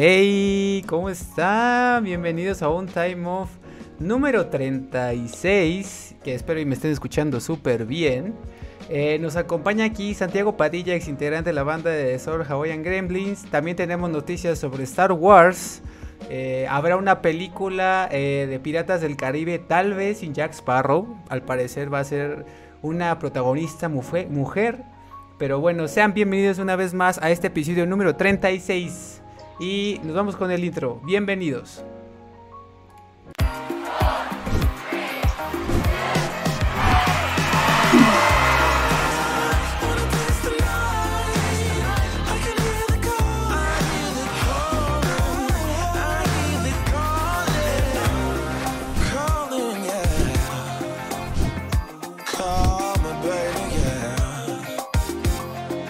[0.00, 2.04] Hey, ¿cómo están?
[2.04, 3.50] Bienvenidos a un Time Off
[3.98, 8.36] número 36, que espero y me estén escuchando súper bien.
[8.88, 13.50] Eh, nos acompaña aquí Santiago Padilla, ex integrante de la banda de Soul Hawaiian Gremlins.
[13.50, 15.82] También tenemos noticias sobre Star Wars.
[16.30, 21.18] Eh, habrá una película eh, de Piratas del Caribe, tal vez sin Jack Sparrow.
[21.28, 22.46] Al parecer va a ser
[22.82, 24.78] una protagonista mujer.
[25.40, 29.17] Pero bueno, sean bienvenidos una vez más a este episodio número 36.
[29.60, 31.00] Y nos vamos con el intro.
[31.04, 31.82] Bienvenidos.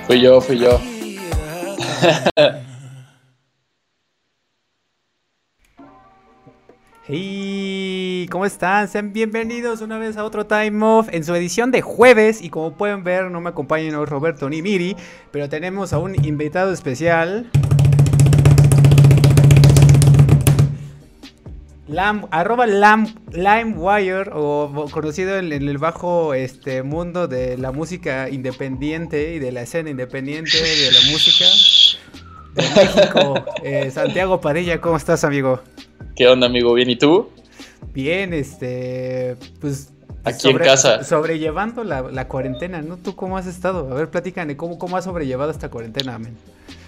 [0.07, 0.81] Fui yo, fui yo.
[7.11, 8.87] Hey, ¿cómo están?
[8.87, 12.42] Sean bienvenidos una vez a otro Time Off en su edición de jueves.
[12.42, 14.95] Y como pueden ver, no me acompañan Roberto ni Miri,
[15.31, 17.51] pero tenemos a un invitado especial.
[22.31, 29.39] Arroba Lam, LimeWire, o conocido en, el bajo este, mundo de la música independiente y
[29.39, 31.47] de la escena independiente de la música
[32.53, 33.45] de México.
[33.62, 35.62] Eh, Santiago Padilla, ¿cómo estás, amigo?
[36.19, 36.74] ¿Qué onda, amigo?
[36.74, 37.28] ¿Bien y tú?
[37.94, 39.92] Bien, este, pues...
[40.24, 41.05] Aquí en casa.
[41.05, 42.97] Sobrellevando la, cuarentena, ¿no?
[42.97, 43.88] ¿Tú cómo has estado?
[43.92, 46.36] A ver, platícame, ¿cómo, cómo has sobrellevado esta cuarentena, men?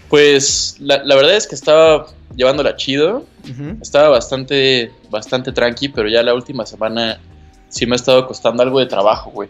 [0.09, 3.25] Pues la, verdad es que estaba llevándola chido.
[3.81, 7.21] Estaba bastante, bastante tranqui, pero ya la última semana
[7.69, 9.49] sí me ha estado costando algo de trabajo, güey.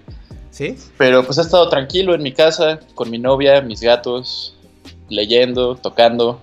[0.50, 0.76] ¿Sí?
[0.98, 4.58] Pero pues he estado tranquilo en mi casa, con mi novia, mis gatos,
[5.08, 6.38] leyendo, tocando.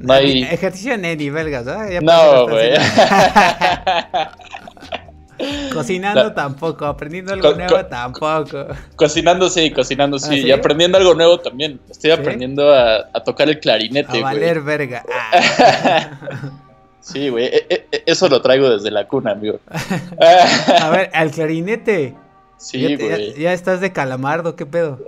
[0.00, 0.42] No hay...
[0.42, 2.00] Ejercicio en nivel, ¿no?
[2.00, 2.72] no, güey.
[5.72, 8.66] Cocinando tampoco, aprendiendo algo nuevo tampoco.
[8.96, 11.80] Cocinando sí, cocinando sí, ¿Ah, y aprendiendo algo nuevo también.
[11.90, 15.04] Estoy aprendiendo a, tocar el clarinete, A valer verga.
[15.10, 16.18] Ah.
[17.00, 19.60] sí, güey, e, e, e, eso lo traigo desde la cuna, amigo.
[20.80, 22.14] a ver, al clarinete.
[22.58, 23.32] Sí, güey.
[23.34, 24.98] Ya, ya, estás de calamardo, ¿qué pedo?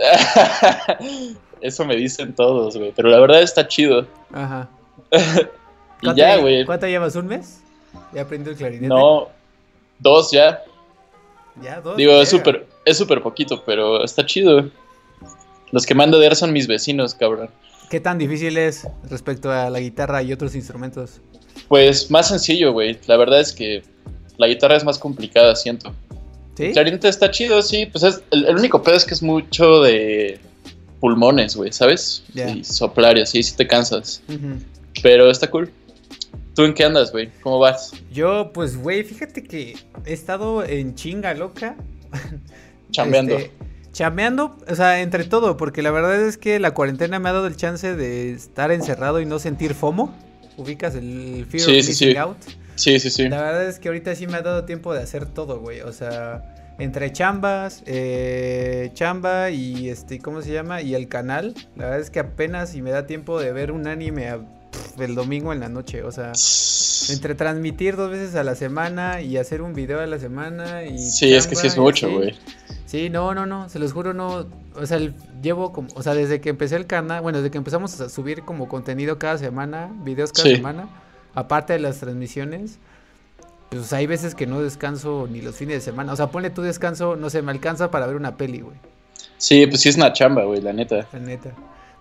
[1.60, 4.06] eso me dicen todos, güey, pero la verdad está chido.
[4.32, 4.68] Ajá.
[6.02, 6.64] Y ya, güey.
[6.64, 7.14] ¿Cuánto llevas?
[7.16, 7.60] ¿Un mes?
[8.12, 8.88] ¿Ya aprendió el clarinete?
[8.88, 9.28] No,
[9.98, 10.62] dos ya.
[11.62, 11.96] Ya, dos.
[11.96, 14.70] Digo, es súper es súper poquito, pero está chido.
[15.70, 17.48] Los que mando de ver son mis vecinos, cabrón.
[17.90, 21.20] ¿Qué tan difícil es respecto a la guitarra y otros instrumentos?
[21.68, 22.98] Pues más sencillo, güey.
[23.06, 23.82] La verdad es que
[24.38, 25.94] la guitarra es más complicada, siento.
[26.56, 26.64] ¿Sí?
[26.64, 27.86] El clarinete está chido, sí.
[27.86, 30.40] Pues es, el, único pedo es que es mucho de
[31.00, 32.24] pulmones, güey, ¿sabes?
[32.34, 34.22] Y soplar y así, si te cansas.
[35.02, 35.70] Pero está cool.
[36.54, 37.30] ¿Tú en qué andas, güey?
[37.42, 37.92] ¿Cómo vas?
[38.12, 41.76] Yo, pues, güey, fíjate que he estado en chinga loca.
[42.90, 43.38] Chambeando.
[43.38, 43.50] Este,
[43.92, 47.46] chambeando, o sea, entre todo, porque la verdad es que la cuarentena me ha dado
[47.46, 50.14] el chance de estar encerrado y no sentir FOMO.
[50.56, 52.38] ¿Ubicas el Fear of Missing Out?
[52.74, 53.28] Sí, sí, sí.
[53.28, 55.80] La verdad es que ahorita sí me ha dado tiempo de hacer todo, güey.
[55.80, 60.82] O sea, entre chambas, eh, chamba y este, ¿cómo se llama?
[60.82, 61.54] Y el canal.
[61.76, 64.40] La verdad es que apenas si me da tiempo de ver un anime a
[64.98, 66.02] el domingo en la noche.
[66.02, 66.32] O sea,
[67.12, 70.84] entre transmitir dos veces a la semana y hacer un video a la semana.
[70.84, 72.34] Y sí, es que sí es mucho, güey.
[72.86, 74.46] Sí, no, no, no, se los juro, no.
[74.76, 74.98] O sea,
[75.42, 78.42] llevo como, o sea, desde que empecé el canal, bueno, desde que empezamos a subir
[78.42, 80.88] como contenido cada semana, videos cada semana,
[81.34, 82.78] aparte de las transmisiones.
[83.70, 86.12] Pues hay veces que no descanso ni los fines de semana.
[86.12, 88.76] O sea, ponle tu descanso, no sé, me alcanza para ver una peli, güey.
[89.38, 91.08] Sí, pues sí es una chamba, güey, la neta.
[91.12, 91.50] La neta.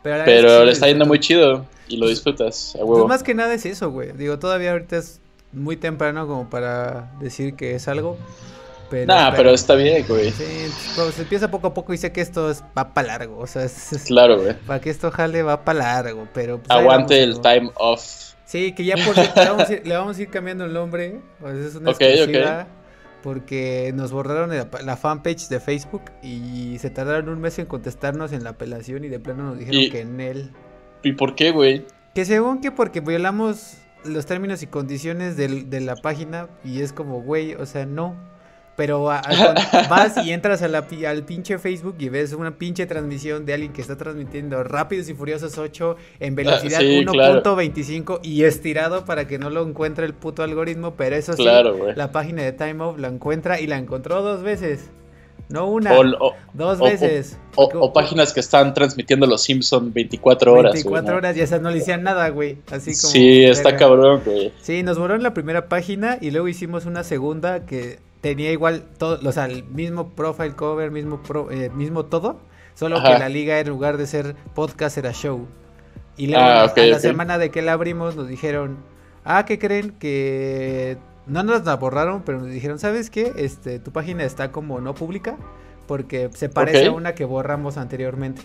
[0.03, 2.94] Pero, le está yendo muy chido y lo disfrutas, a huevo.
[2.94, 4.12] Pues más que nada es eso, güey.
[4.13, 5.19] Digo, todavía ahorita es
[5.52, 8.18] muy temprano como para decir que es algo.
[8.90, 10.31] Pero, nah, pero, está bien, güey.
[10.31, 13.38] Sí, pues, se empieza poco a poco y sé que esto es, va para largo.
[13.38, 14.53] O sea, es, claro, güey.
[14.68, 16.57] Para que esto jale va para largo, pero...
[16.57, 18.01] Pues, Aguante el time off.
[18.46, 19.16] Sí, que ya por
[19.86, 21.21] le, vamos a ir, cambiando el nombre.
[21.39, 22.68] Pues es una exclusiva
[23.24, 24.51] porque nos borraron
[24.83, 29.10] la, fanpage de Facebook y se tardaron un mes en contestarnos en la apelación y
[29.10, 30.51] de plano nos dijeron que en él.
[31.03, 31.86] ¿Y por qué, güey?
[32.13, 37.21] Que según que porque violamos los términos y condiciones de la página y es como,
[37.21, 38.15] güey, o sea, no.
[38.75, 39.03] Pero
[39.89, 43.74] vas y entras a la, al pinche Facebook y ves una pinche transmisión de alguien
[43.74, 49.50] que está transmitiendo Rápidos y Furiosos 8 en velocidad 1.25 y estirado para que no
[49.50, 50.95] lo encuentre el puto algoritmo.
[50.95, 54.89] Pero eso sí, la página de Time Off la encuentra y la encontró dos veces.
[55.51, 55.94] No una,
[56.53, 57.38] dos veces.
[57.56, 60.74] O, páginas que están transmitiendo los Simpson 24 horas.
[60.74, 62.57] 24 horas y esas no le hicieron nada, güey.
[62.71, 63.12] Así como.
[63.12, 64.51] Sí, está cabrón, güey.
[64.62, 68.83] Sí, nos borró en la primera página y luego hicimos una segunda que tenía igual
[68.98, 71.21] todo, o sea, el mismo profile cover, mismo,
[71.51, 72.39] eh, mismo todo.
[72.74, 75.45] Solo que la liga en lugar de ser podcast era show.
[76.18, 78.77] Y luego ah, la semana de que la abrimos nos dijeron,
[79.24, 79.92] ah, ¿qué creen?
[79.92, 80.97] Que
[81.31, 83.31] no nos la borraron, pero nos dijeron, ¿sabes qué?
[83.38, 85.38] Este, tu página está como no pública
[85.88, 88.42] porque se parece a una que borramos anteriormente.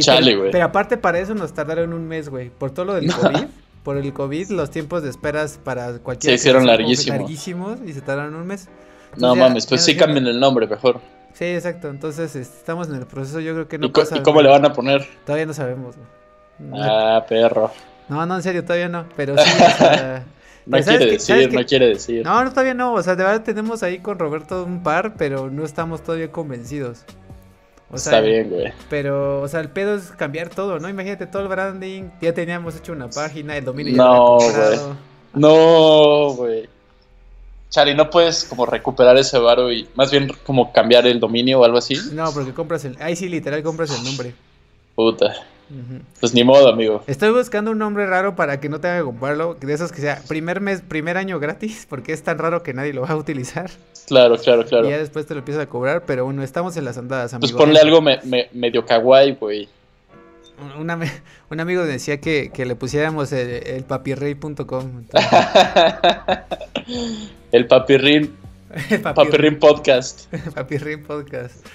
[0.00, 0.50] Chale, güey.
[0.50, 2.50] Pero, aparte para eso nos tardaron un mes, güey.
[2.50, 3.46] Por todo lo del COVID.
[3.82, 6.32] por el COVID, los tiempos de esperas para cualquier...
[6.32, 7.18] Se hicieron larguísimos.
[7.18, 8.68] larguísimos y se tardaron un mes.
[9.16, 11.00] no mames, pues sí cambien el nombre mejor.
[11.34, 11.88] Sí, exacto.
[11.88, 13.40] Entonces estamos en el proceso.
[13.40, 15.06] Yo creo que no ¿Y, pasa, ¿y cómo le van a poner?
[15.24, 15.96] Todavía no sabemos.
[16.72, 17.70] Ah, perro.
[18.08, 19.04] No, no, en serio, todavía no.
[19.16, 19.50] Pero sí.
[20.66, 22.24] no quiere decir, no quiere decir.
[22.24, 22.94] No, no, todavía no.
[22.94, 27.04] O sea, de verdad tenemos ahí con Roberto un par, pero no estamos todavía convencidos.
[27.94, 28.72] Está bien, güey.
[28.90, 30.88] Pero, o sea, el pedo es cambiar todo, ¿no?
[30.88, 32.10] Imagínate todo el branding.
[32.20, 34.78] Ya teníamos hecho una página, el dominio no, güey.
[35.34, 36.68] No, güey.
[37.70, 41.64] Chari, ¿no puedes como recuperar ese varo y más bien como cambiar el dominio o
[41.64, 41.96] algo así?
[42.12, 42.96] No, porque compras el...
[43.00, 44.34] Ahí sí, literal, compras el nombre.
[44.94, 45.34] Puta.
[46.20, 47.02] Pues ni modo, amigo.
[47.06, 49.54] Estoy buscando un nombre raro para que no tenga que comprarlo.
[49.54, 52.92] De esos que sea primer mes, primer año gratis, porque es tan raro que nadie
[52.92, 53.70] lo va a utilizar.
[54.06, 54.86] Claro, claro, claro.
[54.86, 57.34] Y ya después te lo empiezas a cobrar, pero bueno, estamos en las andadas, pues
[57.34, 57.58] amigo.
[57.58, 58.00] Pues ponle algo
[58.52, 59.68] medio kawaii, güey.
[60.78, 60.90] un
[61.60, 65.04] amigo decía que, le pusiéramos el, el papirrey.com.
[67.52, 68.36] el papirrin.
[68.90, 70.32] el papirrin podcast.
[70.54, 71.66] papirrin podcast.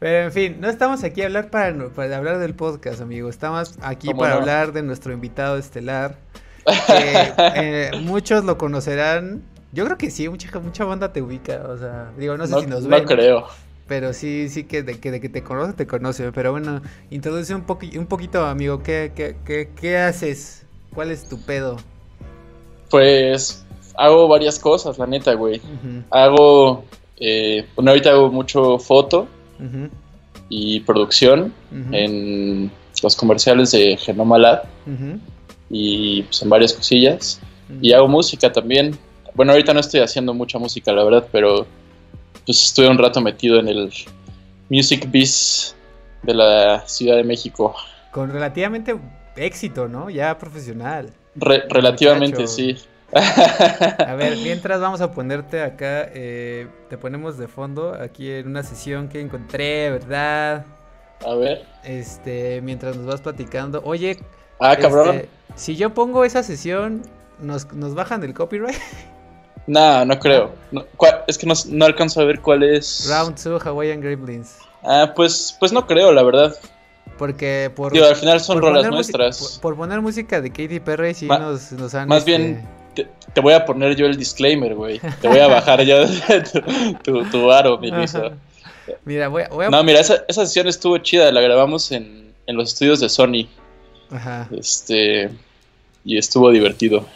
[0.00, 3.28] Pero en fin, no estamos aquí a hablar para, para hablar del podcast, amigo.
[3.28, 6.16] Estamos aquí para hablar de nuestro invitado estelar.
[6.64, 9.42] Que, eh, muchos lo conocerán.
[9.72, 11.66] Yo creo que sí, mucha, mucha banda te ubica.
[11.68, 13.02] O sea, digo, no sé si nos ven.
[13.02, 13.46] No creo.
[13.88, 16.32] Pero sí, sí que de, que de que te conoce, te conoce.
[16.32, 16.80] Pero bueno,
[17.10, 18.82] introduce un, un poquito, amigo.
[18.82, 20.64] ¿Qué, qué, qué, qué haces?
[20.94, 21.76] ¿Cuál es tu pedo?
[22.88, 23.66] Pues
[23.98, 25.60] hago varias cosas, la neta, güey.
[26.08, 26.84] Hago,
[27.18, 29.28] eh, bueno, ahorita hago mucho foto
[30.48, 31.52] y producción
[31.92, 32.70] en
[33.02, 34.62] los comerciales de Genoma Lab
[35.70, 37.40] y pues, en varias cosillas.
[37.80, 38.98] Y hago música también.
[39.34, 41.66] Bueno, ahorita no estoy haciendo mucha música, la verdad, pero
[42.44, 43.92] pues estuve un rato metido en el
[44.68, 45.76] Music Biz
[46.24, 47.74] de la Ciudad de México.
[48.10, 48.98] Con relativamente
[49.36, 50.10] éxito, ¿no?
[50.10, 51.10] Ya profesional.
[51.36, 52.76] relativamente, sí.
[53.12, 58.62] A ver, mientras vamos a ponerte acá, eh, te ponemos de fondo aquí en una
[58.62, 60.64] sesión que encontré, ¿verdad?
[61.26, 61.64] A ver.
[61.84, 63.82] Este, mientras nos vas platicando.
[63.84, 64.18] Oye,
[64.60, 65.16] ah, cabrón.
[65.16, 67.02] Este, si yo pongo esa sesión,
[67.40, 68.78] ¿nos, nos bajan del copyright?
[69.66, 70.52] No, no creo.
[71.28, 73.06] es que no, alcanzo a ver cuál es.
[73.08, 74.56] Round 2 Hawaiian Gremlins.
[74.82, 76.56] Ah, pues, pues no creo, la verdad.
[77.18, 77.96] Porque por.
[77.96, 79.60] al final son rolas nuestras.
[79.62, 82.08] Por, poner música de Katy Perry, sí nos, nos han.
[82.08, 85.00] Más bien te, voy a poner yo el disclaimer, güey.
[85.20, 86.04] Te voy a bajar yo
[87.02, 87.90] tu, tu, aro, mi
[89.04, 91.30] Mira, voy a, No, mira, esa, esa, sesión estuvo chida.
[91.30, 93.46] La grabamos en, en los estudios de Sony.
[94.10, 94.48] Ajá.
[94.50, 95.30] Este.
[96.04, 97.06] Y estuvo divertido.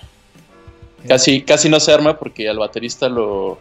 [1.09, 3.59] Casi, casi no se arma porque al baterista lo,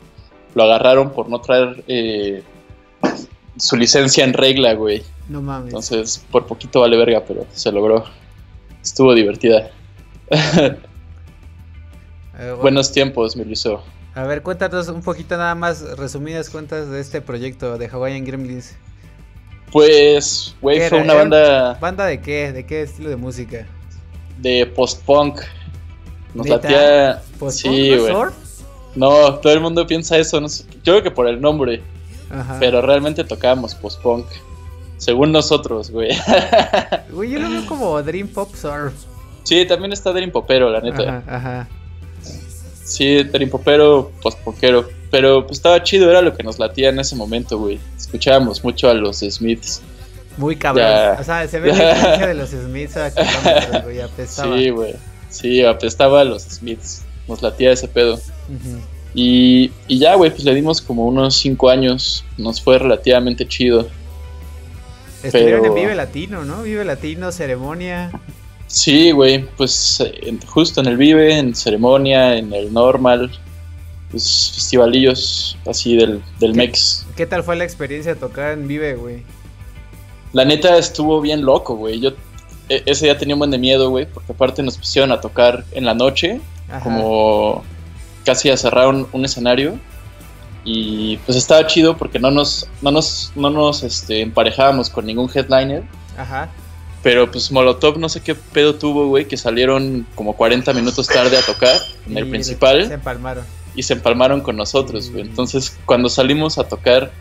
[0.54, 2.42] lo agarraron por no traer eh,
[3.58, 5.04] su licencia en regla, güey.
[5.28, 5.74] No mames.
[5.74, 8.06] Entonces, por poquito vale verga, pero se logró.
[8.82, 9.72] Estuvo divertida.
[12.44, 13.84] Eh, Buenos tiempos, mi Luiso.
[14.16, 18.76] A ver, cuéntanos un poquito nada más, resumidas cuentas de este proyecto de Hawaiian Gremlins.
[19.72, 21.76] Pues, güey, fue una banda...
[21.80, 22.52] ¿Banda de qué?
[22.52, 23.66] ¿De qué estilo de música?
[24.40, 25.40] De post-punk.
[26.34, 27.22] Nos latía...
[27.50, 28.14] Sí, güey.
[28.96, 30.40] No, todo el mundo piensa eso.
[30.40, 30.66] No sé.
[30.84, 31.82] Yo creo que por el nombre.
[32.30, 32.58] Ajá.
[32.60, 34.28] Pero realmente tocábamos post-punk.
[34.98, 36.12] Según nosotros, güey.
[37.10, 38.94] Güey, yo lo veo como Dream Pop Surf.
[39.44, 41.18] Sí, también está Dream Popero, la neta.
[41.18, 41.68] Ajá, ajá.
[42.84, 44.90] Sí, Popero, post-punkero.
[45.12, 47.80] Pero pues estaba chido, era lo que nos latía en ese momento, güey.
[47.98, 49.82] Escuchábamos mucho a los Smiths.
[50.38, 50.86] Muy cabrón.
[51.20, 54.02] O sea, se ve la diferencia de los Smiths a kilómetros, güey.
[54.02, 54.58] Apestaba.
[54.58, 54.96] Sí, güey.
[55.30, 57.04] Sí, apestaba a los Smiths.
[57.28, 58.20] Nos latía ese pedo.
[59.14, 62.26] y, y, ya, güey, pues le dimos como unos 5 años.
[62.38, 63.88] Nos fue relativamente chido.
[65.22, 66.64] Estuvieron en Vive Latino, ¿no?
[66.64, 68.12] Vive Latino, ceremonia.
[68.74, 70.04] Sí, güey, pues
[70.48, 73.32] justo en el Vive, en ceremonia, en el Normal,
[74.10, 77.06] pues festivalillos así del, del Mex.
[77.16, 79.22] ¿Qué tal fue la experiencia de tocar en Vive, güey?
[80.32, 82.00] La neta estuvo bien loco, güey.
[82.00, 82.14] Yo
[82.68, 85.64] e, ese día tenía un buen de miedo, güey, porque aparte nos pusieron a tocar
[85.74, 86.42] en la noche,
[86.82, 87.64] como
[88.26, 89.78] casi a cerrar un, escenario.
[90.66, 95.30] Y pues estaba chido porque no nos, no nos, no nos este, emparejábamos con ningún
[95.32, 95.84] headliner.
[96.18, 96.50] Ajá.
[97.04, 101.38] Pero pues Molotov no sé qué pedo tuvo, güey, que salieron como 40 minutos tarde
[101.38, 101.76] a tocar
[102.08, 102.88] en el principal.
[102.88, 103.44] Se empalmaron.
[103.76, 105.24] Y se empalmaron con nosotros, güey.
[105.24, 107.12] Entonces cuando salimos a tocar,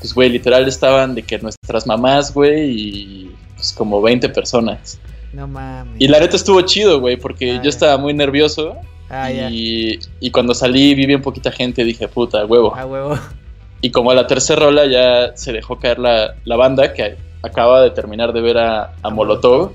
[0.00, 4.98] pues, güey, literal estaban de que nuestras mamás, güey, y pues como 20 personas.
[5.34, 5.96] No mames.
[5.98, 8.76] Y la neta estuvo chido, güey, porque yo estaba muy nervioso.
[9.10, 12.72] Ah, y, y, cuando salí vi bien poquita gente dije, puta, huevo.
[12.74, 13.18] Ah, huevo.
[13.82, 17.16] Y como a la tercera rola ya se dejó caer la, la banda, que
[17.46, 19.72] acaba de terminar de ver a, a Molotov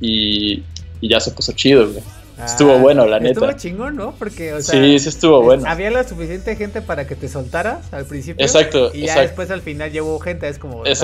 [0.00, 0.62] y,
[1.00, 2.02] y, ya se puso chido, güey.
[2.44, 3.40] estuvo ah, bueno, la neta.
[3.40, 4.14] Estuvo chingón, ¿no?
[4.18, 5.64] Porque, o sea, sí, sí estuvo bueno.
[5.66, 8.44] Había la suficiente gente para que te soltaras al principio.
[8.44, 8.90] Exacto.
[8.94, 10.84] Y ya después al final llevó gente, es como.
[10.84, 11.02] es,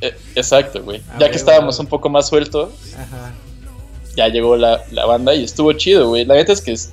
[0.00, 1.02] eh, exacto, güey.
[1.10, 2.70] Ah, ya que estábamos un poco más sueltos,
[4.16, 6.24] ya llegó la, la, banda y estuvo chido, güey.
[6.24, 6.92] La neta es que, es,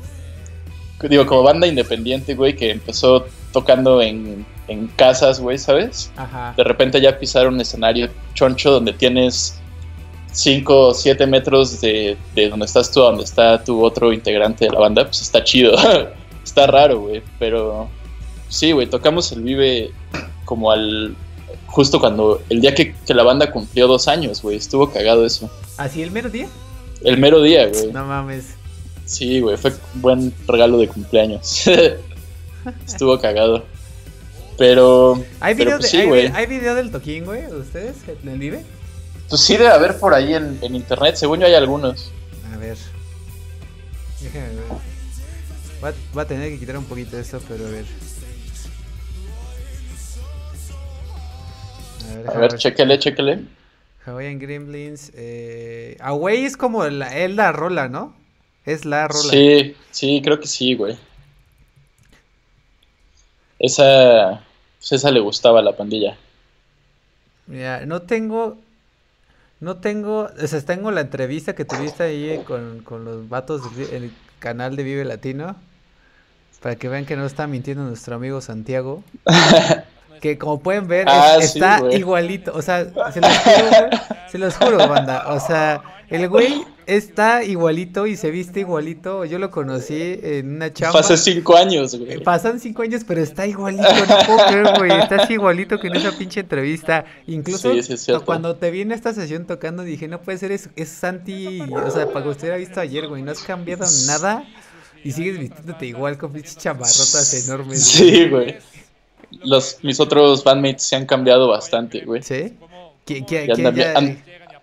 [1.09, 6.11] digo, como banda independiente, güey, que empezó tocando en, en casas, güey, ¿sabes?
[6.15, 6.53] Ajá.
[6.55, 9.59] De repente ya pisaron un escenario choncho donde tienes
[10.31, 14.65] 5 o 7 metros de, de, donde estás tú a donde está tu otro integrante
[14.65, 15.75] de la banda, pues está chido.
[16.43, 17.89] está raro, güey, pero
[18.49, 19.91] sí, güey, tocamos el Vive
[20.45, 21.15] como al
[21.67, 25.49] justo cuando, el día que, la banda cumplió dos años, güey, estuvo cagado eso.
[25.77, 26.47] ¿Así el mero día?
[27.03, 27.91] El mero día, güey.
[27.91, 28.55] No mames.
[29.05, 31.63] Sí, güey, fue un buen regalo de cumpleaños.
[32.85, 33.65] estuvo cagado.
[34.57, 35.23] Pero.
[35.39, 38.63] ¿Hay video, pues hay, video del toquín, güey, de ustedes en el Vive?
[39.29, 42.11] Pues sí, debe haber por ahí en, en, internet, según yo hay algunos.
[42.53, 42.77] A ver.
[44.21, 45.93] Déjame ver.
[46.15, 47.85] Va, a tener que quitar un poquito esto, pero a ver.
[52.27, 53.39] A ver, chéquele, chéquele.
[54.05, 55.11] Hawaiian Gremlins.
[55.15, 58.15] Eh, Away es como la, es la rola, ¿no?
[58.65, 59.29] Es la rola.
[59.29, 60.97] Sí, sí, creo que sí, güey.
[63.63, 64.43] Esa,
[64.77, 66.17] pues esa le gustaba a la pandilla.
[67.47, 68.57] Mira, no tengo,
[69.61, 74.11] no tengo, o sea, tengo la entrevista que tuviste ahí con, con los vatos del
[74.39, 75.55] canal de Vive Latino.
[76.61, 79.01] Para que vean que no está mintiendo nuestro amigo Santiago.
[80.21, 82.51] que como pueden ver, ah, está igualito.
[82.53, 83.89] O sea, se los, juro,
[84.29, 85.33] se los juro, banda.
[85.33, 89.25] O sea, el güey está igualito y se viste igualito.
[89.25, 90.99] Yo lo conocí en una chamba.
[90.99, 92.23] Pasa cinco años, güey.
[92.23, 93.83] Pasan cinco años, pero está igualito.
[93.83, 94.91] No puedo creer, güey.
[94.91, 97.05] Está así igualito que en esa pinche entrevista.
[97.27, 97.71] Incluso
[98.25, 101.61] cuando te vi en esta sesión tocando, dije, no puede ser, es, es Santi.
[101.61, 103.21] O sea, para que usted haya visto ayer, güey.
[103.21, 104.45] No has cambiado nada.
[105.03, 107.83] Y sigues vistiéndote igual con pinches chamarrotas enormes.
[107.83, 108.57] Sí, güey
[109.41, 112.21] los, mis otros bandmates se han cambiado bastante, güey.
[112.21, 112.53] ¿Sí?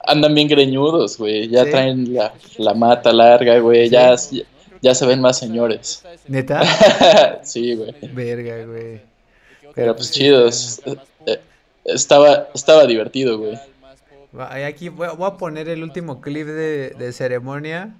[0.04, 1.48] Andan, bien, greñudos, güey.
[1.48, 3.88] Ya traen la, la, mata larga, güey.
[3.88, 4.14] Ya,
[4.82, 6.04] ya se ven más señores.
[6.28, 7.40] ¿Neta?
[7.44, 7.94] sí, güey.
[8.12, 9.00] Verga, güey.
[9.74, 10.48] Pero pues chido.
[10.48, 11.40] Eh,
[11.84, 13.58] estaba, estaba divertido, güey.
[14.66, 17.94] Aquí voy a poner el último clip de, de ceremonia.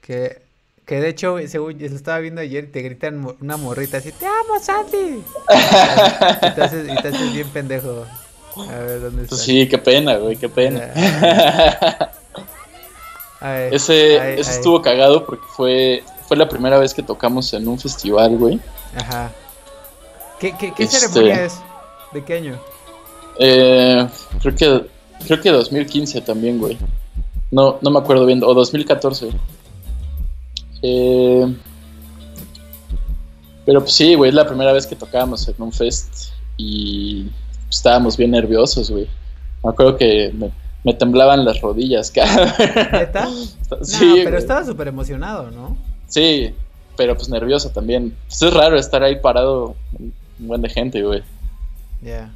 [0.00, 0.50] Que
[0.90, 4.26] que de hecho, según yo lo estaba viendo ayer, te gritan una morrita así, te
[4.26, 4.96] amo, Santi.
[6.42, 8.06] y, te haces, bien pendejo.
[8.56, 9.36] A ver, ¿dónde pues está?
[9.36, 10.92] sí, qué pena, güey, qué pena.
[13.70, 18.36] ese ese estuvo cagado porque fue, fue la primera vez que tocamos en un festival,
[18.36, 18.60] güey.
[18.96, 19.30] Ajá.
[20.38, 21.60] ¿Qué, qué, qué este, ceremonia es?
[22.12, 22.58] ¿De qué año?
[23.38, 24.08] Eh,
[24.40, 24.86] creo que
[25.26, 26.78] creo que 2015 también, güey.
[27.50, 29.30] No, no me acuerdo bien, o 2014.
[30.82, 31.54] Eh,
[33.66, 37.26] pero pues sí, güey, es la primera vez que tocábamos en un fest y
[37.70, 39.08] estábamos bien nerviosos, güey.
[39.62, 40.32] Me acuerdo que
[40.84, 42.12] me, temblaban las rodillas,
[42.92, 43.28] ¿Neta?
[43.82, 45.76] sí, pero estaba súper emocionado, ¿no?
[46.06, 46.54] Sí,
[46.96, 48.14] pero pues nervioso también.
[48.26, 51.22] Pues es raro estar ahí parado un buen de gente, güey.
[52.02, 52.30] Ya.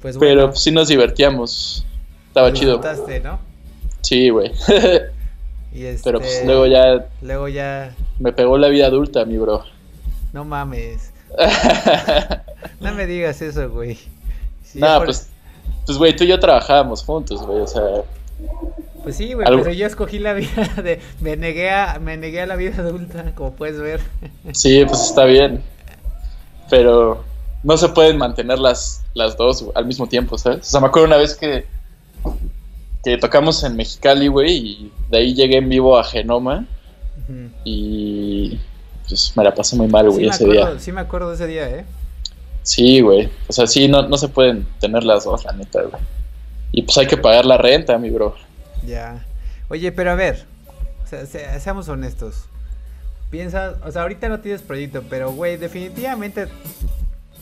[0.00, 1.84] Pues Pero pues, sí nos divertíamos.
[2.28, 2.80] Estaba chido.
[3.24, 3.38] ¿no?
[4.02, 4.52] Sí, güey.
[6.04, 7.06] Pero pues este, luego ya.
[7.22, 7.94] Luego ya.
[8.18, 9.64] Me pegó la vida adulta, mi bro.
[10.32, 11.12] No mames.
[12.80, 13.98] no me digas eso, güey.
[14.74, 15.30] no, pues.
[15.84, 17.82] Pues, güey, tú y yo trabajábamos juntos, güey, o sea.
[19.02, 21.00] Pues sí, güey, pero yo escogí la vida de.
[21.20, 24.00] Me negué, a, me negué a la vida adulta, como puedes ver.
[24.52, 25.62] sí, pues está bien.
[26.68, 27.24] Pero
[27.62, 30.60] no se pueden mantener las, las dos al mismo tiempo, ¿sabes?
[30.60, 31.66] O sea, me acuerdo una vez que
[33.06, 36.66] que tocamos en Mexicali, güey, y de ahí llegué en vivo a Genoma.
[37.64, 38.58] Y
[39.08, 40.78] pues me la pasé muy mal, güey, ese día.
[40.78, 41.84] Sí me acuerdo de ese día, ¿eh?
[42.62, 43.30] Sí, güey.
[43.48, 46.02] O sea, sí, no, no se pueden tener las dos, la neta, güey.
[46.72, 48.34] Y pues hay que pagar la renta, mi bro.
[48.84, 49.24] Ya.
[49.68, 50.44] Oye, pero a ver,
[51.04, 51.26] o sea,
[51.60, 52.44] seamos honestos.
[53.30, 56.48] piensas, o sea, ahorita no tienes proyecto, pero güey, definitivamente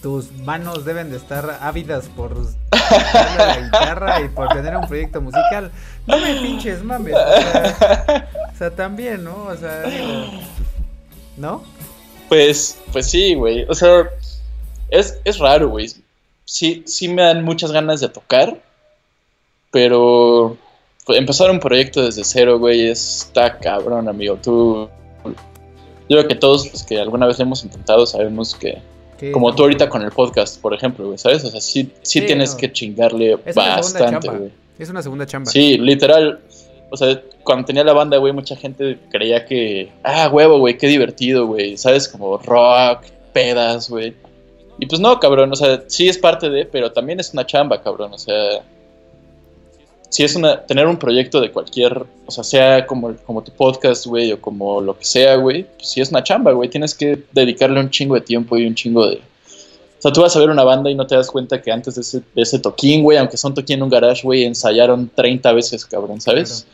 [0.02, 2.36] tus manos deben de estar ávidas por
[3.38, 5.70] la guitarra y por tener un proyecto musical.
[6.06, 7.14] No me pinches mames.
[7.14, 9.44] O sea, también, ¿no?
[9.44, 10.26] O sea, digo,
[11.36, 11.62] ¿no?
[12.28, 13.64] Pues, pues sí, güey.
[13.68, 14.08] O sea,
[14.90, 15.88] es, es raro, güey.
[16.44, 18.60] Sí, sí me dan muchas ganas de tocar,
[19.70, 20.56] pero
[21.08, 24.38] empezar un proyecto desde cero, güey, está cabrón, amigo.
[24.42, 24.88] Tú,
[25.24, 25.34] yo
[26.08, 28.80] creo que todos los que alguna vez lo hemos intentado sabemos que,
[29.32, 31.44] como tú ahorita con el podcast, por ejemplo, güey, ¿sabes?
[31.44, 34.50] O sea, sí, sí, tienes que chingarle bastante, güey.
[34.78, 35.50] Es una segunda chamba.
[35.50, 36.40] Sí, literal.
[36.94, 40.86] O sea, cuando tenía la banda, güey, mucha gente creía que, ah, huevo, güey, qué
[40.86, 42.08] divertido, güey, ¿sabes?
[42.08, 44.14] Como rock, pedas, güey.
[44.78, 47.82] Y pues no, cabrón, o sea, sí es parte de, pero también es una chamba,
[47.82, 48.62] cabrón, o sea,
[50.08, 54.06] si es una, tener un proyecto de cualquier, o sea, sea como, como tu podcast,
[54.06, 57.24] güey, o como lo que sea, güey, pues sí es una chamba, güey, tienes que
[57.32, 59.16] dedicarle un chingo de tiempo y un chingo de...
[59.16, 61.96] O sea, tú vas a ver una banda y no te das cuenta que antes
[61.96, 62.22] de ese,
[62.52, 66.66] de toquín, güey, aunque son toquín en un garage, güey, ensayaron 30 veces, cabrón, ¿sabes?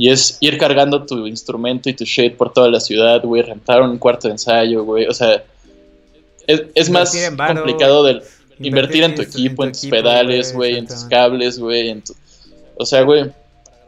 [0.00, 3.82] Y es ir cargando tu instrumento y tu shit por toda la ciudad, güey, rentar
[3.82, 5.44] un cuarto de ensayo, güey, o sea,
[6.46, 8.22] es, es más complicado del
[8.58, 12.14] invertir, en tu equipo, en, tus pedales, güey, en tus cables, güey, en tu
[12.78, 13.30] o sea, güey,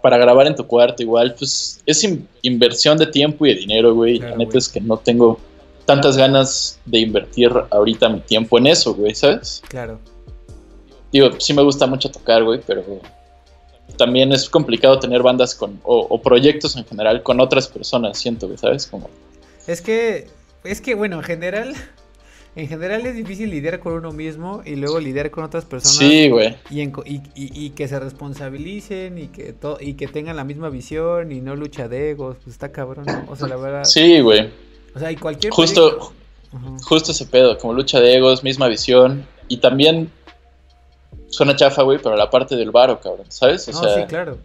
[0.02, 2.06] para grabar en tu cuarto igual, pues es
[2.42, 4.18] inversión de tiempo y de dinero, güey.
[4.18, 5.40] la neta es que no tengo
[5.86, 9.62] tantas ganas de invertir ahorita mi tiempo en eso, güey, ¿sabes?
[9.66, 9.98] Claro.
[11.10, 12.84] Digo, sí me gusta mucho tocar, güey, pero
[14.02, 18.58] también es complicado tener bandas con, o, proyectos en general con otras personas, siento, güey,
[18.58, 18.88] ¿sabes?
[18.88, 19.08] Como...
[19.68, 20.26] Es que,
[20.64, 21.74] es que, bueno, en general,
[22.56, 25.98] en general es difícil lidiar con uno mismo y luego lidiar con otras personas.
[25.98, 26.56] Sí, güey.
[26.68, 26.82] Y,
[27.36, 31.86] y, que se responsabilicen y que, y que tengan la misma visión y no lucha
[31.86, 32.38] de egos.
[32.42, 33.24] Pues está cabrón, ¿no?
[33.30, 33.84] O sea, la verdad.
[33.84, 34.50] Sí, güey.
[34.96, 35.52] O sea, y cualquier.
[35.52, 36.12] Justo,
[36.82, 39.28] justo ese pedo, como lucha de egos, misma visión.
[39.46, 40.10] Y también
[41.32, 43.66] suena chafa, güey, pero la parte del varo, cabrón, ¿sabes?
[43.68, 44.38] O sea, sí, claro.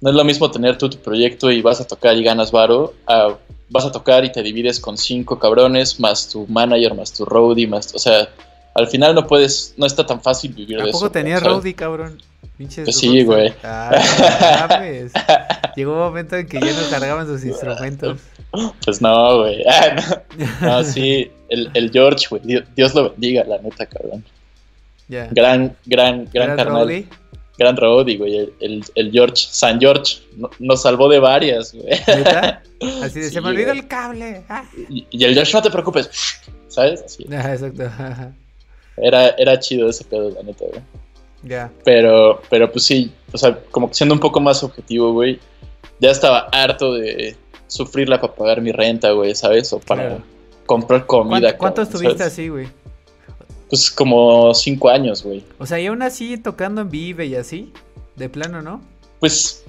[0.00, 2.94] No es lo mismo tener tú tu proyecto y vas a tocar y ganas varo
[3.06, 3.36] a
[3.72, 7.66] vas a tocar y te divides con cinco cabrones, más tu manager, más tu roadie,
[7.66, 8.28] más, o sea,
[8.74, 10.92] al final no puedes, no está tan fácil vivir de eso.
[10.92, 12.20] Tampoco tenías roadie, cabrón.
[12.58, 13.52] Pinches pues sí, güey.
[15.76, 18.20] Llegó un momento en que ya no cargaban sus instrumentos.
[18.84, 19.64] Pues no, güey.
[20.60, 22.62] no, sí, el, el George, güey.
[22.76, 24.22] Dios, lo bendiga, la neta, cabrón.
[25.30, 27.06] Gran, gran, gran, carnal
[27.58, 28.52] gran Roddy, güey.
[28.60, 30.22] El, el, George, San George,
[30.58, 31.92] nos salvó de varias, güey.
[33.02, 34.42] Así de, se me olvidó el cable.
[34.48, 34.64] Ah.
[34.88, 36.10] Y, el George, no te preocupes,
[36.68, 37.02] ¿sabes?
[37.02, 37.24] Así.
[37.30, 37.90] Exacto.
[38.96, 40.82] Era, era chido ese pedo, la neta, güey.
[41.44, 41.70] Ya.
[41.84, 45.40] Pero, pero pues sí, o sea, como que siendo un poco más objetivo, güey,
[45.98, 49.72] ya estaba harto de sufrirla para pagar mi renta, güey, ¿sabes?
[49.72, 50.18] O para
[50.66, 51.56] comprar comida.
[51.56, 52.68] ¿Cuánto, estuviste así, güey?
[53.72, 55.42] Pues como cinco años, güey.
[55.58, 57.72] O sea, y aún así tocando en Vive y así,
[58.16, 58.82] de plano, ¿no?
[59.18, 59.64] Pues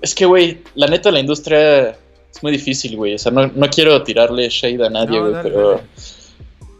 [0.00, 3.14] es que, güey, la neta la industria es muy difícil, güey.
[3.14, 5.80] O sea, no, quiero tirarle shade a nadie, güey, pero...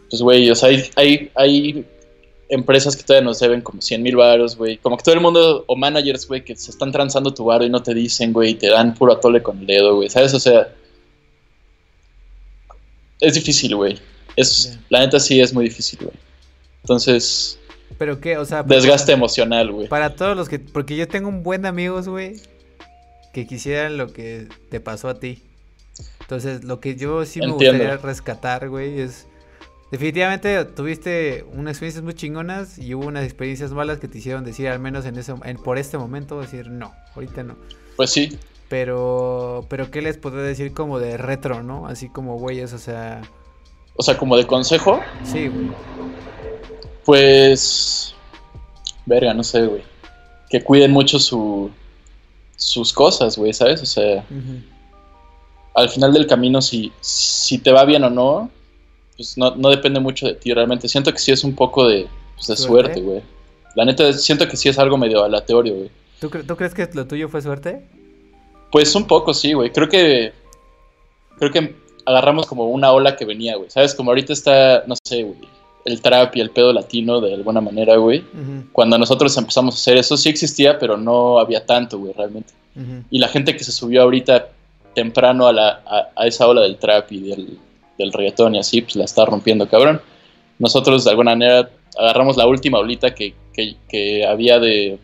[0.09, 1.85] Pues, güey, o sea, hay, hay,
[2.49, 4.75] empresas que todavía nos deben como 100 mil baros, güey.
[4.79, 7.69] Como que todo el mundo, o managers, güey, que se están transando tu baro y
[7.69, 10.09] no te dicen, güey, y te dan puro atole con el dedo, güey.
[10.09, 10.33] ¿Sabes?
[10.33, 10.73] O sea...
[13.21, 13.97] Es difícil, güey.
[14.35, 16.22] Es, La neta sí es muy difícil, güey.
[16.83, 17.59] Entonces.
[17.97, 18.37] ¿Pero qué?
[18.37, 18.63] O sea.
[18.63, 19.87] Desgaste emocional, güey.
[19.87, 20.59] Para todos los que.
[20.59, 22.35] Porque yo tengo un buen de amigos, güey.
[23.33, 25.41] Que quisieran lo que te pasó a ti.
[26.21, 29.27] Entonces, lo que yo sí me gustaría rescatar, güey, es.
[29.91, 34.67] Definitivamente tuviste unas experiencias muy chingonas y hubo unas experiencias malas que te hicieron decir,
[34.67, 37.55] al menos en ese, en, por este momento, decir no, ahorita no.
[37.95, 38.39] Pues sí.
[38.69, 41.85] Pero, pero ¿qué les podría decir como de retro, no?
[41.85, 43.21] Así como güeyes, o sea.
[43.95, 44.99] O sea, como de consejo.
[45.23, 45.69] Sí, güey.
[47.05, 48.15] Pues.
[49.05, 49.83] Verga, no sé, güey.
[50.49, 51.69] Que cuiden mucho su,
[52.55, 53.81] sus cosas, güey, ¿sabes?
[53.81, 54.25] O sea.
[55.75, 58.51] Al final del camino, si, si te va bien o no,
[59.17, 60.87] pues no, depende mucho de ti realmente.
[60.87, 63.23] Siento que sí es un poco de, pues, de suerte, güey.
[63.75, 65.91] La neta, siento que sí es algo medio aleatorio, güey.
[66.19, 67.87] ¿Tú, ¿Tú crees que lo tuyo fue suerte?
[68.71, 69.71] Pues un poco, sí, güey.
[69.71, 70.31] Creo que.
[71.39, 73.71] Creo que agarramos como una ola que venía, güey.
[73.71, 73.95] ¿Sabes?
[73.95, 75.39] Como ahorita está, no sé, güey
[75.85, 78.23] el trap y el pedo latino de alguna manera, güey.
[78.71, 82.53] Cuando nosotros empezamos a hacer eso, sí existía, pero no había tanto, güey, realmente.
[83.11, 84.47] Y la gente que se subió ahorita
[84.95, 87.59] temprano a, la, a, esa ola del trap y del,
[87.97, 90.01] del, reggaetón y así, pues la está rompiendo, cabrón.
[90.59, 94.97] Nosotros de alguna manera agarramos la última olita que, que, había de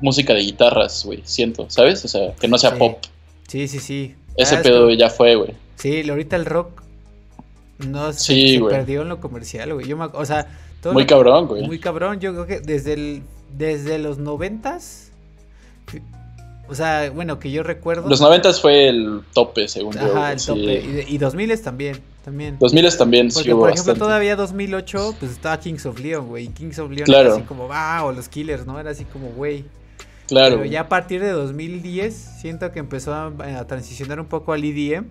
[0.00, 2.04] música de guitarras, güey, siento, ¿sabes?
[2.04, 2.98] O sea, que no sea pop.
[3.46, 4.14] Sí, sí, sí.
[4.36, 5.52] Ese pedo ya fue, güey.
[5.76, 6.82] Sí, ahorita el rock
[7.78, 9.86] no se, perdió en lo comercial, güey.
[9.86, 10.46] Yo o sea,
[10.92, 11.66] muy cabrón, güey.
[11.66, 13.22] Muy cabrón, yo creo que desde el
[13.56, 15.08] desde los noventas
[16.70, 18.08] o sea, bueno, que yo recuerdo.
[18.08, 20.00] Los noventas fue el tope, según yo.
[20.00, 21.06] Ajá, el tope.
[21.08, 22.58] Y, dos miles también, también.
[22.58, 26.44] Dos miles también, Porque, por ejemplo, todavía 2008, pues estaba Kings of Leon, güey.
[26.44, 28.78] Y Kings of Leon era así como, ah, o los Killers, ¿no?
[28.78, 29.64] Era así como, güey.
[30.26, 30.56] Claro.
[30.56, 33.32] Pero ya a partir de 2010, siento que empezó a,
[33.66, 35.06] transicionar un poco al EDM.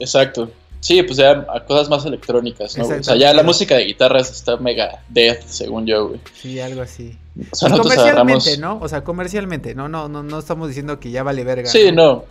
[0.00, 0.50] Exacto.
[0.84, 2.86] Sí, pues ya a cosas más electrónicas, ¿no?
[2.86, 6.20] O sea, ya la música de guitarras está mega death, según yo, güey.
[6.34, 7.16] Sí, algo así.
[7.50, 8.78] O sea, pues comercialmente, ¿no?
[8.82, 11.70] O sea, comercialmente, no, no, no, no estamos diciendo que ya vale verga.
[11.70, 12.24] Sí, no.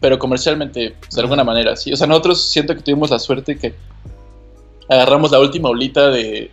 [0.00, 1.92] Pero comercialmente, pues, de alguna manera, sí.
[1.92, 3.72] O sea, nosotros siento que tuvimos la suerte que
[4.88, 6.50] agarramos la última olita de,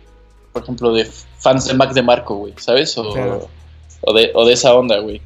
[0.52, 2.96] por ejemplo, de fans de Mac de Marco, güey, ¿sabes?
[2.96, 3.48] O,
[4.02, 5.20] o, de, o de esa onda, güey.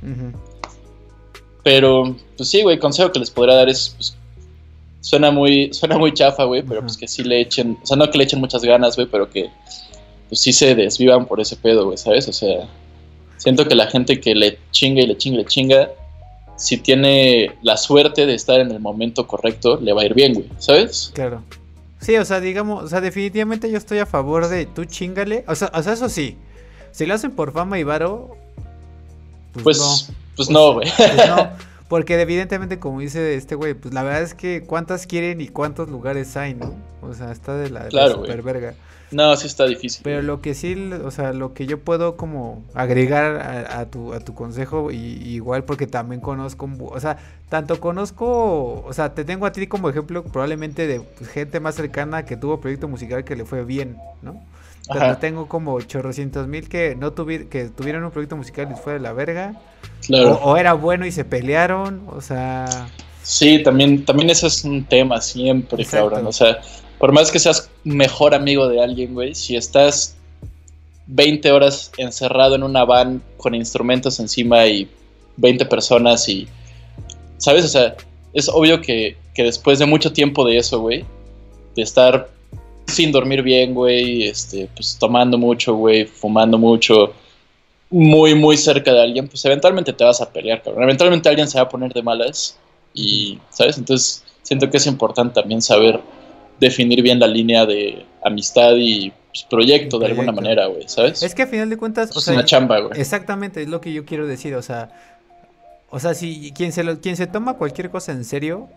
[1.63, 4.17] Pero, pues sí, güey, consejo que les podría dar es, pues,
[5.07, 8.11] suena muy, suena muy chafa, güey, pero pues que sí le echen, o sea, no
[8.11, 9.49] que le echen muchas ganas, güey, pero que
[10.29, 12.27] pues sí se desvivan por ese pedo, güey, ¿sabes?
[12.27, 12.69] O sea,
[13.37, 15.91] siento que la gente que le chinga y le chinga y le chinga,
[16.57, 20.35] si tiene la suerte de estar en el momento correcto, le va a ir bien,
[20.35, 21.13] güey, ¿sabes?
[21.15, 21.41] Claro.
[22.01, 25.45] Sí, o sea, digamos, o sea, definitivamente yo estoy a favor de tú chingale.
[25.47, 26.37] O sea, o sea eso sí,
[26.91, 28.37] si lo hacen por fama y varo,
[29.53, 29.85] pues, pues no.
[29.85, 30.89] Pues, pues no, güey.
[30.97, 31.49] Pues no.
[31.89, 35.89] Porque evidentemente, como dice este güey, pues la verdad es que cuántas quieren y cuántos
[35.89, 36.75] lugares hay, ¿no?
[37.01, 38.75] O sea, está de la, super verga.
[39.13, 40.01] No, sí está difícil.
[40.03, 44.19] Pero lo que sí, o sea, lo que yo puedo como agregar a, tu, a
[44.19, 47.19] tu consejo, y, igual porque también conozco, o sea,
[47.49, 52.25] tanto conozco, o sea, te tengo a ti como ejemplo probablemente de gente más cercana
[52.25, 54.43] que tuvo proyecto musical que le fue bien, ¿no?
[54.93, 58.95] Pero tengo como chorrocientos mil que no tuvieron, que tuvieron un proyecto musical y fue
[58.95, 59.61] de la verga.
[60.43, 62.89] O, era bueno y se pelearon, o sea...
[63.23, 66.27] Sí, también, también ese es un tema siempre, cabrón.
[66.27, 66.61] O sea,
[66.99, 70.15] por más que seas mejor amigo de alguien, güey, si estás
[71.09, 74.89] 20 horas encerrado en una van con instrumentos encima y
[75.39, 76.47] 20 personas y...
[77.39, 77.65] ¿Sabes?
[77.65, 77.97] O sea,
[78.33, 81.05] es obvio que, que después de mucho tiempo de eso, güey,
[81.75, 82.29] de estar
[82.87, 87.13] sin dormir bien, güey, este, pues tomando mucho, güey, fumando mucho,
[87.91, 90.85] muy, muy cerca de alguien, pues eventualmente te vas a pelear, cabrón.
[90.85, 92.59] Eventualmente alguien se va a poner de malas
[92.95, 93.79] y, ¿sabes?
[93.79, 96.01] Entonces siento que es importante también saber
[96.59, 101.23] definir bien la línea de amistad y pues, proyecto, de alguna manera, güey, ¿sabes?
[101.23, 103.01] Es que a final de cuentas, o es una chamba, güey.
[103.01, 104.91] Exactamente, es lo que yo quiero decir, o sea,
[105.91, 108.69] o sea, si quien se lo, quien se toma cualquier cosa en serio,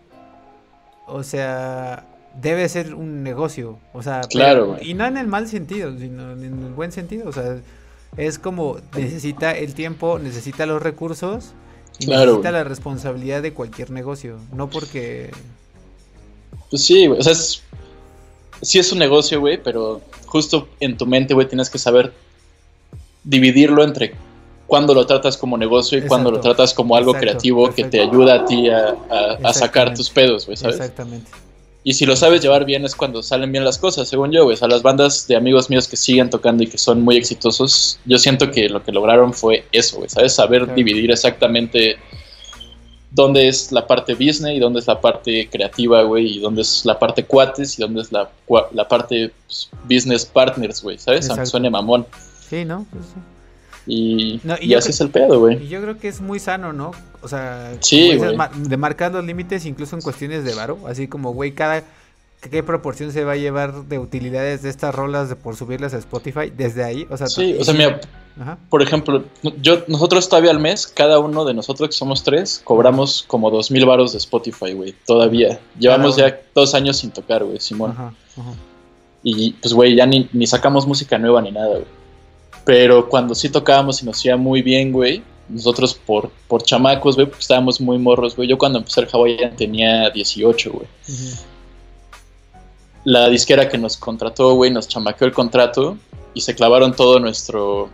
[1.08, 5.98] o sea, debe ser un negocio, o sea, claro, y no en el mal sentido,
[5.98, 7.58] sino en el buen sentido, o sea,
[8.18, 11.54] es como necesita el tiempo, necesita los recursos
[12.00, 15.32] y necesita la responsabilidad de cualquier negocio, no porque
[16.70, 17.64] pues sí, güey, o sea, es,
[18.62, 22.14] sí es un negocio, güey, pero justo en tu mente, güey, tienes que saber
[23.24, 24.14] dividirlo entre
[24.68, 28.36] cuando lo tratas como negocio y cuando lo tratas como algo creativo que te ayuda
[28.36, 28.96] a ti a,
[29.44, 30.76] a sacar tus pedos, güey, ¿sabes?
[30.76, 31.32] Exactamente.
[31.84, 34.56] Y si lo sabes llevar bien es cuando salen bien las cosas, según yo, güey.
[34.56, 38.00] O sea, las bandas de amigos míos que siguen tocando y que son muy exitosos,
[38.06, 40.10] yo siento que lo que lograron fue eso, güey.
[40.10, 40.36] ¿Sabes?
[40.36, 41.98] Saber dividir exactamente
[43.12, 46.86] dónde es la parte business y dónde es la parte creativa, güey, y dónde es
[46.86, 48.30] la parte cuates y dónde es la,
[48.74, 51.30] la parte pues, business partners, güey, ¿sabes?
[51.30, 52.06] Aunque suene mamón.
[52.50, 52.86] Sí, ¿no?
[52.92, 53.06] Pues
[53.90, 55.64] y, y, así es el pedo, güey.
[55.64, 56.92] Y yo creo que es muy sano, ¿no?
[57.24, 60.78] O sea, sí, de marcar los límites incluso en cuestiones de varo.
[60.88, 61.84] Así como, güey, cada...
[62.52, 65.98] ¿Qué proporción se va a llevar de utilidades de estas rolas de por subirlas a
[65.98, 67.06] Spotify desde ahí?
[67.10, 68.00] O sea, sí, o sea, mira,
[68.70, 69.26] por ejemplo,
[69.60, 73.72] yo, nosotros todavía al mes, cada uno de nosotros que somos tres, cobramos como dos
[73.72, 75.60] mil varos de Spotify, güey, todavía.
[75.78, 77.92] Llevamos ya dos años sin tocar, güey, Simón.
[77.92, 78.14] Ajá,
[79.22, 81.99] Y pues, güey, ya ni, ni sacamos música nueva ni nada, güey.
[82.70, 87.26] Pero cuando sí tocábamos y nos iba muy bien, güey, nosotros por, por chamacos, güey,
[87.26, 88.48] porque estábamos muy morros, güey.
[88.48, 90.86] Yo cuando empecé el Hawaiian tenía 18, güey.
[93.06, 95.98] La disquera que nos contrató, güey, nos chamaqueó el contrato
[96.36, 97.90] y se clavaron todo nuestro,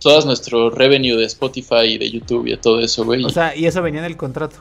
[0.00, 3.24] todo nuestro revenue de Spotify y de YouTube y de todo eso, güey.
[3.24, 4.58] O sea, ¿y eso venía en el contrato?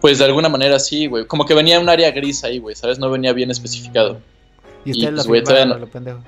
[0.00, 1.26] Pues de alguna manera sí, güey.
[1.26, 2.98] Como que venía un área gris ahí, güey, ¿sabes?
[2.98, 4.18] No venía bien especificado.
[4.86, 6.20] Y usted pues, güey, todavía lo pendejo.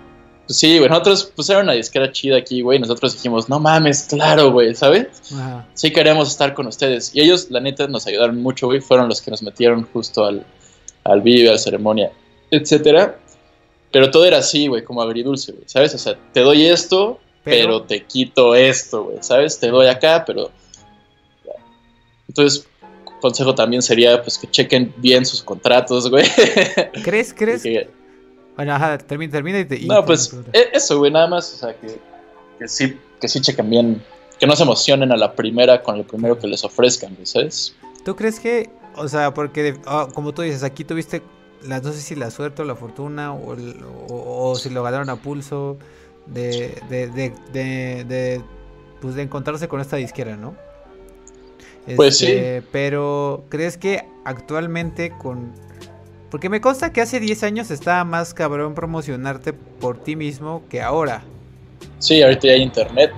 [0.46, 4.06] Pues sí, güey, nosotros pues era una disquera chida aquí, güey, nosotros dijimos, no mames,
[4.08, 5.06] claro, güey, ¿sabes?
[5.74, 7.14] Sí queremos estar con ustedes.
[7.14, 10.44] Y ellos, la neta, nos ayudaron mucho, güey, fueron los que nos metieron justo al,
[11.04, 12.10] al video, a la ceremonia,
[12.50, 13.18] etcétera.
[13.92, 15.94] Pero todo era así, güey, como agridulce, güey, ¿sabes?
[15.94, 19.58] O sea, te doy esto, pero, te quito esto, güey, ¿sabes?
[19.58, 20.50] Te doy acá, pero...
[22.28, 22.66] Entonces,
[23.20, 26.26] consejo también sería pues que chequen bien sus contratos, güey.
[27.04, 27.62] ¿Crees, crees?
[28.56, 29.80] Bueno, ajá, termina, termina y te...
[29.80, 31.98] no, pues e, eso, güey, nada más, o sea, que,
[32.58, 34.02] que, sí, que sí chequen bien,
[34.38, 37.74] que no se emocionen a la primera con lo primero que les ofrezcan, ¿sabes?
[38.04, 41.22] ¿Tú crees que, o sea, porque ah, como tú dices, aquí tuviste,
[41.66, 43.56] la, no sé si la suerte o la fortuna, o,
[44.08, 45.78] o, si lo ganaron a pulso,
[46.26, 48.42] de, de, de, de,
[49.00, 50.54] pues de encontrarse con esta disquera, ¿no?
[51.96, 52.26] pues sí.
[52.26, 55.52] Este, pero, ¿crees que actualmente con
[56.32, 60.80] porque me consta que hace 10 años estaba más cabrón promocionarte por ti mismo que
[60.80, 61.22] ahora.
[61.98, 63.12] Sí, ahorita ya hay internet.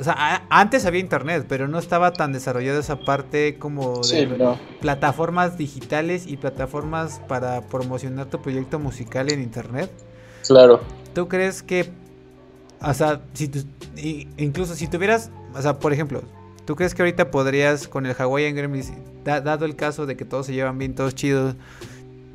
[0.00, 5.58] O sea, antes había internet, pero no estaba tan desarrollada esa parte como de plataformas
[5.58, 9.90] digitales y plataformas para promocionar tu proyecto musical en internet.
[10.46, 10.80] Claro.
[11.14, 11.90] ¿Tú crees que,
[12.80, 13.50] o sea, si
[14.38, 16.22] incluso si tuvieras, o sea, por ejemplo,
[16.64, 18.90] ¿tú crees que ahorita podrías con el Hawaiian Gremlins,
[19.22, 21.56] dado el caso de que todos se llevan bien, todos chidos,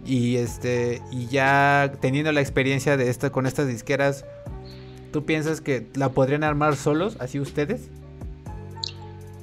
[0.08, 4.26] y este y ya teniendo la experiencia de esta con estas disqueras,
[5.12, 7.90] ¿tú piensas que la podrían armar solos, así ustedes?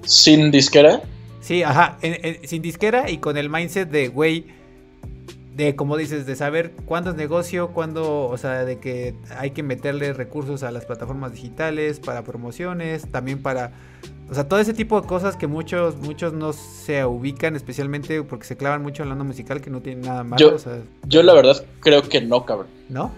[0.02, 1.02] ¿Sin disquera?
[1.40, 1.98] Sí, ajá,
[2.44, 4.46] sin disquera y con el mindset de, güey,
[5.54, 9.62] de como dices, de saber cuándo es negocio, cuándo, o sea, de que hay que
[9.62, 13.72] meterle recursos a las plataformas digitales para promociones, también para
[14.30, 18.46] o sea, todo ese tipo de cosas que muchos muchos no se ubican, especialmente porque
[18.46, 20.38] se clavan mucho en la onda musical que no tiene nada malo.
[20.38, 20.56] Yo,
[21.06, 22.68] yo la verdad creo que no, cabrón.
[22.88, 23.12] ¿No?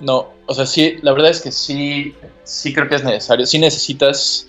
[0.00, 2.14] No, o sea, sí, la verdad es que sí,
[2.44, 3.44] sí creo que es necesario.
[3.44, 4.48] Sí necesitas,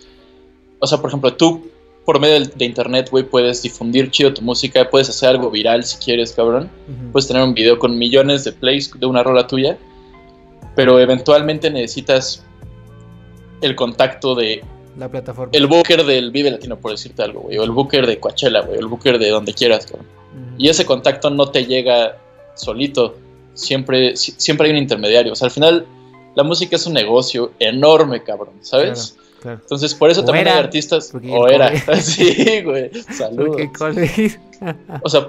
[0.80, 1.70] o sea, por ejemplo, tú
[2.06, 5.98] por medio de, internet, güey, puedes difundir chido tu música, puedes hacer algo viral si
[5.98, 6.70] quieres, cabrón.
[7.12, 9.78] Puedes tener un video con millones de plays de una rola tuya,
[10.76, 12.44] pero eventualmente necesitas
[13.62, 14.64] el contacto de
[14.98, 15.52] la plataforma.
[15.54, 17.58] El booker del Vive Latino, por decirte algo, güey.
[17.58, 18.80] O el booker de Coachella, güey.
[18.80, 20.08] El booker de donde quieras, cabrón.
[20.58, 22.18] Y ese contacto no te llega
[22.56, 23.16] solito.
[23.54, 25.34] Siempre, siempre hay un intermediario.
[25.34, 25.86] O sea, al final,
[26.36, 29.18] la música es un negocio enorme, cabrón, ¿sabes?
[29.44, 31.14] Entonces, por eso también hay artistas.
[31.30, 31.76] O era.
[32.02, 32.92] sí, güey.
[33.12, 33.62] Saludos.
[35.04, 35.28] o sea,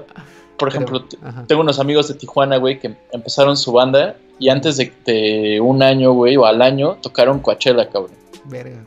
[0.56, 1.04] por ejemplo,
[1.46, 5.82] tengo unos amigos de Tijuana, güey, que empezaron su banda y antes de, de un
[5.82, 8.23] año, güey, o al año, tocaron Coachella, cabrón.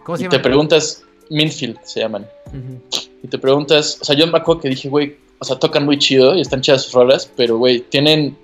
[0.04, 2.28] ¿Cómo se y te preguntas, Minfield se llaman.
[3.24, 5.98] Y te preguntas, o sea, yo me acuerdo que dije, güey, o sea, tocan muy
[5.98, 8.38] chido y están chidas sus rolas, pero, güey, tienen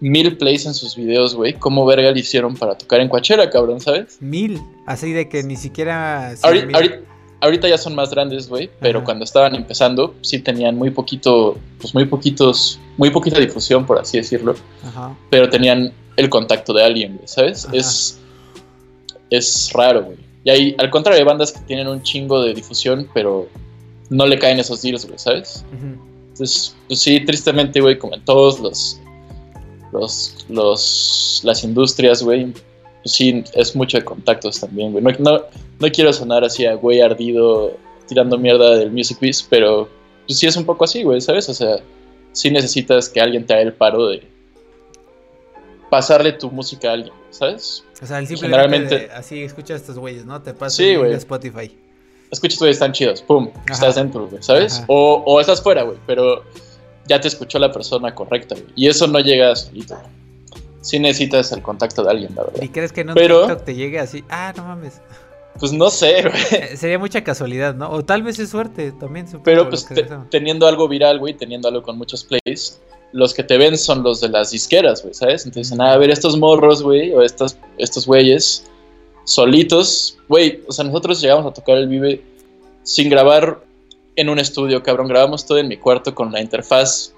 [0.00, 1.54] mil plays en sus videos, güey.
[1.54, 4.18] ¿Cómo verga le hicieron para tocar en Coachella, cabrón, sabes?
[4.20, 4.60] Mil.
[4.86, 6.34] Así de que ni siquiera.
[7.40, 11.94] Ahorita, ya son más grandes, güey, pero cuando estaban empezando, sí tenían muy poquito, pues
[11.94, 14.54] muy poquitos, muy poquita difusión, por así decirlo.
[15.30, 17.68] Pero tenían el contacto de alguien, güey, ¿sabes?
[17.72, 18.18] Es,
[19.30, 20.16] es raro, güey.
[20.46, 23.48] Y hay, al contrario, hay bandas que tienen un chingo de difusión, pero
[24.10, 25.64] no le caen esos deals, güey, ¿sabes?
[25.72, 29.00] Entonces, pues sí, tristemente, güey, como en todos los,
[29.92, 32.52] los, los las industrias, güey,
[33.02, 35.02] pues sí, es mucho de contactos también, güey.
[35.02, 35.40] No,
[35.80, 39.88] no, quiero sonar así a güey ardido tirando mierda del Music Biz, pero
[40.28, 41.48] pues sí es un poco así, güey, ¿sabes?
[41.48, 41.80] O sea,
[42.30, 44.22] sí necesitas que alguien te haga el paro de
[45.90, 47.84] pasarle tu música a alguien, ¿sabes?
[48.02, 50.40] O sea, el simplemente así escuchas estos güeyes, ¿no?
[50.42, 51.76] Te pasas sí, en Spotify.
[52.30, 54.82] Escuchas, güey, están chidos, pum, estás dentro, güey, ¿sabes?
[54.88, 56.42] O, o, estás fuera, güey, pero
[57.06, 58.66] ya te escuchó la persona correcta, güey.
[58.74, 59.96] Y eso no llega solito.
[60.80, 62.62] Sí necesitas el contacto de alguien, la verdad.
[62.62, 64.24] ¿Y crees que no pero, te llegue así?
[64.28, 65.00] Ah, no mames.
[65.58, 66.42] Pues no sé, güey.
[66.50, 67.90] Eh, sería mucha casualidad, ¿no?
[67.90, 69.26] O tal vez es suerte también.
[69.44, 69.86] Pero pues
[70.30, 72.80] teniendo algo viral, güey, teniendo algo con muchos plays,
[73.12, 75.44] los que te ven son los de las disqueras, güey, ¿sabes?
[75.44, 78.66] Entonces dicen, ah, a ver, estos morros, güey, o estos, estos güeyes
[79.24, 82.22] solitos, güey, o sea, nosotros llegamos a tocar el Vive
[82.82, 83.60] sin grabar
[84.14, 87.12] en un estudio, cabrón, grabamos todo en mi cuarto con la interfaz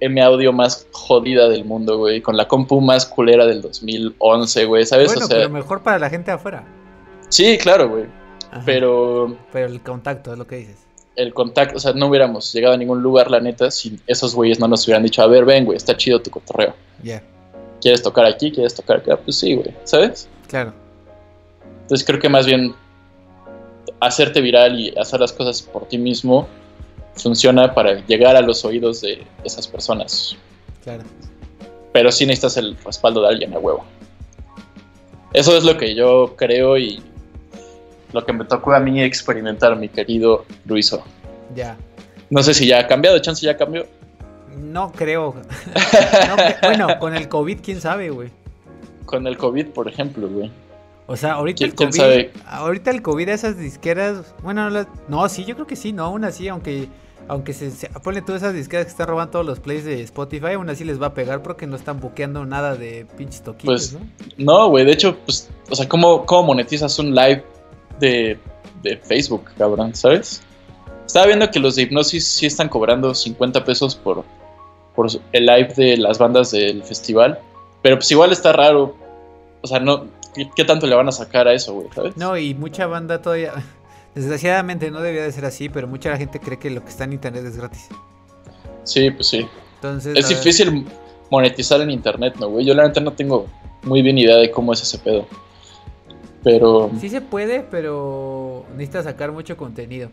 [0.00, 4.84] M audio más jodida del mundo, güey, con la compu más culera del 2011, güey,
[4.84, 5.06] ¿sabes?
[5.06, 6.64] Bueno, pero mejor para la gente afuera.
[7.34, 8.04] Sí, claro, güey.
[8.64, 9.36] Pero...
[9.52, 10.84] Pero el contacto es lo que dices
[11.16, 14.58] el contacto, o sea, no hubiéramos llegado a ningún lugar, la neta, si esos güeyes
[14.58, 16.74] no nos hubieran dicho, a ver, ven, güey, está chido tu cotorreo.
[17.02, 17.22] Ya.
[17.80, 18.50] ¿Quieres tocar aquí?
[18.50, 19.16] ¿Quieres tocar acá?
[19.16, 20.28] Pues sí, güey, ¿sabes?
[20.48, 20.72] Claro.
[21.82, 22.74] Entonces creo que más bien
[24.00, 26.48] hacerte viral y hacer las cosas por ti mismo
[27.14, 30.36] funciona para llegar a los oídos de esas personas.
[30.82, 31.04] Claro.
[31.92, 33.84] Pero sí necesitas el respaldo de alguien a huevo.
[35.32, 37.02] Eso es lo que yo creo y
[38.14, 41.02] lo que me tocó a mí experimentar, mi querido Luiso.
[41.54, 41.76] Ya.
[42.30, 43.86] No sé si ya ha cambiado, chance ya cambió.
[44.56, 45.34] No creo.
[46.62, 48.30] bueno, con el COVID, quién sabe, güey.
[49.04, 50.50] Con el COVID, por ejemplo, güey.
[51.06, 54.70] O sea, ahorita el COVID, ahorita el COVID esas disqueras, bueno,
[55.08, 56.88] no, sí, yo creo que sí, no, aún así, aunque
[57.26, 60.70] aunque se, se todas esas disqueras que están robando todos los plays de Spotify, aún
[60.70, 64.68] así les va a pegar porque no están buqueando nada de pinches toquitos, pues, ¿no?
[64.68, 67.44] güey, de hecho, pues, o sea, ¿cómo, ¿cómo monetizas un live
[68.00, 68.38] de,
[68.82, 70.42] de Facebook, cabrón, sabes?
[71.06, 74.24] Estaba viendo que los de Hipnosis sí están cobrando 50 pesos por,
[74.94, 77.38] por el live de las bandas del festival,
[77.82, 78.96] pero pues igual está raro,
[79.60, 80.06] o sea, no,
[80.56, 82.16] ¿qué, tanto le van a sacar a eso, güey, sabes?
[82.16, 83.52] No, y mucha banda todavía
[84.14, 87.14] Desgraciadamente no debía de ser así, pero mucha gente cree que lo que está en
[87.14, 87.88] internet es gratis.
[88.84, 89.46] Sí, pues sí.
[89.76, 90.86] Entonces, es difícil
[91.30, 92.64] monetizar en internet, ¿no, güey?
[92.64, 93.46] Yo la neta no tengo
[93.82, 95.26] muy bien idea de cómo es ese pedo.
[96.44, 96.90] Pero...
[97.00, 100.10] Sí se puede, pero necesitas sacar mucho contenido.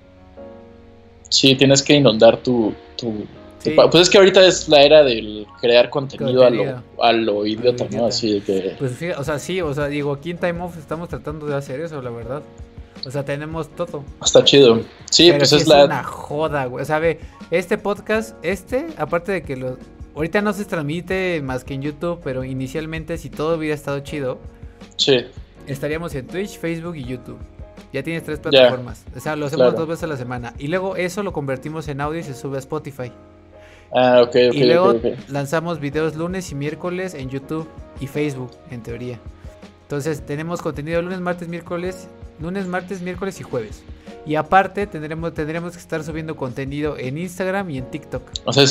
[1.29, 2.73] Sí, tienes que inundar tu...
[2.97, 3.25] tu,
[3.63, 7.85] Pues es que ahorita es la era del crear contenido, A, lo, a lo idiota,
[7.91, 8.07] ¿no?
[8.07, 8.75] Así de que...
[8.79, 11.55] Pues fíjate, o sea, sí, o sea, digo, aquí en Time Off estamos tratando de
[11.55, 12.41] hacer eso, la verdad.
[13.05, 14.03] O sea, tenemos todo.
[14.23, 14.81] Está chido.
[15.09, 15.85] Sí, pues es, la.
[15.85, 16.83] una joda, güey.
[16.83, 19.77] O sea, ve, este podcast, este, aparte de que lo.
[20.15, 24.37] Ahorita no se transmite más que en YouTube, pero inicialmente, si todo hubiera estado chido.
[24.97, 25.25] Sí.
[25.71, 27.37] Estaríamos en Twitch, Facebook y YouTube.
[27.93, 29.03] Ya tienes tres plataformas.
[29.15, 30.53] O sea, lo hacemos dos veces a la semana.
[30.57, 33.11] Y luego eso lo convertimos en audio y se sube a Spotify.
[33.93, 34.53] Ah, ok, ok.
[34.53, 37.67] Y luego okay, lanzamos videos lunes y miércoles en YouTube
[37.99, 39.19] y Facebook, en teoría.
[39.83, 42.07] Entonces tenemos contenido lunes, martes, miércoles
[42.41, 43.83] lunes, martes, miércoles y jueves.
[44.25, 48.23] Y aparte tendremos, tendremos que estar subiendo contenido en Instagram y en TikTok.
[48.45, 48.65] O sea,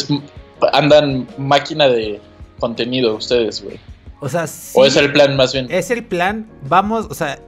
[0.73, 2.21] andan máquina de
[2.59, 3.79] contenido ustedes, güey.
[4.21, 5.67] O sea, o es el plan más bien.
[5.71, 7.39] Es el plan, vamos, o sea,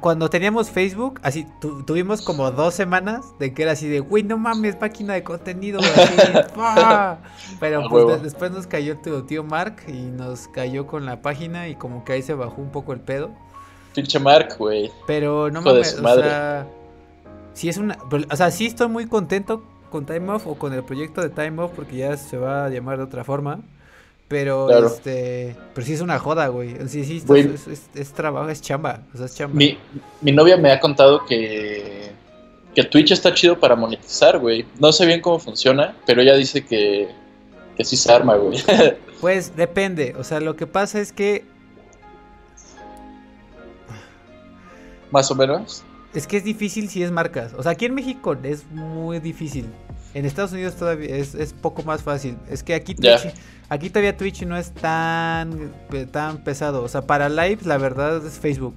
[0.00, 1.46] cuando teníamos Facebook, así
[1.86, 5.80] tuvimos como dos semanas de que era así de, güey, no mames, máquina de contenido.
[7.60, 11.76] Pero pues, después nos cayó tu tío Mark y nos cayó con la página y
[11.76, 13.30] como que ahí se bajó un poco el pedo.
[13.94, 14.90] Pinche Mark, güey.
[15.06, 16.66] Pero no mames, o sea,
[17.54, 17.98] sí es una,
[18.30, 21.62] o sea, sí estoy muy contento con Time Off o con el proyecto de Time
[21.62, 23.60] Off porque ya se va a llamar de otra forma.
[24.30, 26.76] Pero este, pero sí es una joda, güey.
[26.86, 27.20] Sí, sí,
[27.96, 29.56] es, trabajo, es chamba, o sea, es chamba.
[29.56, 29.76] Mi,
[30.20, 32.12] mi novia me ha contado que
[32.72, 34.64] que Twitch está chido para monetizar, güey.
[34.78, 37.08] No sé bien cómo funciona, pero ella dice que
[37.76, 38.62] que sí se arma, güey.
[39.20, 41.44] Pues depende, o sea, lo que pasa es que
[45.10, 45.82] más o menos.
[46.14, 47.52] Es que es difícil si es marcas.
[47.56, 49.66] O sea, aquí en México es muy difícil.
[50.12, 52.36] En Estados Unidos todavía es, es poco más fácil.
[52.48, 53.32] Es que aquí Twitch,
[53.68, 55.72] aquí todavía Twitch no es tan,
[56.10, 56.82] tan pesado.
[56.82, 58.74] O sea, para live la verdad es Facebook.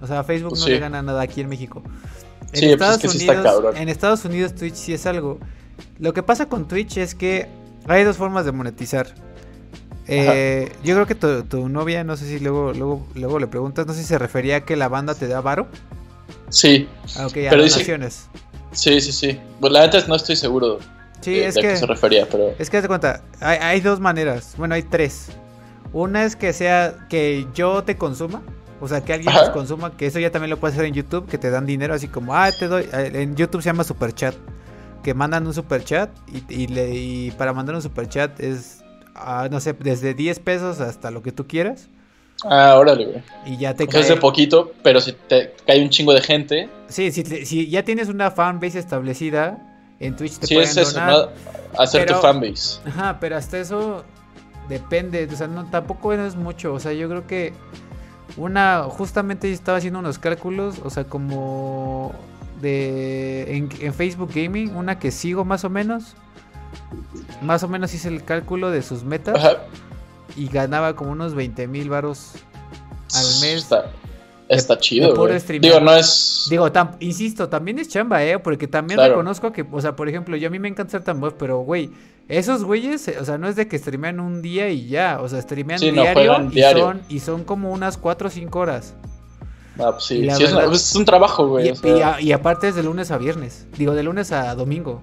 [0.00, 1.82] O sea, Facebook no le gana nada aquí en México.
[2.52, 5.40] En sí, pues Estados Unidos, en Estados Unidos Twitch sí es algo.
[5.98, 7.48] Lo que pasa con Twitch es que
[7.86, 9.14] hay dos formas de monetizar.
[10.08, 13.94] Eh, yo creo que tu, novia, no sé si luego, luego, luego le preguntas, no
[13.94, 15.68] sé si se refería a que la banda te da varo.
[16.52, 16.88] Sí.
[17.16, 18.28] Ah, ok, a pero donaciones.
[18.72, 19.40] sí, sí, sí.
[19.58, 20.78] Pues la neta no estoy seguro
[21.22, 22.54] sí, es que, se refería, pero...
[22.58, 25.28] Es que de cuenta, hay, dos maneras, bueno, hay tres.
[25.92, 28.42] Una es que sea que yo te consuma,
[28.80, 31.26] o sea, que alguien te consuma, que eso ya también lo puedes hacer en YouTube,
[31.26, 34.12] que te dan dinero, así como, ah, te doy, eh, en YouTube se llama super
[34.12, 34.34] chat,
[35.02, 36.10] que mandan un super chat
[36.48, 38.82] y, le, y para mandar un super chat es
[39.50, 41.88] no sé, desde 10 pesos hasta lo que tú quieras.
[42.44, 43.22] Ah, órale, güey.
[43.46, 44.00] Y ya te cae.
[44.00, 46.68] Es de poquito, pero si te cae un chingo de gente.
[46.88, 49.58] Sí, si, si ya tienes una fanbase establecida,
[50.00, 51.30] en Twitch te sí, pueden es eso,
[51.78, 52.80] hacer tu fanbase.
[52.86, 54.04] Ajá, pero hasta eso
[54.68, 57.52] depende, o sea, no, tampoco es mucho, o sea, yo creo que
[58.36, 62.12] una, justamente estaba haciendo unos cálculos, o sea, como
[62.60, 66.14] de, en, en Facebook Gaming, una que sigo más o menos,
[67.42, 69.58] más o menos hice el cálculo de sus metas
[70.36, 72.32] y ganaba como unos 20 mil varos
[73.14, 73.68] al mes.
[74.48, 75.14] Está, chido.
[75.60, 76.46] Digo, no es.
[76.50, 78.38] Digo, insisto, también es chamba, ¿eh?
[78.38, 81.20] Porque también reconozco que, o sea, por ejemplo, yo a mí me encanta ser tan
[81.20, 81.90] buff, pero, güey,
[82.28, 85.40] esos güeyes, o sea, no es de que streamean un día y ya, o sea,
[85.40, 88.94] streamean diario, y, Son, y son como unas 4 o 5 horas.
[89.78, 91.72] Ah, pues sí, es, un trabajo, güey.
[91.82, 95.00] Y, y, aparte es de lunes a viernes, digo, de lunes a domingo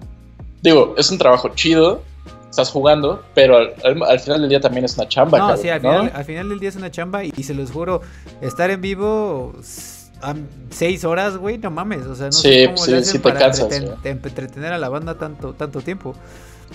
[0.62, 2.02] digo, es un trabajo chido,
[2.50, 5.38] estás jugando, pero al, final del día también es una chamba.
[5.38, 5.80] No, sí, al,
[6.24, 8.02] final, del día es una chamba y, se los juro,
[8.40, 9.54] estar en vivo
[10.70, 13.50] seis horas, güey, no mames, o sea, no sé cómo le hacen para
[14.04, 16.14] entretener a la banda tanto, tanto tiempo.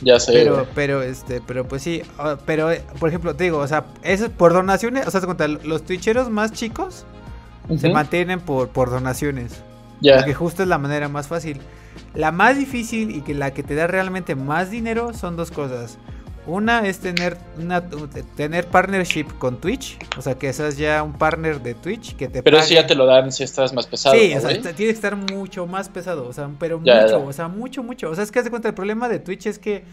[0.02, 0.34] Ya sé.
[0.34, 3.86] Pero, pero, este, pero pues sí, ah, pero, eh, por ejemplo, te digo, o sea,
[4.04, 7.06] es por donaciones, o sea, te cuenta, los twitcheros más chicos
[7.80, 9.54] se mantienen por, por donaciones.
[10.02, 10.18] Ya.
[10.18, 11.62] Porque justo es la manera más fácil.
[12.16, 15.98] La más difícil y que la que te da realmente más dinero son dos cosas.
[16.48, 17.84] Una es tener una,
[18.36, 22.44] tener partnership con Twitch, o sea que seas ya un partner de Twitch que te
[22.44, 24.16] Pero si ya te lo dan si estás más pesado.
[24.16, 27.48] Sí, o sea, tiene que estar mucho más pesado, o sea, pero mucho, o sea,
[27.48, 28.12] mucho, mucho.
[28.12, 29.84] O sea, es que haz de cuenta, el problema de Twitch es que,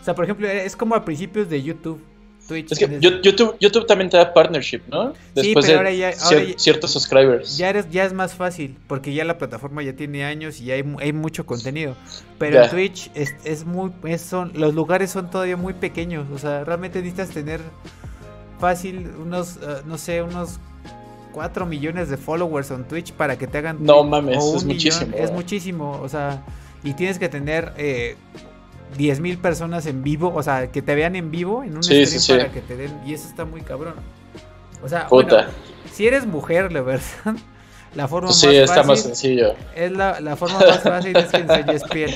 [0.00, 2.02] o sea, por ejemplo, es como a principios de YouTube.
[2.50, 5.12] Es que YouTube, YouTube también te da partnership, ¿no?
[5.34, 6.12] Después sí, pero ahora ya,
[6.56, 7.58] ciertos subscribers.
[7.58, 10.74] Ya, eres, ya es más fácil, porque ya la plataforma ya tiene años y ya
[10.74, 11.94] hay, hay mucho contenido.
[12.38, 16.26] Pero en Twitch es, es muy, son, los lugares son todavía muy pequeños.
[16.32, 17.60] O sea, realmente necesitas tener
[18.58, 20.58] fácil unos, eh, no sé, unos
[21.32, 23.78] 4 millones de followers en Twitch para que te hagan...
[23.80, 25.16] No mames, es muchísimo.
[25.16, 26.42] Es muchísimo, o sea,
[26.82, 27.74] y tienes que tener...
[27.76, 28.16] Eh,
[28.96, 32.06] 10 mil personas en vivo, o sea, que te vean en vivo en un stream
[32.38, 33.94] para que te den, y eso está muy cabrón.
[34.82, 35.36] O sea, bueno,
[35.92, 37.02] si eres mujer, la verdad,
[37.94, 39.54] la forma sí, más está fácil más sencillo.
[39.74, 42.14] Es la, la forma más fácil es que enseñes piel.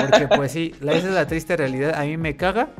[0.00, 2.70] Porque pues sí, esa es la triste realidad, a mí me caga,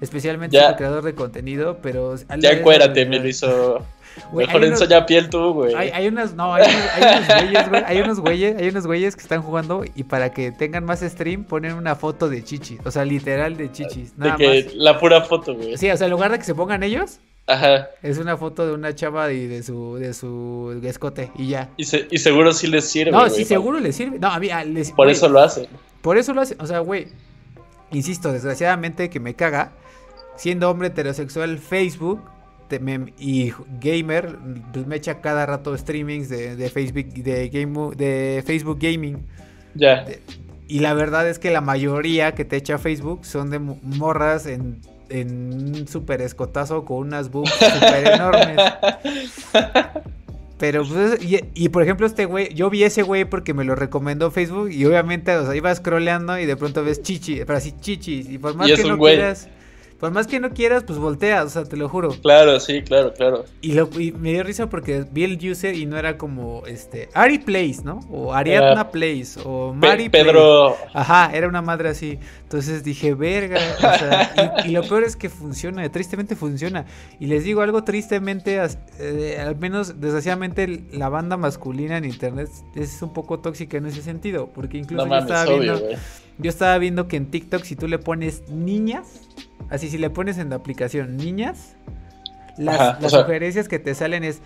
[0.00, 2.16] especialmente el creador de contenido, pero...
[2.38, 3.84] Ya encuérate, me lo hizo...
[4.32, 5.74] Mejor enseña piel tú, güey.
[5.74, 7.82] Hay, hay, unas, no, hay, unos güeyes, güey.
[7.86, 11.44] Hay unos güeyes, hay unos güeyes que están jugando y para que tengan más stream
[11.44, 12.80] ponen una foto de chichis.
[12.84, 14.16] O sea, literal de chichis.
[14.16, 15.76] Nada de que la pura foto, güey.
[15.76, 17.18] Sí, o sea, en lugar de que se pongan ellos.
[17.46, 17.88] Ajá.
[18.02, 21.70] Es una foto de una chava y de su, de su escote y ya.
[21.76, 23.10] Y, y seguro sí les sirve.
[23.10, 24.18] No, sí, seguro les sirve.
[24.18, 25.66] No, a mí, les, Por eso lo hacen.
[26.00, 26.60] Por eso lo hacen.
[26.60, 27.08] O sea, güey.
[27.92, 29.72] Insisto, desgraciadamente que me caga.
[30.36, 32.22] Siendo hombre heterosexual, Facebook
[33.18, 34.38] y gamer,
[34.72, 39.18] pues me echa cada rato streamings de, Facebook, de, game, de Facebook Gaming.
[39.74, 40.04] Ya.
[40.68, 44.80] Y la verdad es que la mayoría que te echa Facebook son de morras en,
[45.08, 48.56] en un super escotazo con unas boobs super enormes.
[50.60, 51.18] Pero, pues,
[51.54, 54.84] y, por ejemplo, este güey, yo vi ese güey porque me lo recomendó Facebook y
[54.84, 58.28] obviamente, o sea, iba scrolleando y de pronto ves chichi, pero así chichis.
[58.28, 59.48] Y por más que no quieras,
[60.00, 62.08] por más que no quieras, pues volteas, o sea, te lo juro.
[62.22, 63.44] Claro, sí, claro, claro.
[63.60, 67.38] Y, lo, me dio risa porque vi el user y no era como, este, Ari
[67.38, 68.00] Place, ¿no?
[68.10, 70.74] O Ariadna Place, o Mari Pedro.
[70.94, 72.18] Ajá, era una madre así.
[72.44, 76.86] Entonces dije, verga, o sea, y, lo peor es que funciona, tristemente funciona.
[77.18, 78.58] Y les digo algo tristemente,
[78.98, 84.00] eh, al menos desgraciadamente la banda masculina en internet es un poco tóxica en ese
[84.00, 85.80] sentido, porque incluso yo estaba viendo...
[86.38, 89.28] Yo estaba viendo que en TikTok si tú le pones niñas,
[89.70, 91.76] así si le pones en la aplicación niñas,
[92.58, 94.40] las, sugerencias que te salen es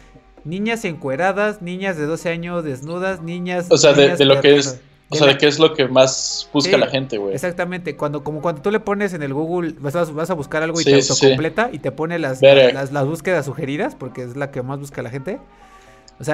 [0.44, 3.66] niñas encueradas, niñas de 12 años desnudas, niñas...
[3.70, 4.80] O sea, de, lo que es...
[5.10, 7.34] O sea, de qué es lo que más busca la gente, güey.
[7.34, 10.62] Exactamente, cuando como cuando tú le pones en el Google, vas a, vas a buscar
[10.62, 14.50] algo y te autocompleta y te pone las, las, las, búsquedas sugeridas, porque es la
[14.50, 15.38] que más busca la gente.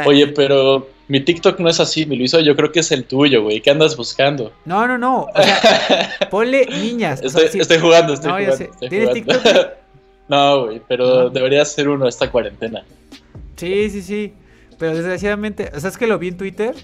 [0.07, 3.43] Oye, pero mi TikTok no es así, mi Luiso, yo creo que es el tuyo,
[3.43, 3.61] güey.
[3.61, 4.53] ¿Qué andas buscando?
[4.65, 5.23] No, no, no.
[5.35, 7.23] O sea, ponle niñas.
[7.23, 8.77] Estoy, jugando, estoy jugando.
[8.89, 9.43] ¿Tienes TikTok?
[10.29, 12.85] no, güey, pero debería ser uno esta cuarentena.
[13.57, 14.35] Sí, sí, sí.
[14.79, 16.75] Pero desgraciadamente, o sea, es que lo vi en Twitter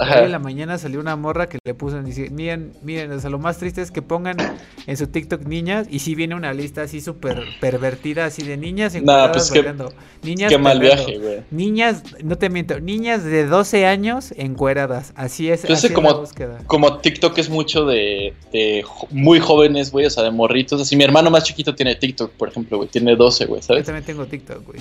[0.00, 3.30] Hoy en la mañana salió una morra que le puso, dice, miren, miren, o sea,
[3.30, 4.36] lo más triste es que pongan
[4.86, 8.94] en su TikTok niñas y si viene una lista así súper pervertida, así de niñas
[9.02, 9.52] nah, pues
[10.22, 11.42] Niñas qué mal viaje, güey.
[11.50, 15.64] Niñas, no te miento, niñas de 12 años encueradas, así es.
[15.64, 16.24] Entonces, como,
[16.66, 21.04] como TikTok es mucho de, de muy jóvenes, güey, o sea, de morritos, así mi
[21.04, 23.82] hermano más chiquito tiene TikTok, por ejemplo, güey, tiene 12, güey, ¿sabes?
[23.82, 24.80] Yo también tengo TikTok, güey.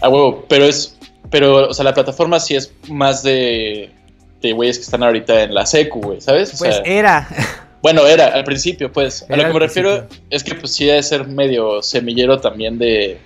[0.00, 0.98] Ah, huevo, pero es,
[1.30, 3.90] pero, o sea, la plataforma sí es más de
[4.42, 6.54] de güeyes que están ahorita en la secu, güey, ¿sabes?
[6.58, 7.28] pues era.
[7.82, 9.26] Bueno, era al principio, pues.
[9.28, 13.18] a lo que me refiero es que pues sí debe ser medio semillero también de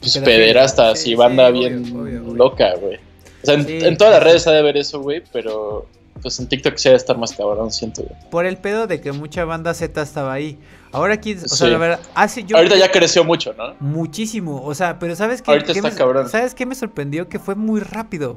[0.00, 2.96] pues, pederastas y banda bien loca, güey.
[3.42, 5.86] O sea, en, todas las redes ha de haber eso, güey, pero
[6.20, 8.14] pues en TikTok sí ha de estar más cabrón, siento, güey.
[8.30, 10.58] Por el pedo de que mucha banda Z estaba ahí.
[10.92, 12.56] Ahora aquí, o sea, la verdad, hace yo...
[12.56, 13.74] Ahorita ya creció mucho, ¿no?
[13.78, 15.52] Muchísimo, o sea, pero ¿sabes qué?
[15.52, 16.28] Ahorita está cabrón.
[16.28, 17.28] ¿Sabes qué me sorprendió?
[17.28, 18.36] Que fue muy rápido.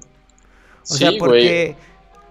[0.88, 1.76] O sea, porque...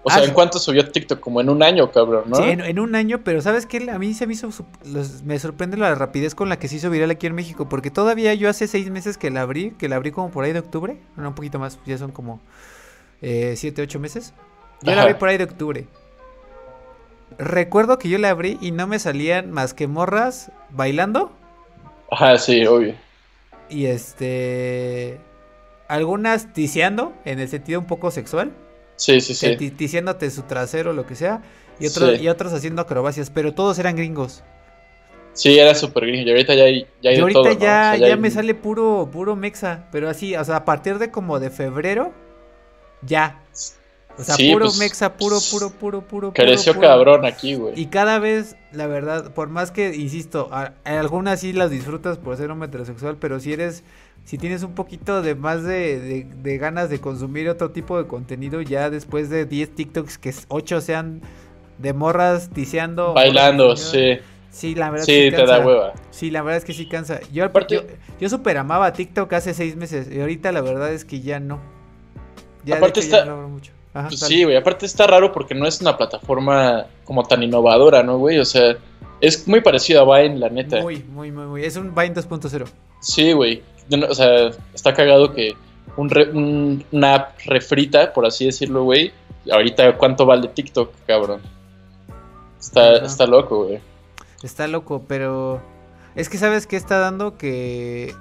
[0.05, 1.21] O sea, ¿en cuánto subió TikTok?
[1.21, 2.35] Como en un año, cabrón, ¿no?
[2.35, 3.89] Sí, en, un año, pero ¿sabes qué?
[3.89, 4.49] A mí se me hizo.
[5.23, 8.33] me sorprende la rapidez con la que se hizo viral aquí en México, porque todavía
[8.33, 10.97] yo hace seis meses que la abrí, que la abrí como por ahí de octubre,
[11.15, 12.41] no, un poquito más, ya son como
[13.21, 14.33] eh, siete, ocho meses.
[14.81, 15.87] Yo la abrí por ahí de octubre.
[17.37, 21.31] Recuerdo que yo la abrí y no me salían más que morras bailando.
[22.11, 22.93] Ajá, sí, obvio.
[23.69, 25.19] Y este.
[25.87, 28.51] Algunas ticiando, en el sentido un poco sexual.
[29.03, 29.55] Sí, sí, sí.
[29.77, 31.41] Diciéndote su trasero, lo que sea.
[31.77, 34.43] Y otros, y otros haciendo acrobacias, pero todos eran gringos.
[35.33, 36.25] Sí, era súper gringo.
[36.25, 39.89] Y ahorita ya hay, ya hay y ahorita ya, ya, me sale puro, puro mexa.
[39.91, 42.13] Pero así, o sea, a partir de como de febrero,
[43.01, 43.41] ya.
[44.17, 46.31] O sea, puro pues, mexa, puro, puro, puro, puro.
[46.31, 47.77] Creció cabrón aquí, güey.
[47.77, 50.49] Y cada vez, la verdad, por más que, insisto,
[50.85, 53.83] algunas sí las disfrutas por ser un heterosexual, pero si eres,
[54.25, 58.61] si tienes un poquito de más de, de, ganas de consumir otro tipo de contenido,
[58.61, 61.21] ya después de 10 TikToks, que 8 sean
[61.77, 63.13] de morras tiseando.
[63.13, 64.19] Bailando, sí.
[64.49, 65.93] Sí, la verdad sí, te da hueva.
[66.11, 67.19] Sí, la verdad es que sí cansa.
[67.31, 71.21] Yo, Aparte, yo, super amaba TikTok hace seis meses y ahorita la verdad es que
[71.21, 71.59] ya no.
[72.63, 73.71] Ya, aparte está, mucho.
[73.91, 78.19] Pues sí, güey, aparte está raro porque no es una plataforma como tan innovadora, ¿no,
[78.19, 78.39] güey?
[78.39, 78.77] O sea,
[79.21, 80.81] es muy parecido a Vine, la neta.
[80.81, 81.63] Muy, muy, muy, muy.
[81.63, 82.65] Es un Vine 2.0.
[83.01, 83.61] Sí, güey.
[84.09, 85.55] O sea, está cagado que
[85.97, 89.11] un, una app refrita, por así decirlo, güey.
[89.51, 91.41] Ahorita, ¿cuánto vale TikTok, cabrón?
[92.59, 93.79] Está, está loco, güey.
[94.41, 95.61] Está loco, pero...
[96.15, 98.13] Es que sabes qué está dando que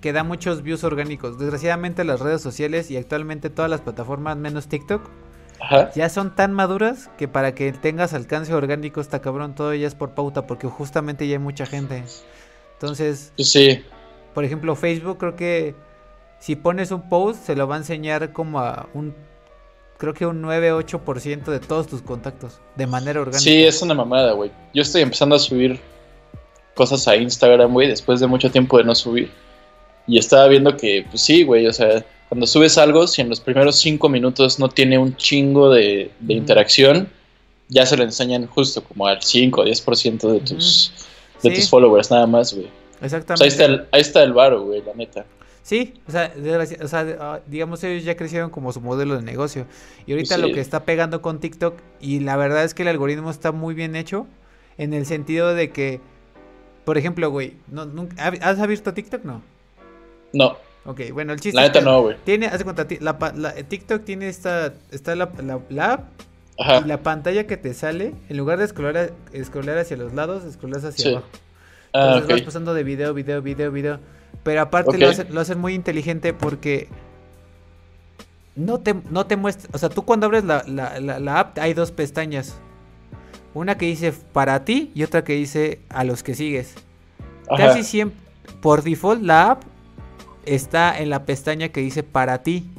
[0.00, 1.38] que da muchos views orgánicos.
[1.38, 5.02] Desgraciadamente las redes sociales y actualmente todas las plataformas menos TikTok
[5.94, 9.96] ya son tan maduras que para que tengas alcance orgánico está cabrón, todo ya es
[9.96, 12.04] por pauta porque justamente ya hay mucha gente.
[12.74, 13.84] Entonces, pues sí.
[14.38, 15.74] Por ejemplo, Facebook creo que
[16.38, 19.12] si pones un post se lo va a enseñar como a un
[19.96, 23.40] creo que un 9-8% de todos tus contactos de manera orgánica.
[23.40, 24.52] Sí, es una mamada, güey.
[24.72, 25.80] Yo estoy empezando a subir
[26.76, 29.28] cosas a Instagram, güey, después de mucho tiempo de no subir.
[30.06, 33.40] Y estaba viendo que, pues sí, güey, o sea, cuando subes algo, si en los
[33.40, 37.08] primeros cinco minutos no tiene un chingo de, interacción,
[37.66, 40.92] ya se lo enseñan justo como al 5 o 10% de tus,
[41.42, 42.68] de tus followers, nada más, güey.
[43.00, 43.44] Exactamente.
[43.44, 45.24] ahí, está el, ahí está el varo, güey, la neta.
[45.68, 46.32] Sí, o sea,
[46.82, 49.66] o sea, ah, digamos, ellos ya crecieron como su modelo de negocio.
[50.06, 53.30] Y ahorita lo que está pegando con TikTok, y la verdad es que el algoritmo
[53.30, 54.26] está muy bien hecho,
[54.78, 56.00] en el sentido de que,
[56.86, 57.86] por ejemplo, güey, no,
[58.16, 59.24] ¿has visto TikTok?
[59.24, 59.42] No.
[60.32, 60.56] No.
[60.86, 61.54] Ok, bueno, el chiste.
[61.54, 62.16] La neta no, güey.
[62.24, 64.72] Tiene, hace cuenta, la, TikTok tiene esta.
[64.90, 65.30] Está la,
[65.68, 66.08] la, app.
[66.58, 66.80] Ajá.
[66.82, 71.10] Y la pantalla que te sale, en lugar de scrollar, hacia los lados, scrollas hacia
[71.10, 71.26] abajo.
[71.98, 73.98] Ah, Entonces vas pasando de video, video, video, video.
[74.44, 76.88] Pero aparte lo, hacen, lo hacen muy inteligente porque
[78.54, 79.68] no te, no te muestra.
[79.72, 82.60] O sea, tú cuando abres la, la, app hay dos pestañas.
[83.52, 86.74] Una que dice para ti y otra que dice a los que sigues.
[87.56, 88.18] Casi siempre,
[88.60, 89.62] por default, la app
[90.44, 92.70] está en la pestaña que dice para ti.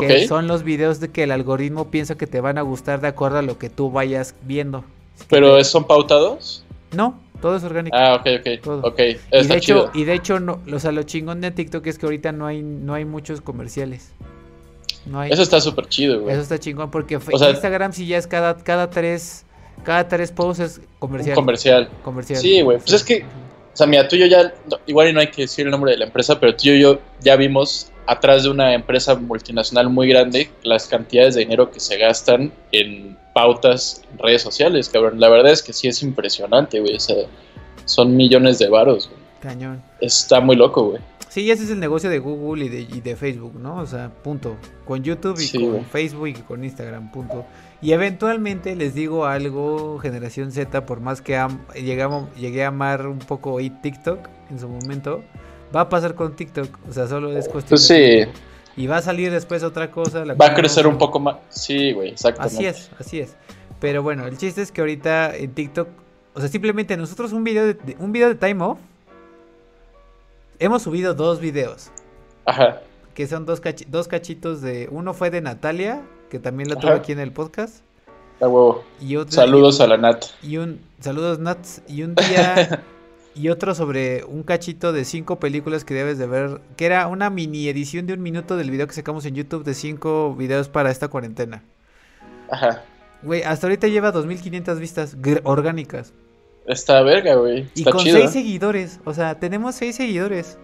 [0.00, 3.08] Que son los videos de que el algoritmo piensa que te van a gustar de
[3.08, 4.84] acuerdo a lo que tú vayas viendo.
[5.28, 6.64] ¿Pero son pautados?
[6.92, 7.94] No, todo es orgánico.
[7.94, 8.84] Ah, ok, ok.
[8.84, 9.20] okay.
[9.30, 12.06] y, de hecho, y de hecho, no, o sea, lo chingón de TikTok es que
[12.06, 14.12] ahorita no hay, no hay muchos comerciales.
[15.04, 15.30] No hay.
[15.30, 16.32] Eso está súper chido, güey.
[16.32, 19.44] Eso está chingón porque Instagram si ya es cada, cada tres
[19.84, 21.34] cada tres posts es comercial.
[21.34, 21.90] comercial.
[22.02, 22.38] Comercial.
[22.40, 22.78] Sí, güey.
[22.78, 23.24] Pues es que
[23.72, 24.52] o sea, mira, tú y yo ya,
[24.86, 26.98] igual y no hay que decir el nombre de la empresa, pero tú y yo
[27.20, 31.96] ya vimos atrás de una empresa multinacional muy grande las cantidades de dinero que se
[31.98, 35.20] gastan en pautas en redes sociales, cabrón.
[35.20, 36.96] La verdad es que sí es impresionante, güey.
[36.96, 37.16] O sea,
[37.84, 39.22] son millones de varos, güey.
[39.40, 39.82] Cañón.
[40.00, 41.02] Está muy loco, güey.
[41.28, 43.78] Sí, ese es el negocio de Google y de, y de Facebook, ¿no?
[43.78, 44.56] O sea, punto.
[44.84, 47.46] Con YouTube y con Facebook y con Instagram, punto.
[47.80, 51.42] Y eventualmente les digo algo, generación Z, por más que
[51.74, 55.24] llegamos, llegué a amar un poco hoy TikTok en su momento,
[55.74, 56.68] va a pasar con TikTok.
[56.88, 58.24] O sea, solo es cuestión pues sí.
[58.76, 60.24] Y va a salir después otra cosa.
[60.24, 61.36] va a crecer un poco más.
[61.48, 62.56] Sí, güey, exactamente.
[62.56, 63.36] Así es, así es.
[63.80, 65.88] Pero bueno, el chiste es que ahorita en TikTok,
[66.34, 68.78] o sea, simplemente nosotros un video de, un video de Time Off,
[70.58, 71.90] hemos subido dos videos.
[72.44, 72.80] Ajá.
[73.14, 74.88] Que son dos, dos cachitos de...
[74.90, 76.02] Uno fue de Natalia
[76.32, 77.84] que también la tuve aquí en el podcast.
[78.40, 78.82] huevo.
[79.28, 80.24] saludos a la Nat.
[80.42, 81.82] Y un, saludos Nats.
[81.86, 82.82] Y un día,
[83.34, 87.30] y otro sobre un cachito de cinco películas que debes de ver, que era una
[87.30, 90.90] mini edición de un minuto del video que sacamos en YouTube de cinco videos para
[90.90, 91.62] esta cuarentena.
[92.50, 92.84] Ajá.
[93.22, 96.12] Güey, hasta ahorita lleva 2500 vistas orgánicas.
[96.66, 97.68] Está verga, güey.
[97.74, 99.00] Y con seis seguidores.
[99.04, 100.58] O sea, tenemos seis seguidores.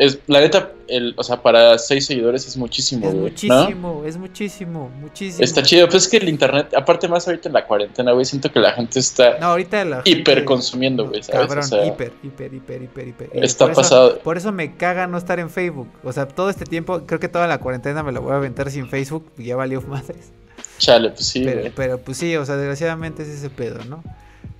[0.00, 4.90] Es, la neta, el, o sea, para seis seguidores es muchísimo, Es muchísimo, es muchísimo,
[4.98, 5.44] muchísimo.
[5.44, 8.50] Está chido, pues es que el internet, aparte más ahorita en la cuarentena, güey, siento
[8.50, 11.48] que la gente está no, ahorita la hiper consumiendo, güey, ¿sabes?
[11.48, 13.30] Cabrón, hiper, hiper, hiper, hiper, hiper.
[13.34, 14.20] Está pasado.
[14.20, 15.88] por eso me caga no estar en Facebook.
[16.02, 18.70] O sea, todo este tiempo, creo que toda la cuarentena me la voy a aventar
[18.70, 20.32] sin Facebook y ya valió madres.
[20.78, 24.02] Chale, pues sí, pero, pero pues sí, o sea, desgraciadamente es ese pedo, ¿no?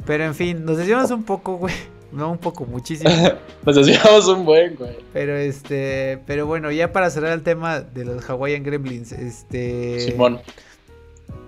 [0.04, 1.74] Pero en fin, nos desviamos un poco, güey.
[2.12, 3.10] No, un poco, muchísimo.
[3.64, 4.96] Nos desviamos un buen, güey.
[5.12, 10.00] Pero este, pero bueno, ya para cerrar el tema de los Hawaiian Gremlins, este.
[10.00, 10.40] Simón.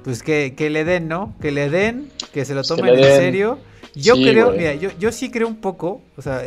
[0.05, 1.35] Pues que, que le den, ¿no?
[1.41, 3.59] Que le den, que se lo tomen en serio.
[3.95, 6.43] Yo creo, mira, yo, yo sí creo un poco, o sea,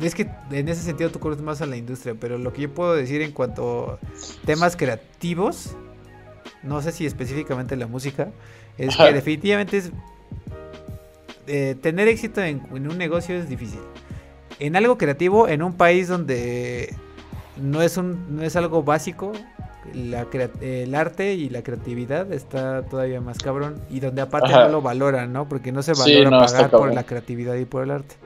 [0.00, 2.70] es que en ese sentido tú conoces más a la industria, pero lo que yo
[2.72, 3.98] puedo decir en cuanto a
[4.46, 5.76] temas creativos,
[6.62, 8.30] no sé si específicamente la música,
[8.78, 9.92] es que definitivamente es
[11.48, 13.80] eh, tener éxito en, un negocio es difícil.
[14.58, 16.94] En algo creativo, en un país donde
[17.56, 19.32] no es, un, no es algo básico,
[19.92, 23.80] el arte y la creatividad está todavía más cabrón.
[23.90, 25.48] Y donde aparte no lo valoran, ¿no?
[25.48, 28.16] Porque no se valora pagar por la creatividad y por el arte.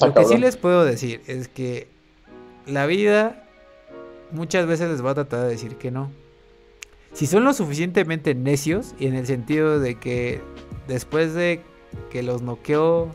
[0.00, 1.88] lo que sí les puedo decir es que
[2.66, 3.44] la vida
[4.30, 6.10] muchas veces les va a tratar de decir que no.
[7.12, 10.40] Si son lo suficientemente necios, y en el sentido de que
[10.88, 11.60] después de
[12.10, 13.10] que los noqueó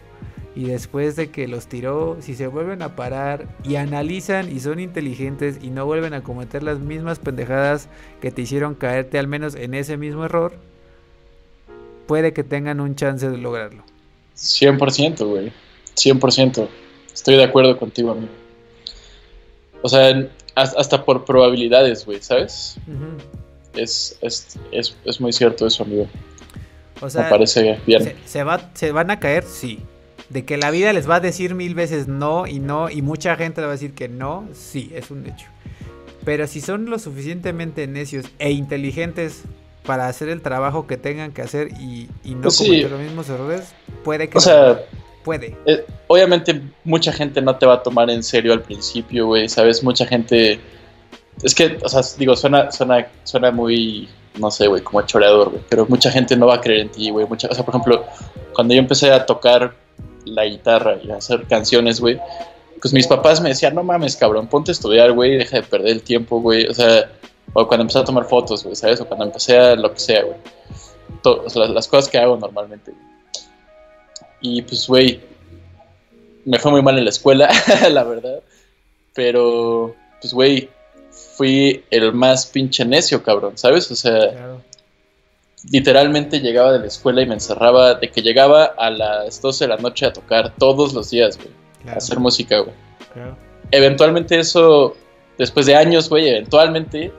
[0.56, 4.80] y después de que los tiró, si se vuelven a parar y analizan y son
[4.80, 7.90] inteligentes y no vuelven a cometer las mismas pendejadas
[8.22, 10.54] que te hicieron caerte al menos en ese mismo error,
[12.08, 13.84] puede que tengan un chance de lograrlo.
[14.36, 15.52] 100%, güey.
[15.96, 16.68] 100%.
[17.14, 18.32] Estoy de acuerdo contigo, amigo.
[19.82, 22.78] O sea, hasta por probabilidades, güey, ¿sabes?
[23.76, 26.08] es, es, es, muy cierto eso, amigo.
[27.02, 28.16] O sea, Me parece bien.
[28.26, 29.80] Se, va, se van a caer, sí.
[30.30, 33.36] De que la vida les va a decir mil veces no y no, y mucha
[33.36, 35.48] gente le va a decir que no, sí, es un hecho.
[36.26, 39.44] Pero si son lo suficientemente necios e inteligentes
[39.86, 43.74] para hacer el trabajo que tengan que hacer y, no pues cometer los mismos errores,
[44.04, 44.38] puede que...
[44.38, 44.82] O sea,
[45.24, 45.56] puede.
[45.66, 49.82] Eh, obviamente mucha gente no te va a tomar en serio al principio, güey, ¿sabes?
[49.84, 50.60] Mucha gente...
[51.42, 54.10] Es que, o sea, digo, suena, suena, suena muy
[54.40, 55.62] no sé, güey, como choreador, güey.
[55.70, 57.26] Pero mucha gente no va a creer en ti, güey.
[57.30, 58.06] O sea, por ejemplo,
[58.54, 59.74] cuando yo empecé a tocar
[60.26, 62.20] la guitarra y a hacer canciones, güey,
[62.82, 65.92] pues mis papás me decían, no mames, cabrón, ponte a estudiar, güey, deja de perder
[65.92, 66.68] el tiempo, güey.
[66.68, 67.10] O sea,
[67.54, 69.02] o cuando empecé a tomar fotos, güey, ¿sabes?
[69.02, 70.38] O cuando empecé a lo que sea, güey.
[71.24, 72.94] O sea, las cosas que hago normalmente.
[74.42, 75.20] Y pues, güey,
[76.46, 77.50] me fue muy mal en la escuela,
[77.90, 78.40] la verdad.
[79.14, 80.70] Pero, pues, güey,
[81.38, 83.90] fui el más pinche necio, cabrón, ¿sabes?
[83.92, 84.58] O sea,
[85.70, 89.70] literalmente llegaba de la escuela y me encerraba, de que llegaba a las 12 de
[89.70, 91.50] la noche a tocar todos los días, güey,
[91.88, 92.74] a hacer música, güey.
[93.70, 94.96] Eventualmente eso,
[95.38, 97.14] después de años, güey, eventualmente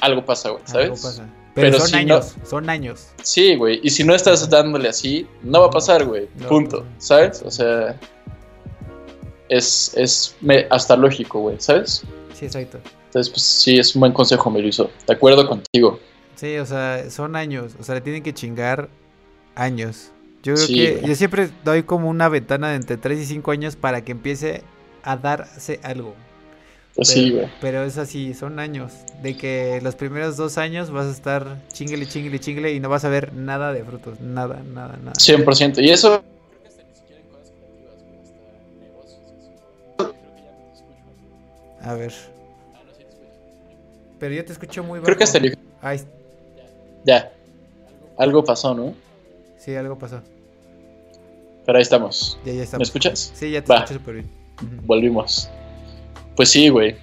[0.00, 0.84] algo pasa, güey, ¿sabes?
[0.84, 1.28] Algo pasa.
[1.52, 3.08] Pero, son años, son años.
[3.22, 7.42] Sí, güey, y si no estás dándole así, no va a pasar, güey, punto, ¿sabes?
[7.42, 7.98] O sea,
[9.48, 10.36] es, es
[10.70, 12.04] hasta lógico, güey, ¿sabes?
[12.32, 12.78] Sí, exacto.
[13.10, 15.98] Entonces, pues sí, es un buen consejo, me De acuerdo contigo.
[16.36, 17.72] Sí, o sea, son años.
[17.80, 18.88] O sea, le tienen que chingar
[19.56, 20.12] años.
[20.44, 23.74] Yo creo que yo siempre doy como una ventana de entre 3 y 5 años
[23.74, 24.62] para que empiece
[25.02, 26.14] a darse algo.
[26.94, 27.48] Pues sí, güey.
[27.60, 28.92] Pero es así, son años.
[29.24, 33.04] De que los primeros dos años vas a estar chingle, chingle, chingle y no vas
[33.04, 34.20] a ver nada de frutos.
[34.20, 35.14] Nada, nada, nada.
[35.14, 35.82] 100%.
[35.82, 36.22] Y eso
[41.82, 42.12] A ver.
[44.20, 45.06] Pero yo te escucho muy bajo.
[45.06, 45.56] Creo que hasta el...
[47.04, 47.32] Ya.
[48.18, 48.94] Algo pasó, ¿no?
[49.58, 50.20] Sí, algo pasó.
[51.66, 52.38] Pero ahí estamos.
[52.44, 52.80] Ya, ya estamos.
[52.80, 53.32] ¿Me escuchas?
[53.34, 54.30] Sí, ya te escucho súper bien.
[54.84, 55.48] Volvimos.
[56.36, 56.96] Pues sí, güey.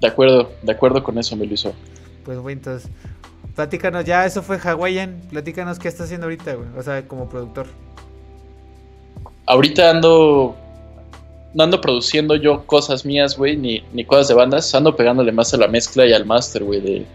[0.00, 1.74] De acuerdo, de acuerdo con eso, me lo hizo.
[2.24, 2.90] Pues güey, entonces,
[3.54, 7.66] platícanos, ya eso fue Hawaiian, platícanos qué estás haciendo ahorita, güey, o sea, como productor.
[9.46, 10.56] Ahorita ando
[11.54, 15.54] no ando produciendo yo cosas mías, güey, ni, ni, cosas de bandas, ando pegándole más
[15.54, 17.06] a la mezcla y al máster, güey, de,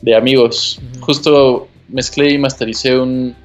[0.00, 0.80] de, amigos.
[1.00, 3.36] Justo mezclé y mastericé un,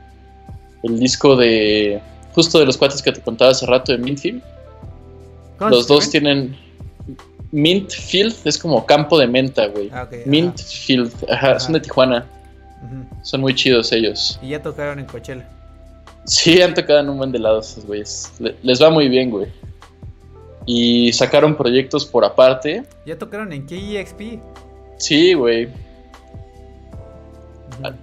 [0.84, 2.02] el disco de,
[2.34, 4.42] justo de los cuates que te contaba hace rato de Mintfield.
[5.60, 6.58] Los dos tienen
[7.52, 9.90] Mintfield, es como campo de menta, güey.
[9.94, 12.26] Ah, Mintfield, ajá, son de Tijuana.
[13.22, 14.40] Son muy chidos ellos.
[14.42, 15.48] Y ya tocaron en Coachella.
[16.26, 18.34] Sí, han tocado en un buen de lados esos güeyes.
[18.62, 19.48] Les va muy bien, güey
[20.66, 22.84] y sacaron proyectos por aparte.
[23.06, 24.40] ¿Ya tocaron en KEXP?
[24.98, 25.70] Sí, güey.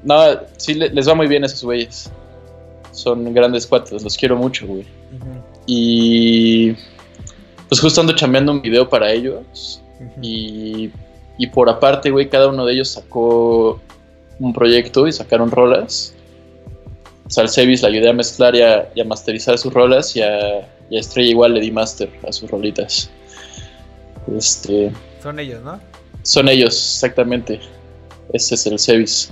[0.03, 0.17] No,
[0.57, 2.11] sí les va muy bien a esos güeyes.
[2.93, 4.85] Son grandes cuates, los quiero mucho, güey.
[5.67, 6.73] Y
[7.69, 9.81] pues justo ando chambeando un video para ellos.
[10.21, 10.91] y,
[11.39, 13.81] y por aparte, güey, cada uno de ellos sacó
[14.39, 16.15] un proyecto y sacaron rolas.
[17.29, 21.31] Salsevis la ayudé a mezclar y a masterizar sus rolas y a y a Estrella
[21.31, 23.11] igual le di master a sus rolitas.
[24.37, 25.81] Este, son ellos, ¿no?
[26.23, 27.61] Son ellos, exactamente.
[28.33, 29.31] Ese es el Sevis.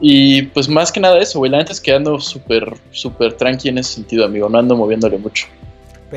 [0.00, 1.50] Y pues más que nada eso, güey.
[1.50, 4.48] La neta es que ando súper, súper tranqui en ese sentido, amigo.
[4.48, 5.46] No ando moviéndole mucho.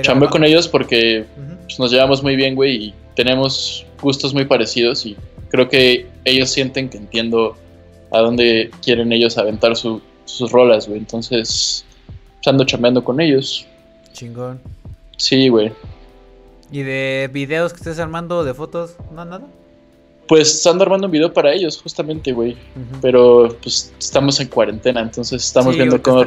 [0.01, 1.25] Chambeo con ellos porque
[1.65, 5.05] pues, nos llevamos muy bien, güey, y tenemos gustos muy parecidos.
[5.05, 5.15] Y
[5.49, 7.55] creo que ellos sienten que entiendo
[8.11, 10.99] a dónde quieren ellos aventar sus rolas, güey.
[10.99, 13.67] Entonces, pues, ando chambeando con ellos.
[14.15, 14.61] Chingón.
[15.17, 15.71] Sí, güey.
[16.71, 18.95] ¿Y de videos que estés armando, de fotos?
[19.13, 19.45] ¿No, nada?
[20.27, 22.57] Pues están armando un video para ellos, justamente, güey.
[23.01, 26.23] Pero pues estamos en cuarentena, entonces estamos viendo cómo.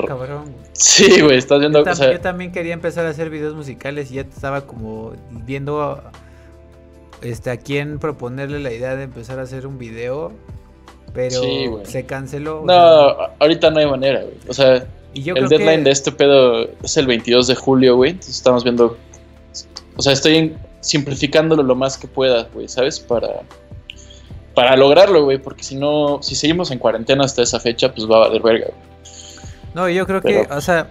[0.73, 1.85] sí, güey, estás viendo.
[1.85, 6.01] Yo, yo, también quería empezar a hacer videos musicales y ya estaba como viendo
[7.23, 10.33] este, a quién proponerle la idea de empezar a hacer un video.
[11.13, 11.41] Pero
[11.85, 12.63] se canceló.
[12.65, 12.75] No,
[13.41, 14.37] ahorita no hay manera, güey.
[14.47, 18.13] O sea, el deadline de este pedo es el 22 de julio, güey.
[18.13, 18.97] Entonces estamos viendo.
[19.97, 23.01] O sea, estoy simplificándolo lo más que pueda, güey, ¿sabes?
[23.01, 23.43] Para
[24.59, 28.17] para lograrlo, güey, porque si no, si seguimos en cuarentena hasta esa fecha, pues va
[28.17, 28.89] a valer verga, güey.
[29.73, 30.89] No, yo creo que, o sea,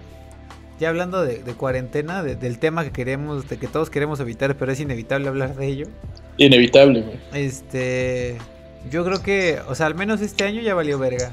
[0.80, 4.80] ya hablando de, cuarentena, del tema que queremos, de que todos queremos evitar, pero es
[4.80, 5.86] inevitable hablar de ello.
[6.38, 7.18] Inevitable, güey.
[7.34, 8.38] Este,
[8.90, 11.32] yo creo que, o sea, al menos este año ya valió verga.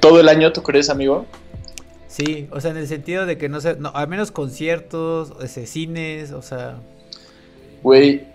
[0.00, 1.26] ¿Todo el año tú crees, amigo?
[2.08, 5.66] Sí, o sea, en el sentido de que no sé, no, al menos conciertos, ese,
[5.66, 6.76] cines, o sea...
[7.82, 8.26] Güey,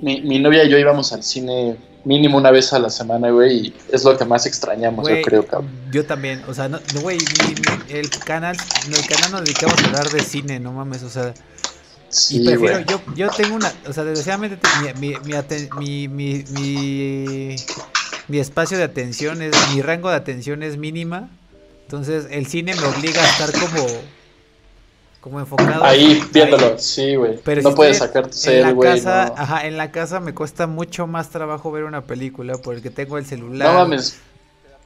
[0.00, 3.74] mi, novia y yo íbamos al cine mínimo una vez a la semana, güey, y
[3.92, 5.70] es lo que más extrañamos, yo creo, cabrón.
[5.92, 7.18] Yo también, o sea, no, güey,
[7.90, 8.56] el canal,
[8.86, 11.34] el canal nos dedicamos a hablar de cine, no mames, o sea,
[12.30, 14.58] y prefiero, yo, yo tengo una, o sea, desgraciadamente
[14.98, 15.14] mi,
[15.78, 17.56] mi, mi, mi,
[18.30, 21.28] mi, espacio de atención es, mi rango de atención es mínima,
[21.84, 23.86] entonces el cine me obliga a estar como
[25.20, 25.84] como enfocado.
[25.84, 27.38] Ahí, viéndolo, sí, güey.
[27.62, 29.00] no puedes sacar tu serie, güey.
[29.06, 33.26] Ajá, en la casa me cuesta mucho más trabajo ver una película porque tengo el
[33.26, 33.68] celular.
[33.68, 34.18] No mames.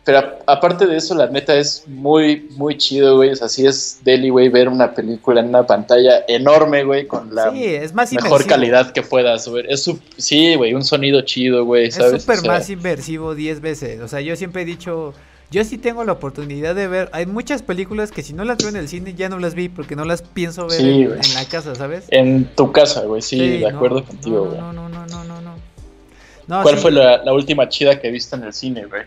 [0.04, 3.30] Pero aparte de eso, la neta es muy, muy chido, güey.
[3.30, 7.34] O sea, sí es deli, güey, ver una película en una pantalla enorme, güey, con
[7.34, 9.66] la mejor calidad que puedas ver.
[9.70, 12.14] Es sí, güey, un sonido chido, güey, ¿sabes?
[12.14, 14.00] Es súper más inversivo 10 veces.
[14.02, 15.14] O sea, yo siempre he dicho
[15.50, 17.08] yo sí tengo la oportunidad de ver.
[17.12, 19.68] Hay muchas películas que si no las veo en el cine ya no las vi
[19.68, 22.06] porque no las pienso ver en, la casa, ¿sabes?
[22.10, 24.58] En tu casa, güey, sí, de acuerdo contigo, güey.
[24.58, 26.62] No, no, no, no, no, no.
[26.62, 29.02] ¿Cuál fue la, última chida que viste en el cine, güey?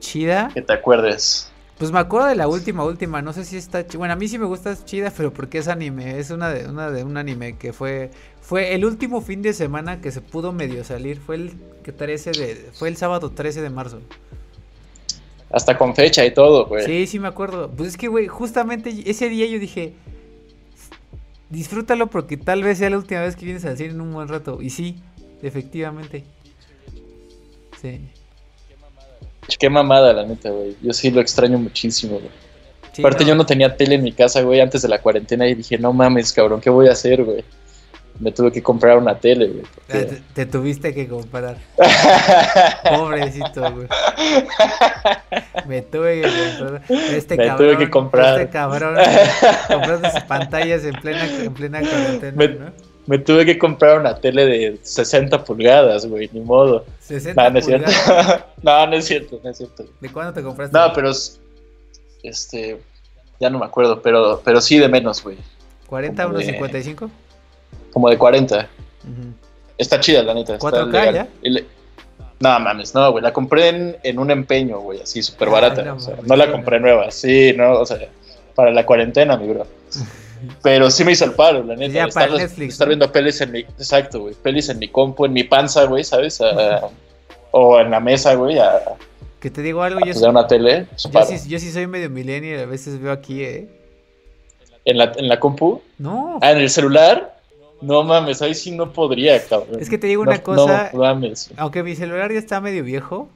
[0.00, 0.50] ¿Chida?
[0.52, 1.50] Que te acuerdes.
[1.78, 4.38] Pues me acuerdo de la última, última, no sé si está Bueno, a mí sí
[4.38, 7.72] me gusta chida, pero porque es anime, es una de, una de un anime que
[7.72, 8.10] fue
[8.42, 12.32] fue el último fin de semana que se pudo medio salir, fue el que 13
[12.32, 14.00] de fue el sábado 13 de marzo.
[15.50, 16.84] Hasta con fecha y todo, güey.
[16.84, 17.70] Sí, sí me acuerdo.
[17.70, 19.94] Pues es que, güey, justamente ese día yo dije,
[21.48, 24.28] disfrútalo porque tal vez sea la última vez que vienes al cine en un buen
[24.28, 24.60] rato.
[24.62, 25.02] Y sí,
[25.42, 26.24] efectivamente.
[27.80, 28.10] Sí.
[29.58, 30.76] Qué mamada, la neta, güey.
[30.82, 32.30] Yo sí lo extraño muchísimo, güey.
[32.98, 35.78] Aparte, yo no tenía tele en mi casa, güey, antes de la cuarentena y dije,
[35.78, 37.44] no mames, cabrón, ¿qué voy a hacer, güey?
[38.20, 39.64] me tuve que comprar una tele, güey.
[39.88, 41.56] Ah, te, tuviste que comprar.
[42.84, 43.88] Pobrecito, güey.
[45.66, 46.82] Me tuve que comprar.
[46.88, 48.40] Este me cabrón, tuve que comprar.
[48.40, 48.96] Este cabrón
[49.68, 52.72] comprando sus pantallas en plena, en plena cuarentena, me, ¿no?
[53.06, 56.84] Me tuve que comprar una tele de 60 pulgadas, güey, ni modo.
[57.08, 57.90] ¿60 no, no es cierto.
[58.62, 59.84] no, no es cierto, no es cierto.
[60.00, 60.76] ¿De cuándo te compraste?
[60.76, 61.10] No, pero
[62.22, 62.80] este
[63.40, 65.38] ya no me acuerdo, pero pero sí de menos, güey.
[65.88, 67.10] ¿40 unos 55?
[67.92, 68.68] como de 40.
[69.78, 70.58] Está chida, la neta.
[70.58, 71.28] ¿4K ya?
[72.40, 73.22] No mames, no, güey.
[73.22, 75.82] La compré en, un empeño, güey, así súper barata.
[75.82, 77.98] No, o sea, no la compré nueva, sí, no, o sea,
[78.54, 79.66] para la cuarentena, mi bro.
[80.62, 81.92] Pero sí me hizo el paro, la neta.
[81.92, 83.60] Ya estar, para Netflix, estar viendo pelis en mi.
[83.60, 84.34] Exacto, güey.
[84.34, 86.40] Pelis en mi compu, en mi panza, güey, ¿sabes?
[87.52, 88.58] o en la mesa, güey.
[88.58, 88.80] A,
[89.40, 90.86] que te digo algo, yo soy, una tele.
[90.98, 93.68] Yo sí, yo sí, soy medio millennial, a veces veo aquí, ¿eh?
[94.84, 95.80] ¿En la, en la compu?
[95.98, 96.38] No.
[96.42, 97.38] Ah, en el celular.
[97.80, 99.80] No mames, ahí sí no podría, cabrón.
[99.80, 100.90] Es que te digo una cosa.
[100.92, 101.50] No mames.
[101.56, 103.30] Aunque mi celular ya está medio viejo.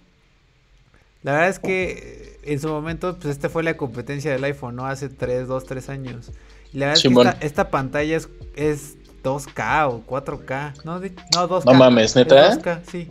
[1.23, 4.85] La verdad es que en su momento, pues este fue la competencia del iPhone, ¿no?
[4.85, 6.31] Hace 3, 2, 3 años.
[6.75, 10.83] Y la verdad es que esta, pantalla es, es 2K o 4K.
[10.83, 11.65] No, no 2K.
[11.65, 12.53] No mames, neta.
[12.57, 13.09] 2K, sí.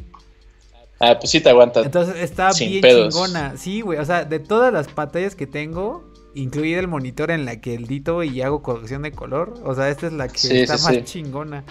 [0.99, 1.81] Ah, pues sí te aguanta.
[1.81, 3.55] Entonces está bien chingona.
[3.57, 3.99] Sí, güey.
[3.99, 6.03] O sea, de todas las pantallas que tengo,
[6.35, 9.53] incluir el monitor en la que edito y hago corrección de color.
[9.63, 11.63] O sea, esta es la que está más chingona.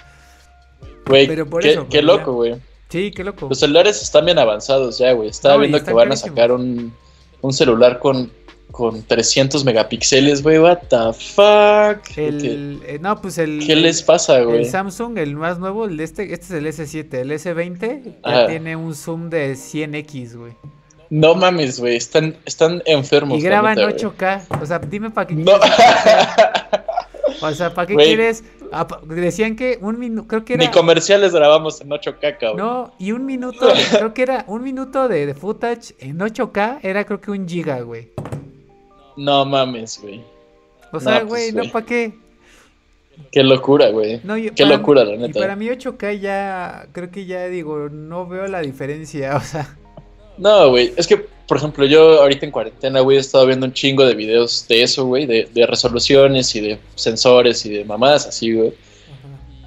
[1.06, 2.56] Güey, qué, qué loco, güey.
[2.88, 3.48] Sí, qué loco.
[3.48, 5.28] Los celulares están bien avanzados ya, güey.
[5.28, 6.94] Estaba viendo que van a sacar un,
[7.42, 8.30] un celular con,
[8.72, 10.58] con 300 megapíxeles, güey.
[10.58, 12.16] What the fuck.
[12.16, 13.64] El, eh, no, pues el.
[13.64, 14.60] ¿Qué les pasa, güey?
[14.60, 17.14] El Samsung, el más nuevo, el de este, este es el S7.
[17.14, 20.54] El S20 ya tiene un zoom de 100x, güey.
[21.10, 23.38] No mames, güey, están, están enfermos.
[23.38, 24.62] Y graban 8K.
[24.62, 25.34] O sea, dime para qué.
[25.34, 25.52] No.
[27.42, 28.42] o sea, ¿para qué quieres?
[28.72, 30.64] Ah, decían que un minuto, creo que era...
[30.64, 32.56] Ni comerciales grabamos en 8K, cabrón.
[32.56, 37.04] No, y un minuto, creo que era un minuto de, de, footage en 8K, era
[37.04, 38.12] creo que un giga, güey.
[39.16, 40.22] No mames, güey.
[40.92, 42.12] O sea, güey, no, ¿para qué?
[43.30, 44.20] Qué locura, güey.
[44.54, 45.38] Qué locura, la neta.
[45.38, 49.76] Y para mí 8K ya, creo que ya digo, no veo la diferencia, o sea.
[50.38, 53.72] No, güey, es que, por ejemplo, yo ahorita en cuarentena, güey, he estado viendo un
[53.72, 58.26] chingo de videos de eso, güey, de, de resoluciones y de sensores y de mamadas
[58.26, 58.72] así, güey.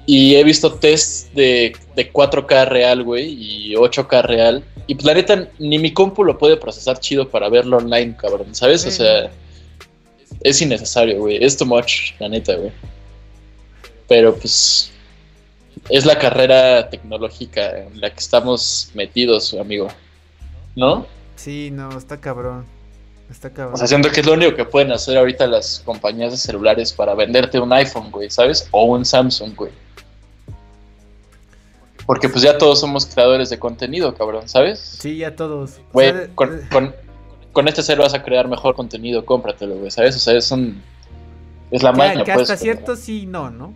[0.06, 4.64] Y he visto tests de, de 4K real, güey, y 8K real.
[4.86, 8.54] Y pues la neta, ni mi compu lo puede procesar chido para verlo online, cabrón,
[8.54, 8.86] ¿sabes?
[8.86, 9.30] O sea,
[10.40, 11.42] es innecesario, güey.
[11.44, 12.72] Es too much, la neta, güey.
[14.06, 14.92] Pero pues
[15.88, 19.88] es la carrera tecnológica en la que estamos metidos, amigo.
[20.76, 21.06] ¿No?
[21.36, 22.64] Sí, no, está cabrón.
[23.30, 23.74] Está cabrón.
[23.74, 26.92] O sea, siento que es lo único que pueden hacer ahorita las compañías de celulares
[26.92, 28.68] para venderte un iPhone, güey, ¿sabes?
[28.70, 29.72] O un Samsung, güey.
[32.06, 34.78] Porque pues ya todos somos creadores de contenido, cabrón, ¿sabes?
[34.78, 35.80] Sí, ya todos.
[35.92, 36.94] Güey, con,
[37.52, 40.16] con, este ser vas a crear mejor contenido, cómpratelo, güey, ¿sabes?
[40.16, 40.82] O sea, es un...
[41.70, 43.74] Es la magia, que pues, hasta cierto sí, no, ¿no?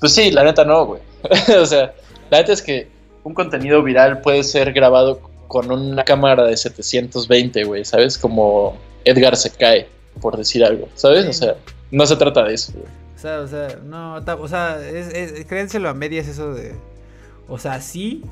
[0.00, 1.00] Pues sí, la neta no, güey.
[1.60, 1.94] o sea,
[2.28, 2.88] la neta es que
[3.22, 8.18] un contenido viral puede ser grabado con una cámara de 720, güey, ¿sabes?
[8.18, 9.88] Como Edgar se cae,
[10.20, 11.26] por decir algo, ¿sabes?
[11.26, 11.54] O sea,
[11.92, 12.84] no se trata de eso, güey.
[13.14, 16.74] O sea, o sea, no, o sea, es, créenselo a medias eso de
[17.48, 18.22] o sea, sí,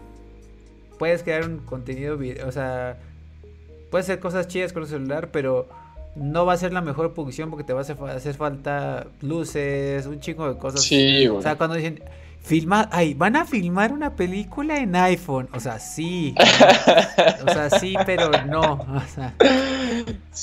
[0.99, 2.99] puedes crear un contenido, o sea,
[3.91, 5.69] puedes hacer cosas chidas con el celular, pero
[6.15, 10.21] no va a ser la mejor producción porque te va a hacer, falta luces, un
[10.21, 10.83] chingo de cosas.
[10.83, 11.27] Sí.
[11.29, 12.03] O sea, cuando dicen,
[12.43, 15.49] filma, ay, van a filmar una película en iPhone.
[15.53, 16.35] O sea, sí.
[17.47, 18.73] o sea, sí, pero no.
[18.95, 19.35] O sea.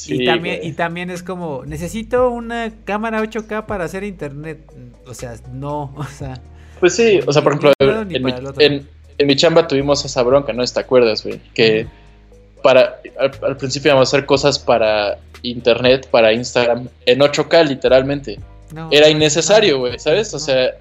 [0.08, 4.60] y también, y también es como, necesito una cámara 8K para hacer internet.
[5.06, 5.94] O sea, no.
[5.98, 6.42] O sea.
[6.80, 7.74] Pues sí, o sea, por ejemplo,
[8.58, 8.88] en,
[9.28, 10.64] mi, chamba tuvimos esa bronca, ¿no?
[10.66, 11.40] ¿Te acuerdas, güey?
[11.54, 11.88] Que
[12.62, 18.40] para al, principio íbamos a hacer cosas para internet, para Instagram, en 8K literalmente.
[18.92, 20.34] era innecesario, güey, ¿sabes?
[20.34, 20.76] O sea,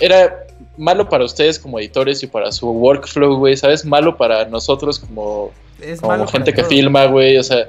[0.00, 3.84] era malo para ustedes como editores y para su workflow, güey, ¿sabes?
[3.84, 5.50] Malo para nosotros como,
[6.00, 7.68] como gente que filma, güey, o sea,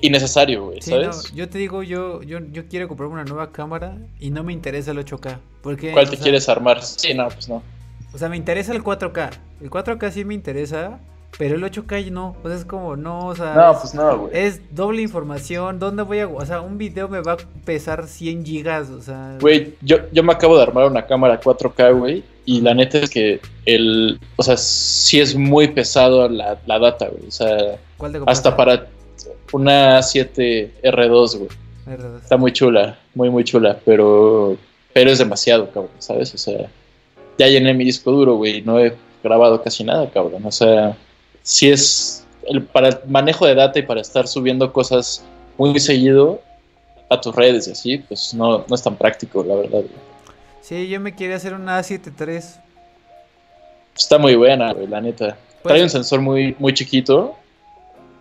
[0.00, 1.32] innecesario, güey, ¿sabes?
[1.34, 4.90] yo te digo, yo, yo, yo quiero comprarme una nueva cámara y no me interesa
[4.90, 5.38] el 8K.
[5.62, 6.82] Porque, ¿Cuál te quieres armar?
[6.82, 7.62] Sí, no, pues no.
[8.12, 9.30] O sea, me interesa el 4K.
[9.60, 11.00] El 4K sí me interesa,
[11.38, 12.36] pero el 8K no.
[12.42, 13.54] Pues es como, no, o sea.
[13.54, 14.30] No, pues no, güey.
[14.32, 15.78] Es doble información.
[15.78, 16.28] ¿Dónde voy a.?
[16.28, 19.36] O sea, un video me va a pesar 100 gigas, o sea.
[19.40, 22.24] Güey, yo, yo me acabo de armar una cámara 4K, güey.
[22.44, 24.20] Y la neta es que el.
[24.36, 27.26] O sea, sí es muy pesado la, la data, güey.
[27.28, 27.76] O sea,
[28.26, 28.86] hasta para
[29.52, 31.48] una 7R2, güey.
[32.20, 34.56] Está muy chula, muy, muy chula, pero,
[34.92, 36.34] pero es demasiado, cabrón, ¿sabes?
[36.34, 36.68] O sea,
[37.38, 40.44] ya llené mi disco duro, güey, no he grabado casi nada, cabrón.
[40.44, 40.96] O sea,
[41.42, 45.24] si es el, para el manejo de data y para estar subiendo cosas
[45.56, 46.40] muy seguido
[47.08, 49.70] a tus redes y así, pues no, no es tan práctico, la verdad.
[49.82, 50.06] Güey.
[50.60, 52.42] Sí, yo me quería hacer una A7
[53.96, 55.36] Está muy buena, güey, la neta.
[55.62, 57.36] Pues Trae un sensor muy, muy chiquito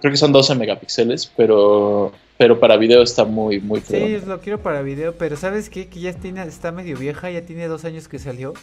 [0.01, 4.59] creo que son 12 megapíxeles, pero pero para video está muy, muy Sí, lo quiero
[4.61, 5.87] para video, pero ¿sabes qué?
[5.87, 8.53] Que ya tiene, está medio vieja, ya tiene dos años que salió.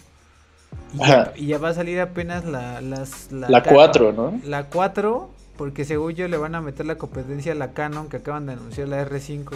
[1.37, 4.39] Y, ya, va a salir apenas la, las, la, la 4, ¿no?
[4.45, 8.18] La 4, porque según yo le van a meter la competencia a la Canon que
[8.18, 9.53] acaban de anunciar la R5.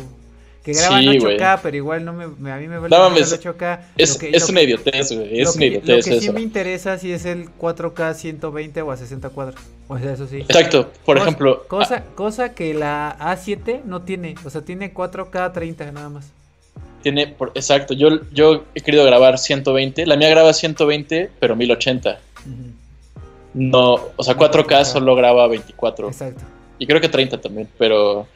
[0.67, 3.81] Que graban 8K, pero igual no me, a mí me vale no, 8K.
[3.97, 5.41] Es, es una idiotez, güey.
[5.41, 6.09] Es una idiotez.
[6.09, 9.61] Lo que sí me interesa si es el 4K 120 o a 60 cuadros.
[9.87, 10.39] O sea, eso sí.
[10.39, 10.91] Exacto.
[11.05, 11.69] Por ejemplo.
[11.69, 14.35] Cosa, cosa que la A7 no tiene.
[14.45, 16.33] O sea, tiene 4K 30 nada más.
[17.05, 17.95] Tiene, por, exacto.
[17.95, 20.05] Yo, yo he querido grabar 120.
[20.05, 22.19] La mía graba 120, pero 1080.
[23.55, 26.09] No, o sea, 4K solo graba 24.
[26.09, 26.43] Exacto.
[26.81, 28.27] Y creo que 30 también, pero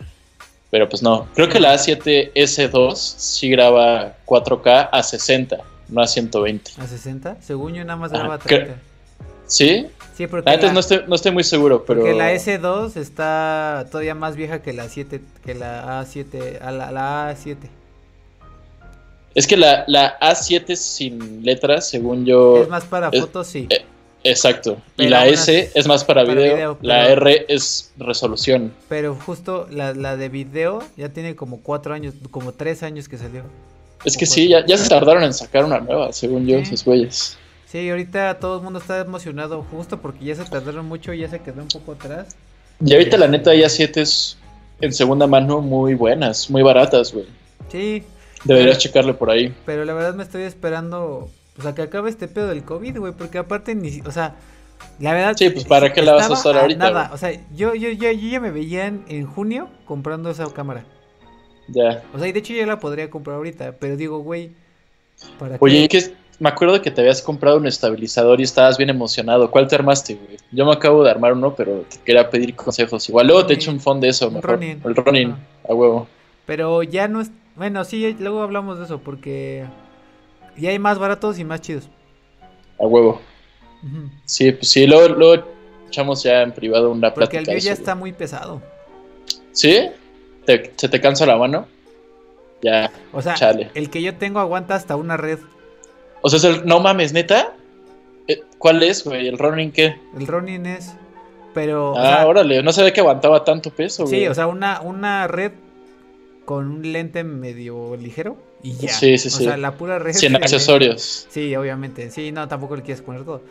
[0.71, 1.27] pero pues no.
[1.35, 5.59] Creo que la A7S2 sí graba 4K a 60,
[5.89, 6.73] no a 120.
[6.79, 7.37] ¿A 60?
[7.41, 8.77] Según yo nada más graba 30.
[9.47, 9.89] ¿Sí?
[10.17, 12.03] Sí, porque Antes no, estoy, no estoy muy seguro, pero...
[12.03, 17.35] Porque la S2 está todavía más vieja que la 7, que la A7, la, la
[17.35, 17.57] A7.
[19.35, 22.63] Es que la, la, A7 sin letras, según yo...
[22.63, 23.67] Es más para fotos, sí.
[23.71, 23.85] Eh,
[24.25, 24.81] Exacto.
[24.97, 28.73] y la S es más para, video, la R es resolución.
[28.89, 33.43] Pero justo la, de video ya tiene como cuatro años, como tres años que salió.
[34.05, 37.37] Es que sí, ya, se tardaron en sacar una nueva, según yo, esos güeyes.
[37.67, 41.29] Sí, ahorita todo el mundo está emocionado justo porque ya se tardaron mucho y ya
[41.29, 42.35] se quedó un poco atrás.
[42.85, 44.37] Y ahorita la neta ya siete es
[44.81, 47.27] en segunda mano muy buenas, muy baratas, güey.
[47.71, 48.03] Sí.
[48.45, 49.55] Deberías checarle por ahí.
[49.67, 51.31] Pero la verdad me estoy esperando
[51.61, 54.35] o sea, que acabe este pedo del COVID, güey, porque aparte ni, o sea,
[54.99, 55.35] la verdad.
[55.37, 56.91] Sí, pues para qué la vas a usar ahorita.
[56.91, 60.85] Nada, o sea, yo, yo, yo, ya me veía en, junio comprando esa cámara.
[61.69, 62.03] Ya.
[62.15, 64.53] O sea, y de hecho yo la podría comprar ahorita, pero digo, güey,
[65.59, 69.51] Oye, que me acuerdo que te habías comprado un estabilizador y estabas bien emocionado.
[69.51, 70.39] ¿Cuál te armaste, güey?
[70.51, 73.07] Yo me acabo de armar uno, pero te quería pedir consejos.
[73.11, 74.59] Igual luego te echo un fondo de eso, mejor.
[74.63, 75.37] El Ronin,
[75.69, 76.09] a huevo.
[76.47, 77.31] Pero ya no es.
[77.57, 79.67] Bueno, sí, luego hablamos de eso, porque
[80.57, 81.89] ya hay más baratos y más chidos.
[82.79, 83.21] A huevo.
[84.25, 85.45] Sí, pues sí, luego,
[85.89, 87.39] echamos ya en privado una plática.
[87.39, 88.61] Porque el mío ya está muy pesado.
[89.53, 89.89] ¿Sí?
[90.47, 91.67] ¿Se te cansa la mano?
[92.63, 92.91] Ya.
[93.13, 93.35] O sea,
[93.75, 95.39] el que yo tengo aguanta hasta una red.
[96.23, 97.55] O sea, el, no mames, neta.
[98.29, 99.29] Eh, ¿Cuál es, güey?
[99.29, 99.97] ¿El Ronin qué?
[100.17, 100.95] El Ronin es.
[101.55, 101.95] Pero.
[101.97, 104.21] Ah, órale, no sabía que aguantaba tanto peso, güey.
[104.21, 105.53] Sí, o sea, una, una red
[106.45, 108.93] con un lente medio ligero y ya.
[108.93, 109.43] Sí, sí, sí.
[109.43, 110.13] O sea, la pura red.
[110.13, 111.27] Sin accesorios.
[111.31, 112.11] Sí, obviamente.
[112.11, 113.43] Sí, no, tampoco le quieres poner todo.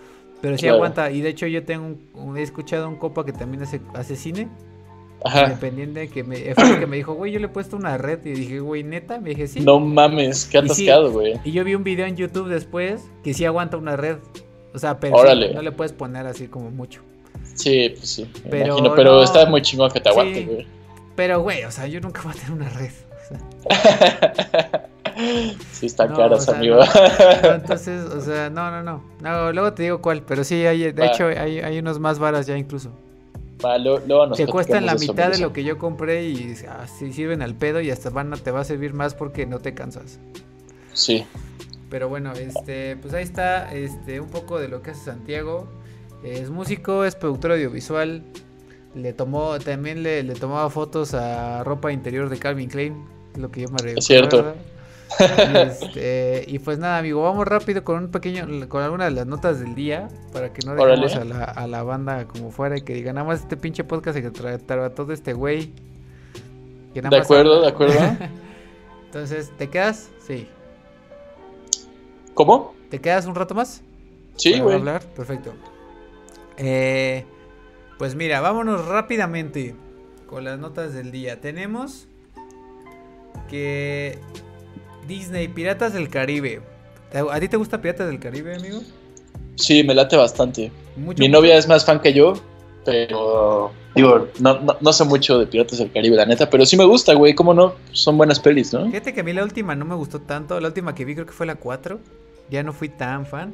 [0.42, 1.12] Pero sí aguanta.
[1.12, 4.48] Y de hecho, yo tengo un, he escuchado un copa que también hace, hace cine.
[5.24, 5.46] Ajá.
[5.46, 8.62] Independiente que me, que me dijo, güey, yo le he puesto una red y dije,
[8.62, 9.60] güey, neta, me dije, sí.
[9.60, 11.34] No mames, qué atascado, güey.
[11.44, 14.18] y yo vi un video en YouTube después que sí aguanta una red.
[14.74, 17.02] O sea, pero no le puedes poner así como mucho.
[17.56, 20.68] Sí, pues sí, pero, imagino, pero está muy chingón que te aguante, güey.
[21.18, 22.92] Pero, güey, o sea, yo nunca voy a tener una red.
[25.72, 26.80] sí, está no, amigo.
[27.44, 29.52] entonces, o sea, no, no, no, no.
[29.52, 32.58] Luego te digo cuál, pero sí, hay, de hecho, hay, hay unos más varas ya
[32.58, 32.92] incluso.
[33.64, 37.56] Va, luego te cuestan la mitad de lo que yo compré y así sirven al
[37.56, 40.20] pedo y hasta van a, te va a servir más porque no te cansas.
[40.94, 41.26] Sí.
[41.90, 45.68] Pero bueno, este, pues ahí está este, un poco de lo que hace Santiago.
[46.24, 48.24] Es músico, es productor audiovisual.
[48.96, 53.06] Le tomó, también le, le tomaba fotos a ropa interior de Calvin Klein,
[53.36, 54.00] lo que yo me recuerdo.
[54.00, 54.56] Es cierto.
[55.18, 59.60] Este, y, pues nada, amigo, vamos rápido con un pequeño, con algunas de las notas
[59.60, 62.94] del día, para que no dejemos a la, a la, banda como fuera y que
[62.94, 65.74] digan, nada más este pinche podcast y que trató de este güey.
[66.94, 68.00] De acuerdo, de acuerdo.
[69.06, 70.10] Entonces, ¿te quedas?
[70.26, 70.48] Sí.
[72.34, 72.76] ¿Cómo?
[72.90, 73.82] ¿Te quedas un rato más?
[74.36, 74.76] Sí, güey.
[74.76, 75.02] hablar?
[75.16, 75.54] Perfecto.
[76.58, 77.26] Eh,
[77.98, 79.76] pues mira, vámonos rápidamente
[80.28, 81.42] con las notas del día.
[81.42, 82.08] Tenemos
[83.50, 84.20] que
[85.10, 86.62] Disney, Piratas del Caribe.
[87.32, 88.82] ¿A ti te gusta Piratas del Caribe, amigo?
[89.56, 90.72] Sí, me late bastante.
[90.96, 92.34] Mi novia es más fan que yo,
[92.86, 97.16] pero digo, no, sé mucho de Piratas del Caribe, la neta, pero sí me gusta,
[97.16, 97.74] güey, ¿cómo no?
[97.92, 98.86] Son buenas pelis, ¿no?
[98.86, 101.26] Fíjate que a mí la última no me gustó tanto, la última que vi creo
[101.26, 102.00] que fue la 4,
[102.52, 103.54] ya no fui tan fan.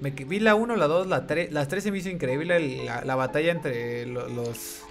[0.00, 3.14] Me vi la 1, la 2, la 3, las 3 se me hizo increíble la,
[3.16, 4.82] batalla entre los,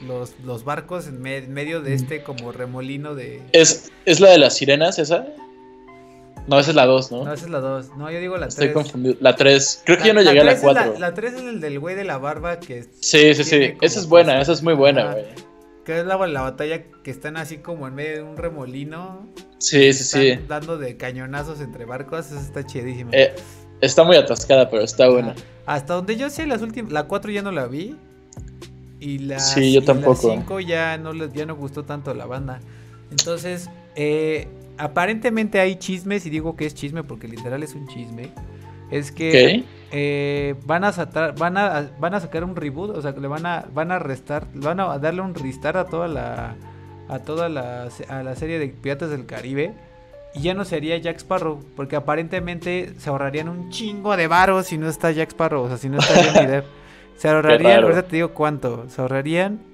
[0.45, 3.41] los, barcos en, medio de este como remolino de...
[3.51, 5.27] ¿Es, ¿Es la de las sirenas esa?
[6.47, 7.25] No, esa es la 2, ¿no?
[7.25, 7.97] No, esa es la 2.
[7.97, 8.59] No, yo digo la 3.
[8.59, 9.15] Estoy confundido.
[9.19, 9.83] La 3.
[9.85, 10.95] Creo que yo no llegué a la 4.
[10.97, 12.83] La, 3 es el del güey de la barba que.
[12.99, 13.73] Sí, sí, sí.
[13.81, 15.25] Esa es buena, esa es muy buena, güey.
[15.85, 19.27] Que es la, la, batalla que están así como en medio de un remolino.
[19.57, 20.39] Sí, sí, sí.
[20.47, 22.31] Dando de cañonazos entre barcos.
[22.31, 23.11] Esa está chidísima.
[23.13, 23.33] Eh,
[23.81, 25.35] está muy atascada, pero está buena.
[25.65, 26.91] hasta donde yo sé, las últimas.
[26.91, 27.95] La 4 ya no la vi.
[28.99, 30.27] Y la, sí, yo tampoco.
[30.27, 32.59] la 5 ya no, ya no gustó tanto la banda.
[33.09, 34.47] Entonces, eh,
[34.81, 38.31] aparentemente hay chismes, y digo que es chisme porque literal es un chisme.
[38.89, 43.13] Es que eh, van, a sacar, van, a, van a sacar un reboot, o sea,
[43.13, 46.55] que le van a, van a restar, van a darle un restart a toda la
[47.07, 49.73] a toda la, a la serie de Piratas del Caribe.
[50.33, 54.77] Y ya no sería Jack Sparrow, porque aparentemente se ahorrarían un chingo de varos si
[54.77, 56.65] no está Jack Sparrow, o sea, si no está Johnny Depp.
[57.17, 59.71] Se ahorrarían, ahorita te digo cuánto, se ahorrarían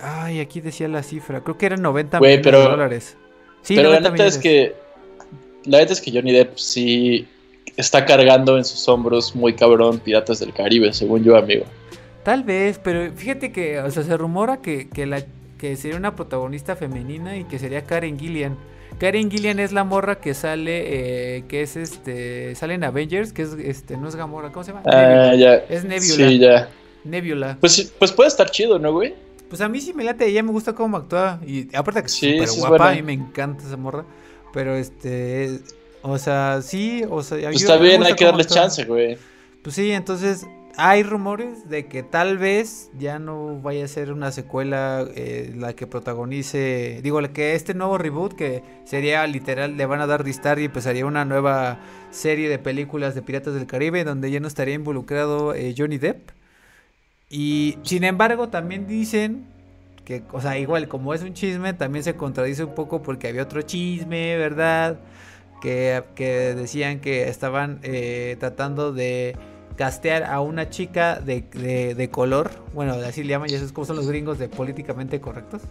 [0.00, 1.40] Ay, aquí decía la cifra.
[1.42, 3.16] Creo que eran 90 millones de dólares.
[3.66, 4.74] Sí, pero la neta es que.
[5.64, 7.26] La neta es que Johnny Depp sí
[7.76, 11.64] está cargando en sus hombros muy cabrón Piratas del Caribe, según yo, amigo.
[12.22, 15.24] Tal vez, pero fíjate que, o sea, se rumora que, que, la,
[15.58, 18.56] que sería una protagonista femenina y que sería Karen Gillian.
[19.00, 23.42] Karen Gillian es la morra que sale, eh, que es este, sale en Avengers, que
[23.42, 24.84] es, este, no es Gamora, ¿cómo se llama?
[24.86, 25.56] Ah, ya.
[25.68, 26.28] Es Nebula.
[26.28, 26.68] Sí, ya.
[27.02, 27.58] Nebula.
[27.60, 29.14] Pues, pues puede estar chido, ¿no, güey?
[29.48, 31.40] Pues a mí sí me late, ella me gusta cómo actúa.
[31.46, 34.04] Y aparte que es súper guapa, a mí me encanta esa morra.
[34.52, 35.60] Pero este.
[36.02, 37.38] O sea, sí, o sea.
[37.50, 39.18] Pues está bien, hay que darle chance, güey.
[39.62, 40.46] Pues sí, entonces.
[40.78, 45.72] Hay rumores de que tal vez ya no vaya a ser una secuela eh, la
[45.72, 47.00] que protagonice.
[47.02, 51.06] Digo, que este nuevo reboot, que sería literal, le van a dar restart y empezaría
[51.06, 51.78] una nueva
[52.10, 56.28] serie de películas de Piratas del Caribe, donde ya no estaría involucrado eh, Johnny Depp.
[57.28, 59.46] Y sin embargo, también dicen
[60.04, 63.42] que, o sea, igual como es un chisme, también se contradice un poco porque había
[63.42, 64.98] otro chisme, ¿verdad?
[65.60, 66.04] Que,
[66.56, 69.36] decían que estaban eh, tratando de
[69.76, 74.06] castear a una chica de, color, bueno, así le llaman, ya sabes cómo son los
[74.06, 75.62] gringos de políticamente correctos.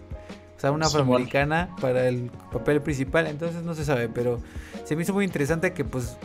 [0.58, 4.40] O sea, una afroamericana para el papel principal, entonces no se sabe, pero
[4.84, 6.18] se me hizo muy interesante que pues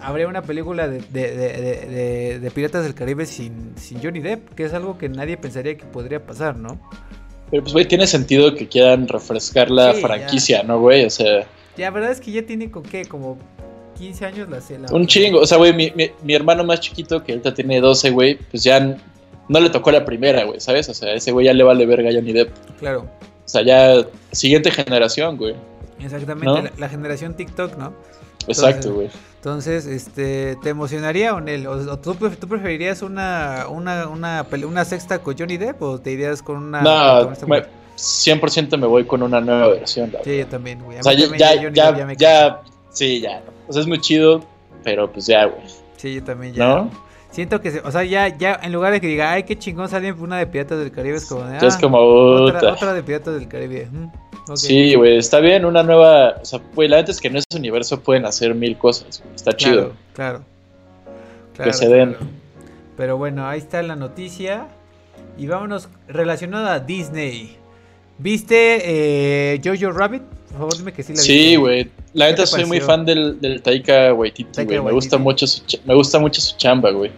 [0.00, 4.98] habría una película de, de, Piratas del Caribe sin, sin Johnny Depp, que es algo
[4.98, 6.80] que nadie pensaría que podría pasar, ¿no?
[7.50, 11.04] Pero pues, güey, tiene sentido que quieran refrescar la franquicia, ¿no, güey?
[11.04, 11.46] O sea...
[11.76, 13.38] Ya, la verdad es que ya tiene con qué, como
[13.98, 14.88] 15 años la cela.
[14.92, 15.92] Un chingo, o sea, güey, mi,
[16.22, 18.96] mi, hermano más chiquito, que ahorita tiene 12, güey, pues ya
[19.48, 20.88] no le tocó la primera, güey, ¿sabes?
[20.88, 22.50] O sea, ese güey ya le vale verga a Johnny Depp.
[22.78, 23.08] Claro.
[23.44, 25.54] O sea, ya siguiente generación, güey.
[26.00, 27.94] Exactamente, la, generación TikTok, ¿no?
[28.48, 29.08] Exacto, güey.
[29.44, 31.66] Entonces, este, ¿te emocionaría, Onel?
[31.66, 36.40] ¿O, tú, tú, preferirías una, una, una, una, sexta con Johnny Depp o te irías
[36.42, 36.80] con una...
[36.80, 40.10] No, 100% me voy con una nueva versión.
[40.24, 40.98] Sí, yo también, güey.
[40.98, 43.42] O sea, ya, ya, ya, ya, sí, ya.
[43.68, 44.42] O sea, es muy chido,
[44.82, 45.66] pero pues ya, güey.
[45.98, 46.66] Sí, yo también ya.
[46.66, 46.90] ¿No?
[47.34, 50.12] Siento que, o sea, ya, ya, en lugar de que diga, ay, qué chingón sale
[50.12, 53.88] una de Piratas del Caribe, es como, es como otra, otra de Piratas del Caribe.
[54.54, 57.56] Sí, güey, está bien, una nueva, o sea, güey, la verdad es que en ese
[57.56, 59.94] universo pueden hacer mil cosas, está chido.
[60.12, 60.42] Claro,
[61.56, 61.72] claro.
[61.72, 62.16] que se den.
[62.96, 64.68] Pero bueno, ahí está la noticia.
[65.36, 67.56] Y vámonos relacionada a Disney.
[68.18, 70.22] ¿Viste eh, Jojo Rabbit?
[70.54, 71.20] Por favor, dime que sí la.
[71.20, 71.90] Sí, güey.
[72.12, 74.80] La neta soy muy fan del, del Taika Waititi, güey.
[74.80, 77.10] Me gusta mucho su me gusta mucho su chamba, güey.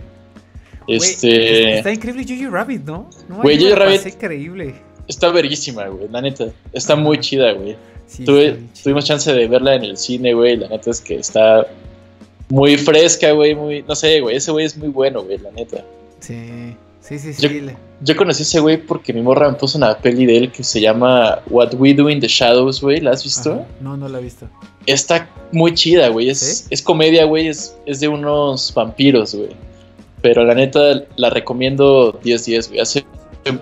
[0.88, 3.10] Este está increíble Jojo Rabbit, ¿no?
[3.28, 3.96] Güey, Jojo Rabbit.
[3.96, 4.74] Está increíble.
[5.06, 6.08] Está verguísima, güey.
[6.08, 6.46] La neta.
[6.72, 7.76] Está muy chida, güey.
[8.82, 10.56] tuvimos chance de verla en el cine, güey.
[10.56, 11.66] La neta es que está
[12.48, 13.54] muy fresca, güey.
[13.54, 14.36] Muy, no sé, güey.
[14.36, 15.84] Ese güey es muy bueno, güey, la neta.
[16.20, 16.74] Sí.
[17.06, 17.70] Sí, sí, sí.
[18.00, 20.64] Yo, conocí a ese güey porque mi morra me puso una peli de él que
[20.64, 23.00] se llama What We Do in the Shadows, güey.
[23.00, 23.64] ¿La has visto?
[23.80, 24.48] No, no la he visto.
[24.86, 26.30] Está muy chida, güey.
[26.30, 27.46] Es, es comedia, güey.
[27.46, 29.50] Es, es de unos vampiros, güey.
[30.20, 32.80] Pero la neta la recomiendo 10-10, güey.
[32.80, 33.06] Hace,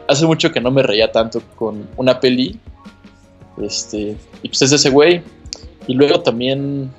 [0.08, 2.58] hace mucho que no me reía tanto con una peli.
[3.62, 5.20] Este, y pues es ese güey.
[5.86, 6.90] Y luego también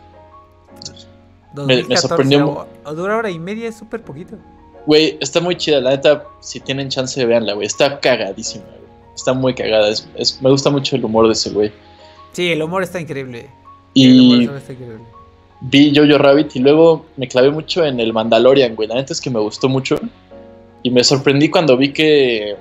[1.56, 2.68] me, sorprendió.
[2.96, 4.38] dura hora y media, es súper poquito.
[4.86, 7.66] Güey, está muy chida, la neta, si tienen chance, veanla, güey.
[7.66, 8.92] Está cagadísima, güey.
[9.16, 9.90] Está muy cagada.
[9.90, 11.72] Es, me gusta mucho el humor de ese güey.
[12.34, 13.50] Sí, el humor está increíble.
[13.94, 15.06] Y está increíble.
[15.62, 18.88] vi Jojo Rabbit y luego me clavé mucho en el Mandalorian, güey.
[18.88, 20.00] La neta es que me gustó mucho.
[20.84, 22.56] Y me sorprendí cuando vi que,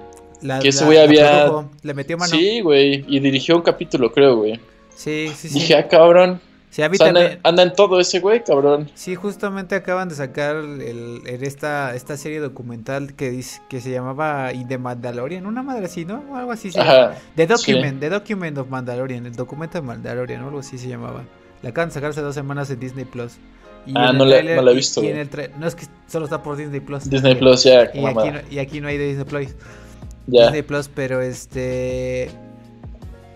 [0.63, 1.51] que ese güey había...
[1.83, 2.35] Le metió mano.
[2.35, 3.05] Sí, güey.
[3.07, 4.61] Y dirigió un capítulo, creo, güey.
[4.95, 5.55] Sí, sí, sí.
[5.55, 6.41] Dije, ah, cabrón.
[6.75, 8.91] Sí, anda, en todo ese güey, cabrón.
[8.95, 14.53] Sí, justamente acaban de sacar el, esta, esta serie documental que dice que se llamaba
[14.53, 16.25] In the Mandalorian, una madre así, ¿no?
[16.33, 17.15] O algo así se llama.
[17.37, 21.23] The Document, The Document of Mandalorian, el documento de Mandalorian, o algo así se llamaba.
[21.63, 23.35] La acaban de sacar hace dos semanas en Disney Plus.
[23.95, 25.01] ah, no, la, no la he visto.
[25.01, 27.09] no es que solo está por Disney Plus.
[27.09, 27.89] Disney Plus, ya.
[27.95, 29.55] Y, aquí no, y aquí no hay de Disney Plus.
[30.27, 32.33] Disney Plus, pero este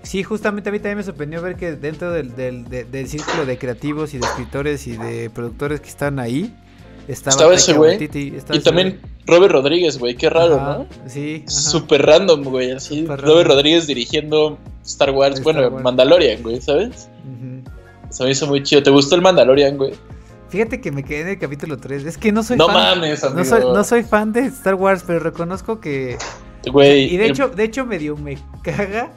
[0.08, 4.14] Sí, justamente a mí también me sorprendió ver que dentro del, del, círculo de creativos
[4.14, 6.56] y de escritores y de productores que están ahí,
[7.08, 8.08] estaba, ese güey.
[8.50, 10.86] Y también Robert Rodríguez, güey, qué raro, ¿no?
[11.06, 11.44] Sí.
[11.46, 13.04] Súper random, güey, así.
[13.04, 17.10] Robert Rodríguez dirigiendo Star Wars, bueno, Mandalorian, güey, ¿sabes?
[18.08, 18.82] Se me hizo muy chido.
[18.82, 19.92] ¿Te gustó el Mandalorian, güey?
[20.48, 22.06] Fíjate que me quedé en el capítulo 3.
[22.06, 22.98] Es que no soy no fan.
[22.98, 26.16] Mames, No soy, no soy fan de Star Wars, pero reconozco que.
[26.72, 27.12] Güey.
[27.12, 29.10] Y de hecho, de hecho medio me caga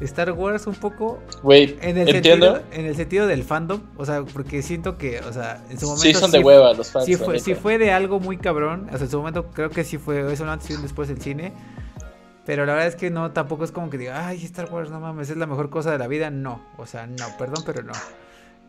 [0.00, 1.20] Star Wars un poco.
[1.42, 2.54] Güey, en el entiendo.
[2.54, 3.80] Sentido, en el sentido del fandom.
[3.96, 6.02] O sea, porque siento que, o sea, en su momento.
[6.02, 7.06] Sí, son de hueva los fans.
[7.06, 8.88] Sí fue, sí fue de algo muy cabrón.
[8.92, 10.32] O sea, en su momento creo que sí fue.
[10.32, 11.52] Eso antes y después del cine.
[12.48, 15.00] Pero la verdad es que no, tampoco es como que diga, ay, Star Wars, no
[15.00, 16.30] mames, es la mejor cosa de la vida.
[16.30, 17.92] No, o sea, no, perdón, pero no.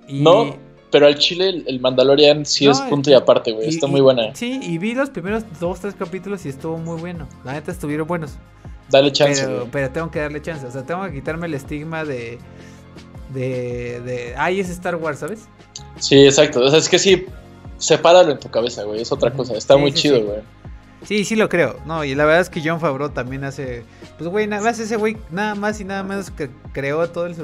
[0.09, 0.57] No,
[0.91, 3.69] pero al chile el Mandalorian sí es punto y, aparte, güey.
[3.69, 4.35] Está muy buena.
[4.35, 7.27] Sí, y vi los primeros dos, tres capítulos y estuvo muy bueno.
[7.45, 8.37] La neta estuvieron buenos.
[8.91, 9.47] Dale chance.
[9.71, 10.65] Pero, tengo que darle chance.
[10.65, 12.39] O sea, tengo que quitarme el estigma de.
[13.33, 14.01] De.
[14.01, 15.47] de ay, es Star Wars, ¿sabes?
[15.99, 16.61] Sí, exacto.
[16.61, 17.25] O sea, es que sí.
[17.77, 19.01] Sepáralo en tu cabeza, güey.
[19.01, 19.53] Es otra cosa.
[19.53, 20.39] Está muy chido, güey.
[21.05, 21.79] Sí, sí lo creo.
[21.85, 23.83] No, y la verdad es que John Favreau también hace.
[24.17, 27.35] Pues, güey, nada más ese güey, nada más y nada menos que creó todo el,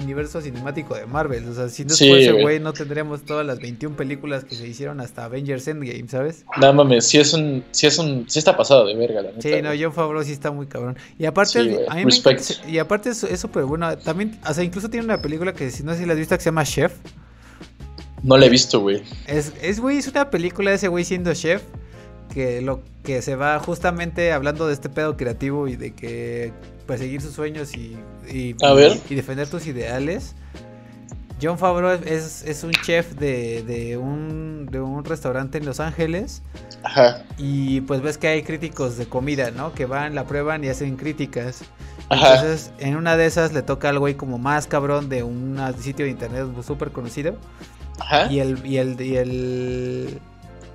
[0.00, 1.48] universo cinemático de Marvel.
[1.48, 4.66] O sea, si no fuese ese güey, no tendríamos todas las 21 películas que se
[4.66, 6.44] hicieron hasta Avengers Endgame, ¿sabes?
[6.60, 7.64] Nada mames, sí es un.
[7.72, 8.24] Sí es un.
[8.28, 9.42] Sí está pasado de verga, la neta.
[9.42, 10.96] Sí, no, John Favreau sí está muy cabrón.
[11.18, 11.58] Y aparte,
[11.88, 12.12] a mí me
[12.70, 13.96] y aparte es súper bueno.
[13.98, 16.36] También, o sea, incluso tiene una película que si no sé si la has visto
[16.36, 16.92] que se llama Chef.
[18.22, 19.02] No la he visto, güey.
[19.26, 21.62] Es, es, güey, es una película de ese güey siendo chef
[22.32, 26.52] que lo que se va justamente hablando de este pedo creativo y de que
[26.86, 27.96] perseguir sus sueños y,
[28.28, 28.54] y,
[29.14, 30.34] defender tus ideales.
[31.40, 36.42] John Favreau es, es un chef de, de, un, de un restaurante en Los Ángeles.
[36.84, 37.24] Ajá.
[37.36, 39.74] Y pues ves que hay críticos de comida, ¿no?
[39.74, 41.64] Que van, la prueban y hacen críticas.
[42.10, 46.04] Entonces, en una de esas le toca al güey como más cabrón de un sitio
[46.04, 47.36] de internet súper conocido.
[47.98, 48.30] Ajá.
[48.30, 50.20] Y el, y el, y el,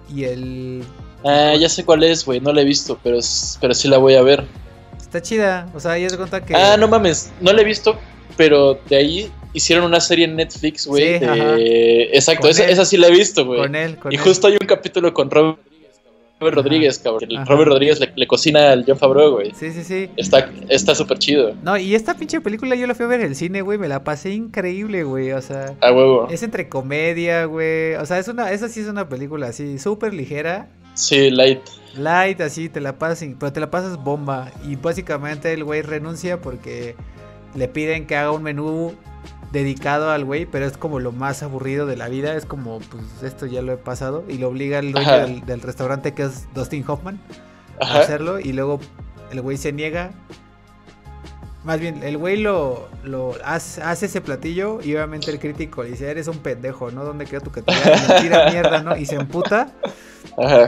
[0.10, 0.84] y el...
[1.28, 3.20] Ah, ya sé cuál es, güey, no la he visto, pero,
[3.60, 4.46] pero sí la voy a ver.
[5.00, 6.56] Está chida, o sea, ya se cuenta que...
[6.56, 7.98] Ah, no mames, no la he visto,
[8.36, 11.20] pero de ahí hicieron una serie en Netflix, güey.
[12.14, 13.62] Exacto, esa, sí la he visto, güey.
[13.62, 15.60] Con él, con Y justo hay un capítulo con Robert
[16.40, 17.30] Robert Rodríguez, cabrón.
[17.48, 19.54] Robert Rodríguez le, cocina al John Favreau, güey.
[19.56, 20.10] Sí, sí, sí.
[20.18, 21.56] Está súper chido.
[21.64, 23.80] No, y esta pinche película yo la fui a ver en el cine, güey.
[23.80, 25.32] Me la pasé increíble, güey.
[25.32, 25.74] O sea.
[25.82, 26.28] A huevo.
[26.30, 27.96] Es entre comedia, güey.
[27.96, 30.68] O sea, es una, esa sí es una película así, súper ligera.
[30.98, 31.62] Sí, light.
[31.96, 34.52] Light, así, te la pasas, pero te la pasas bomba.
[34.68, 36.96] Y básicamente el güey renuncia porque
[37.54, 38.96] le piden que haga un menú
[39.52, 42.36] dedicado al güey, pero es como lo más aburrido de la vida.
[42.36, 44.26] Es como, pues esto ya lo he pasado.
[44.28, 47.20] Y lo obliga el dueño del, restaurante, que es Dustin Hoffman,
[47.80, 48.40] a hacerlo.
[48.40, 48.80] Y luego
[49.32, 50.12] el güey se niega.
[51.64, 56.10] Más bien, el güey lo, lo hace, ese platillo y obviamente el crítico le dice,
[56.10, 57.04] eres un pendejo, ¿no?
[57.04, 58.20] ¿Dónde queda tu categoría?
[58.22, 58.98] tira mierda, ¿no?
[58.98, 59.70] Y se emputa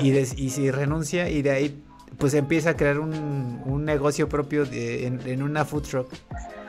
[0.01, 1.75] y, y si renuncia y de ahí
[2.17, 6.13] pues empieza a crear un, un negocio propio en, en, una food truck.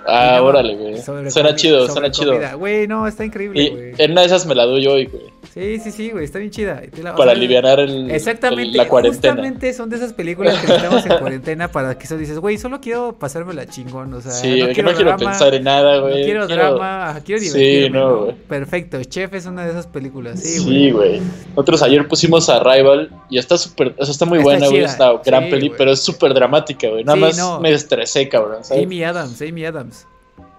[0.06, 0.98] Ah, órale, güey.
[1.30, 2.34] Suena chido, suena chido.
[2.56, 3.92] Güey, no, está increíble, güey.
[3.98, 5.24] En una de esas me la doy hoy, güey.
[5.52, 6.82] Sí, sí, sí, güey, está bien chida.
[7.16, 9.32] para aliviar el, exactamente, la cuarentena.
[9.32, 12.80] Exactamente, son de esas películas que estamos en cuarentena para que eso dices, güey, solo
[12.80, 16.20] quiero pasármela chingón, o sea, sí, no, quiero, no quiero pensar en nada, güey.
[16.20, 17.86] No quiero, drama, quiero divertirme.
[17.86, 18.36] Sí, no, güey.
[18.36, 20.74] Perfecto, Chef es una de esas películas, sí, güey.
[20.74, 21.22] Sí, güey.
[21.50, 24.96] Nosotros ayer pusimos a Rival y está súper, o sea, está muy buena, güey, es
[24.96, 27.02] una gran peli, pero es súper dramática, güey.
[27.02, 28.84] Nada más me estresé, cabrón, ¿sabes?
[28.84, 30.06] Amy Adams, Amy Adams.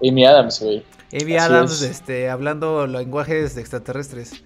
[0.04, 0.84] Amy Adams, güey.
[1.14, 4.44] Amy Adams, este, hablando lenguajes extraterrestres.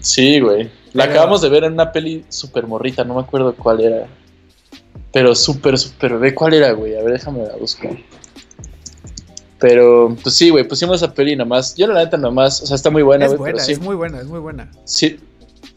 [0.00, 0.70] Sí, güey.
[0.92, 4.06] La acabamos de ver en una peli super morrita, no me acuerdo cuál era.
[5.12, 6.96] Pero súper, súper, ve cuál era, güey.
[6.96, 7.96] A ver, déjame la buscar.
[9.58, 11.74] Pero, pues sí, güey, pusimos esa peli nomás.
[11.74, 13.34] Yo la neta nomás, o sea, está muy buena, güey.
[13.34, 13.72] Es buena, sí.
[13.72, 14.70] es muy buena, es muy buena.
[14.84, 15.18] Sí,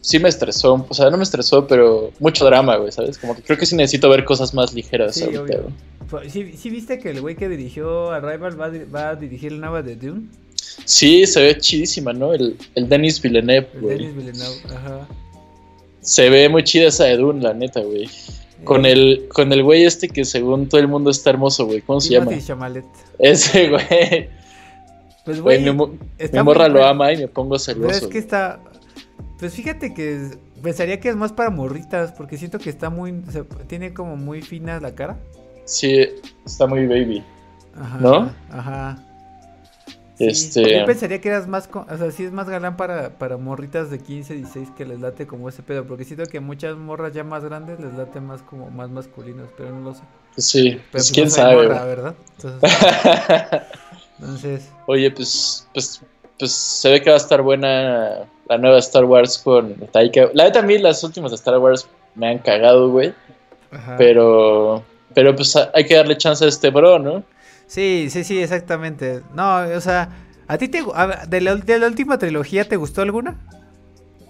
[0.00, 3.18] sí me estresó, o sea, no me estresó, pero mucho drama, güey, ¿sabes?
[3.18, 5.62] Como que creo que sí necesito ver cosas más ligeras sí, ahorita,
[6.28, 9.94] ¿Sí, viste que el güey que dirigió Arrival va, va a dirigir la nueva de
[9.94, 10.22] Dune?
[10.84, 12.32] Sí, se ve chidísima, ¿no?
[12.32, 13.98] El, el Denis Villeneuve, güey.
[13.98, 15.08] Denis Villeneuve, ajá.
[16.00, 18.08] Se ve muy chida esa de Dune, la neta, güey.
[18.64, 18.92] Con eh.
[18.92, 21.80] el, con el güey este que según todo el mundo está hermoso, güey.
[21.82, 22.32] ¿Cómo se llama?
[22.38, 22.84] Chamalet.
[23.18, 24.28] Ese, güey.
[25.24, 27.86] Pues, güey, mi, mi morra lo ama y me pongo celoso.
[27.86, 28.60] Pero es que está...
[29.40, 30.28] Pues fíjate que
[30.62, 33.22] pensaría que es más para morritas, porque siento que está muy...
[33.26, 35.18] O sea, tiene como muy fina la cara.
[35.64, 36.08] Sí,
[36.44, 37.24] está muy baby.
[37.74, 38.30] Ajá, ¿No?
[38.50, 39.02] Ajá.
[40.18, 40.80] este...
[40.80, 43.98] Yo pensaría que eras más, o sea, sí es más galán para, para morritas de
[43.98, 47.42] 15, 16 que les late como ese pedo, porque siento que muchas morras ya más
[47.42, 50.02] grandes les late más como más masculinos, pero no lo sé.
[50.36, 51.66] Sí, pero pues, pues quién sabe.
[51.66, 52.14] ¿verdad?
[54.18, 56.02] Entonces, Oye, pues, pues,
[56.40, 60.30] pues se ve que va a estar buena la nueva Star Wars con Taika.
[60.34, 61.86] La neta a mí las últimas de Star Wars
[62.16, 63.14] me han cagado, güey.
[63.70, 63.94] Ajá.
[63.96, 64.82] Pero
[65.14, 67.22] pero pues hay que darle chance a este bro, ¿no?
[67.66, 69.20] Sí, sí, sí, exactamente.
[69.34, 70.08] No, o sea,
[70.46, 70.82] ¿a ti te,
[71.28, 73.38] de, la, última trilogía te gustó alguna?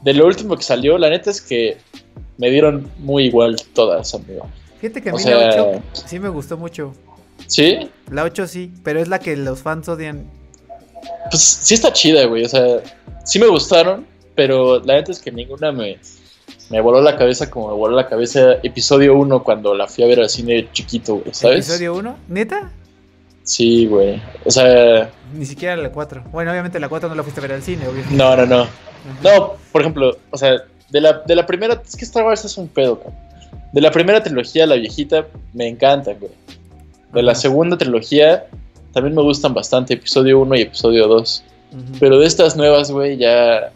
[0.02, 1.78] De lo último que salió, la neta es que
[2.38, 4.46] me dieron muy igual todas, amigo.
[4.80, 6.94] Fíjate que a mí la 8 sí me gustó mucho.
[7.46, 7.90] ¿Sí?
[8.10, 10.39] La 8 sí, pero es la que los fans odian.
[11.30, 12.44] Pues sí está chida, güey.
[12.44, 12.80] O sea,
[13.24, 15.98] sí me gustaron, pero la neta es que ninguna me,
[16.70, 20.06] me voló la cabeza como me voló la cabeza episodio 1 cuando la fui a
[20.06, 21.68] ver al cine chiquito, güey, ¿sabes?
[21.68, 22.16] ¿Episodio 1?
[22.28, 22.70] ¿Neta?
[23.42, 24.22] Sí, güey.
[24.44, 25.10] O sea.
[25.34, 26.24] Ni siquiera la 4.
[26.30, 28.14] Bueno, obviamente la 4 no la fuiste a ver al cine, obviamente.
[28.14, 28.66] No, no, no.
[29.22, 31.80] No, por ejemplo, o sea, de la, de la primera.
[31.84, 33.18] Es que Star Wars es un pedo, cabrón.
[33.72, 36.32] De la primera trilogía, la viejita, me encanta, güey.
[37.12, 38.46] De la segunda trilogía,
[38.92, 41.44] también me gustan bastante, episodio 1 y episodio 2.
[42.00, 43.70] Pero de estas nuevas, güey, ya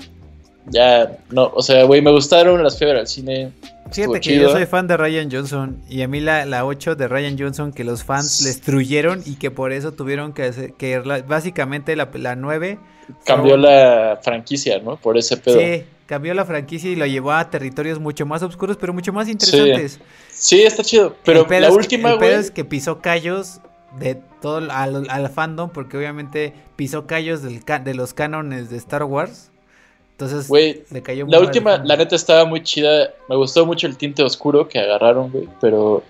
[0.67, 3.53] ya, no, o sea, güey, me gustaron las fui al cine.
[3.93, 7.07] Fíjate que yo soy fan de Ryan Johnson y a mí la, la 8 de
[7.07, 10.99] Ryan Johnson que los fans le destruyeron y que por eso tuvieron que hacer, que
[10.99, 12.79] básicamente la, la 9
[13.25, 14.97] cambió la franquicia, ¿no?
[14.97, 15.61] Por ese pedo.
[15.61, 19.29] Sí, cambió la franquicia y lo llevó a territorios mucho más oscuros, pero mucho más
[19.29, 20.01] interesantes.
[20.31, 23.61] Sí, está chido, pero la última, El pedo es que pisó callos
[23.99, 29.05] de todo al, al, fandom porque obviamente pisó callos del, de los cánones de Star
[29.05, 29.51] Wars
[30.15, 33.11] entonces, güey, le cayó La última, la neta estaba muy chida.
[33.29, 35.49] Me gustó mucho el tinte oscuro que agarraron, güey.
[35.61, 36.05] Pero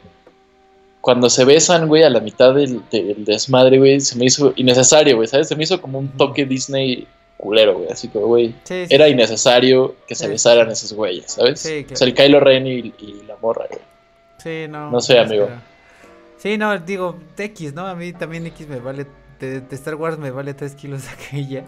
[1.00, 5.26] cuando se besan, güey, a la mitad del, desmadre, güey, se me hizo innecesario, güey,
[5.26, 5.48] ¿sabes?
[5.48, 7.08] Se me hizo como un toque Disney
[7.38, 7.88] culero, güey.
[7.90, 11.60] Así que, güey, era innecesario que se besaran esos güeyes, ¿sabes?
[11.60, 11.94] Sí, claro.
[11.94, 12.92] O sea, el Kylo Ren y,
[13.26, 13.80] la morra, güey.
[14.36, 14.90] Sí, no.
[14.90, 15.48] No sé, amigo.
[16.44, 17.86] Sí, no, digo, X, ¿no?
[17.86, 19.06] A mí también X me vale
[19.40, 21.64] de, Star Wars me vale 3 kilos aquella.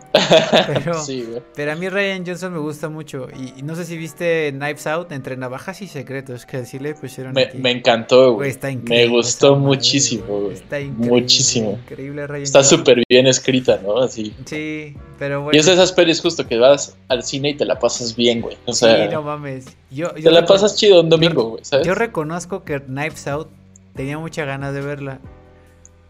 [0.67, 1.03] Pero,
[1.57, 3.27] pero a mí Ryan Johnson me gusta mucho.
[3.57, 7.33] Y, no sé si viste Knives Out entre navajas y secretos que decirle pusieron.
[7.33, 8.51] Me, me encantó, güey.
[8.51, 9.07] Está increíble.
[9.07, 10.53] Me gustó muchísimo, güey.
[10.53, 11.21] Está increíble.
[11.23, 11.79] Muchísimo.
[11.83, 13.97] Increíble Ryan Está súper bien escrita, ¿no?
[13.97, 14.35] Así.
[14.45, 15.57] Sí, pero bueno.
[15.57, 18.43] Y es de esas pelis justo que vas al cine y te la pasas bien,
[18.43, 18.59] güey.
[18.67, 19.75] O sea, sí, no mames.
[19.91, 21.87] Yo, te la pasas chido un domingo, güey, ¿sabes?
[21.87, 23.49] Yo reconozco que Knives Out
[23.97, 25.19] tenía muchas ganas de verla.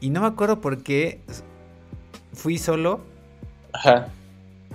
[0.00, 1.20] Y no me acuerdo por qué
[2.34, 3.00] fui solo.
[3.72, 4.08] Ajá.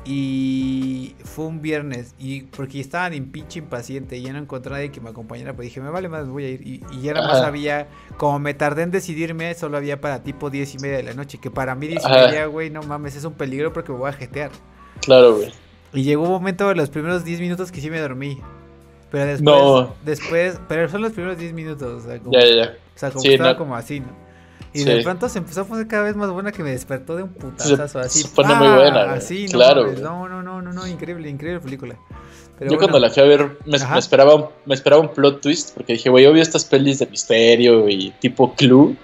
[0.03, 2.15] Y fue un viernes.
[2.17, 4.17] Y porque estaba en pinche impaciente.
[4.17, 5.53] Y ya no encontré a nadie que me acompañara.
[5.53, 6.67] Pues dije, me vale más, voy a ir.
[6.67, 7.87] Y, y ya nada más había.
[8.17, 11.37] Como me tardé en decidirme, solo había para tipo 10 y media de la noche.
[11.37, 14.09] Que para mí 10 y media, güey, no mames, es un peligro porque me voy
[14.09, 14.49] a jetear.
[15.01, 15.51] Claro, güey.
[15.93, 18.39] Y llegó un momento de los primeros 10 minutos que sí me dormí.
[19.11, 19.43] Pero después.
[19.43, 19.93] No.
[20.03, 20.59] Después.
[20.67, 22.03] Pero son los primeros 10 minutos.
[22.03, 22.77] O sea, como, ya, ya, ya.
[23.01, 24.31] Sea, como estaba como así, ¿no?
[24.73, 27.23] Y de pronto se empezó a poner cada vez más buena que me despertó de
[27.23, 28.21] un putazo así.
[28.21, 29.13] Se pone muy buena.
[29.13, 29.91] Así, claro.
[29.93, 31.95] No, no, no, no, no, increíble, increíble película.
[32.61, 35.93] Yo cuando la fui a ver me, esperaba, un, me esperaba un plot twist porque
[35.93, 38.95] dije, güey, obvio estas pelis de misterio y tipo Clue,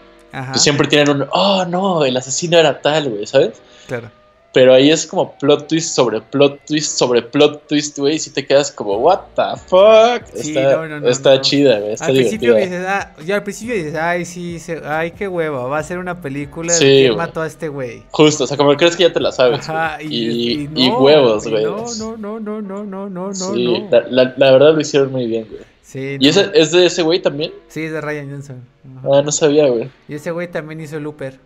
[0.53, 3.59] que siempre tienen un, oh no, el asesino era tal, güey, ¿sabes?
[3.87, 4.11] Claro.
[4.57, 8.15] Pero ahí es como plot twist sobre plot twist sobre plot twist, güey.
[8.15, 10.23] Y si te quedas como, what the fuck.
[10.33, 11.93] está, está chida, güey.
[11.93, 15.65] Está al principio dices, ah, ya al principio dices, ay, sí, ay, qué hueva.
[15.67, 18.01] Va a ser una película de quién mató a este güey.
[18.09, 19.69] Justo, o sea, como crees que ya te la sabes.
[19.69, 21.63] Ajá, y, y, huevos, güey.
[21.63, 25.45] No, no, no, no, no, no, no, sí, La, la, verdad lo hicieron muy bien,
[25.47, 25.61] güey.
[25.83, 27.53] Sí, ¿Y ese, es de ese güey también?
[27.67, 28.63] Sí, es de Ryan Johnson.
[29.03, 29.91] Ah, no sabía, güey.
[30.09, 31.37] Y ese güey también hizo Looper.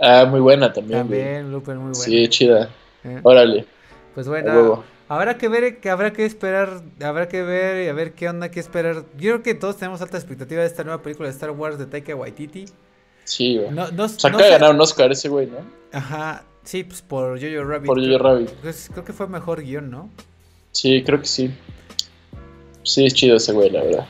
[0.00, 1.00] Ah, muy buena también.
[1.00, 1.94] También, Looper, muy buena.
[1.94, 2.70] Sí, chida.
[3.04, 3.20] Eh.
[3.22, 3.66] Órale.
[4.14, 8.12] Pues bueno, habrá que ver, que habrá que esperar, habrá que ver y a ver
[8.12, 9.04] qué onda, qué esperar.
[9.16, 11.86] Yo creo que todos tenemos alta expectativa de esta nueva película de Star Wars de
[11.86, 12.66] Taika Waititi.
[13.24, 13.70] Sí, güey.
[13.70, 15.58] No, no, de ganar un Oscar ese güey, ¿no?
[15.92, 17.86] Ajá, sí, pues por Jojo Rabbit.
[17.86, 18.50] Por Jojo Rabbit.
[18.62, 20.10] Pues, creo que fue mejor guion, ¿no?
[20.72, 21.54] Sí, creo que sí.
[22.82, 24.06] Sí, es chido ese güey, la verdad.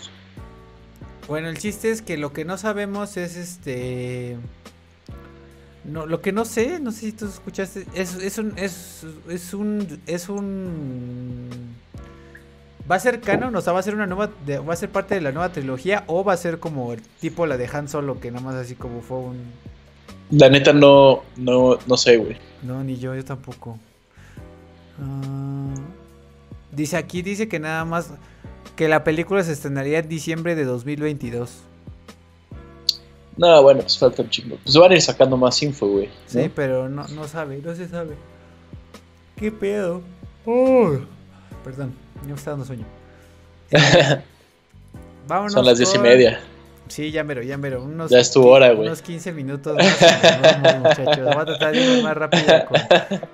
[1.29, 4.37] Bueno, el chiste es que lo que no sabemos es este...
[5.85, 9.53] No, lo que no sé, no sé si tú escuchaste, es, es un, es, es
[9.53, 11.49] un, es un,
[12.89, 15.17] va a ser canon, o sea, va a ser una nueva, va a ser parte
[15.17, 18.21] de la nueva trilogía o va a ser como el tipo la de Han Solo
[18.21, 19.39] que nada más así como fue un.
[20.31, 22.37] La neta no, no, no sé, güey.
[22.63, 23.79] No, ni yo, yo tampoco.
[25.01, 25.75] Ah,
[26.71, 28.11] dice aquí, dice que nada más
[28.77, 31.65] que la película se estrenaría en diciembre de 2022.
[33.37, 34.59] No, bueno, pues falta un chingo.
[34.63, 36.11] Pues van a ir sacando más info, güey.
[36.27, 38.15] Sí, pero no, no sabe, no se sabe.
[39.37, 40.03] ¿Qué pedo?
[40.45, 40.99] Oh.
[41.65, 42.85] Perdón, ya me está dando sueño.
[45.27, 45.53] vámonos.
[45.53, 46.41] Son las diez y media.
[46.89, 47.83] Sí, ya mero, ya mero.
[47.85, 48.87] Unos, ya es tu hora, güey.
[48.87, 51.25] Unos 15 minutos más, muchachos.
[51.25, 52.45] Voy a tratar de ir más rápido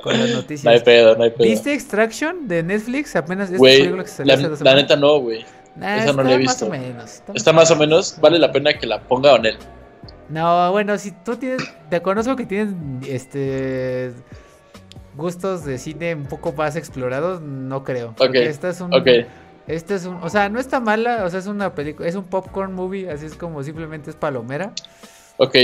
[0.01, 0.65] con, las noticias.
[0.65, 1.49] No hay pedo, no hay pedo.
[1.49, 3.17] ¿Viste Extraction de Netflix?
[3.17, 5.45] Apenas es güey, que se la, la neta no, güey.
[5.77, 6.69] Esa no la he visto.
[6.69, 7.23] Más o menos.
[7.35, 8.17] Está, más o menos.
[8.21, 9.59] Vale la pena que la ponga en él.
[10.29, 12.75] No, bueno, si tú tienes, te conozco que tienes,
[13.09, 14.13] este,
[15.17, 18.15] gustos de cine un poco más explorados, no creo.
[18.19, 18.35] Ok.
[18.35, 18.93] Esta es un,
[19.67, 22.25] Este es un, o sea, no está mala, o sea, es una película, es un
[22.25, 24.73] popcorn movie, así es como simplemente es palomera.
[25.39, 25.57] Ok.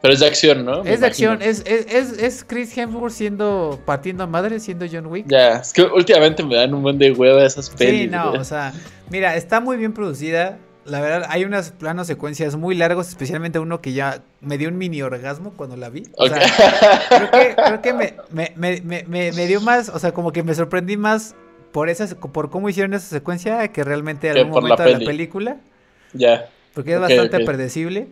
[0.00, 0.82] Pero es de acción, ¿no?
[0.82, 5.26] es de acción, es, es, es, Chris Hemsworth siendo, partiendo a madre, siendo John Wick.
[5.28, 8.02] Ya, es que últimamente me dan un buen de hueva esas pelis.
[8.02, 8.72] Sí, no, o sea,
[9.10, 13.80] mira, está muy bien producida la verdad, hay unas planos secuencias muy largos, especialmente uno
[13.80, 16.04] que ya me dio un mini orgasmo cuando la vi.
[16.16, 16.40] O sea,
[17.08, 18.14] creo que, creo que me,
[18.56, 21.34] me, me, me, dio más, o sea, como que me sorprendí más
[21.70, 25.58] por esas, por cómo hicieron esa secuencia que realmente en algún momento de la película.
[26.12, 26.48] Ya.
[26.74, 28.08] Porque es bastante predecible.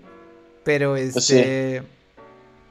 [0.65, 1.83] Pero pues este.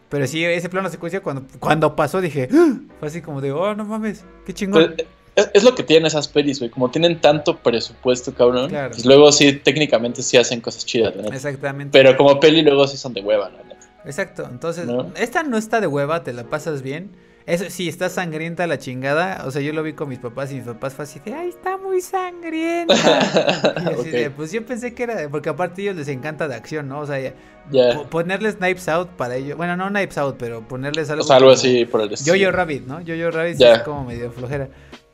[0.10, 3.76] Pero sí, ese plano secuencia cuando, cuando pasó dije, ¡Ah!", fue así como de, oh,
[3.76, 4.96] no mames, qué chingón.
[4.96, 5.08] Pues,
[5.53, 6.72] es, lo que tienen esas pelis, güey.
[6.72, 8.72] Como tienen tanto presupuesto, cabrón.
[8.72, 11.30] Pues luego sí, técnicamente sí hacen cosas chidas, ¿no?
[11.30, 11.98] Exactamente.
[11.98, 13.70] Pero como peli luego sí son de hueva, ¿no?
[14.06, 14.48] Exacto.
[14.49, 17.11] Entonces, esta no está de hueva, te la pasas bien.
[17.45, 19.44] Eso sí, está sangrienta la chingada.
[19.45, 21.49] O sea, yo lo vi con mis papás y mis papás fue así de, ay,
[21.49, 22.94] está muy sangrienta.
[23.84, 26.53] y así de, pues yo pensé que era, porque aparte a ellos les encanta de
[26.53, 26.99] acción, ¿no?
[26.99, 27.34] O sea,
[28.11, 29.57] ponerles Knives Out para ellos.
[29.57, 31.24] Bueno, no Knives Out, pero ponerles algo.
[31.24, 32.36] O sea, algo así por el estilo.
[32.36, 33.02] Yo-Yo Rabbit, ¿no?
[33.02, 34.70] Yo-Yo Rabbit es como medio flojera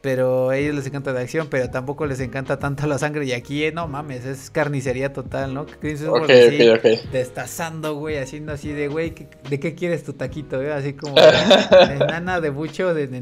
[0.05, 3.25] pero a ellos les encanta la acción, pero tampoco les encanta tanto la sangre.
[3.25, 5.61] Y aquí, eh, no mames, es carnicería total, ¿no?
[5.61, 6.29] Ok, ok,
[6.75, 7.11] ok.
[7.11, 9.15] Destazando, güey, haciendo así de, güey,
[9.49, 10.61] ¿de qué quieres tu taquito?
[10.61, 10.71] Eh?
[10.71, 13.21] Así como de, nana de bucho de, de,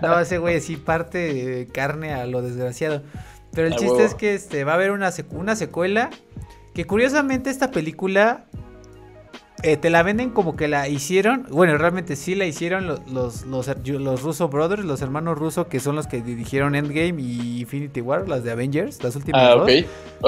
[0.00, 3.02] No, ese güey sí parte carne a lo desgraciado.
[3.52, 6.08] Pero el chiste es que este va a haber una, una secuela
[6.72, 8.46] Que curiosamente esta película
[9.62, 11.46] eh, te la venden como que la hicieron.
[11.50, 15.96] Bueno, realmente sí la hicieron los, los, los, Russo Brothers, los hermanos Russo, que son
[15.96, 19.70] los que dirigieron Endgame y Infinity War, las de Avengers, las últimas ah, dos.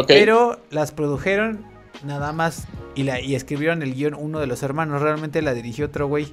[0.06, 1.64] Pero las produjeron
[2.04, 5.02] nada más y, la, y escribieron el guion uno de los hermanos.
[5.02, 6.32] Realmente la dirigió otro güey.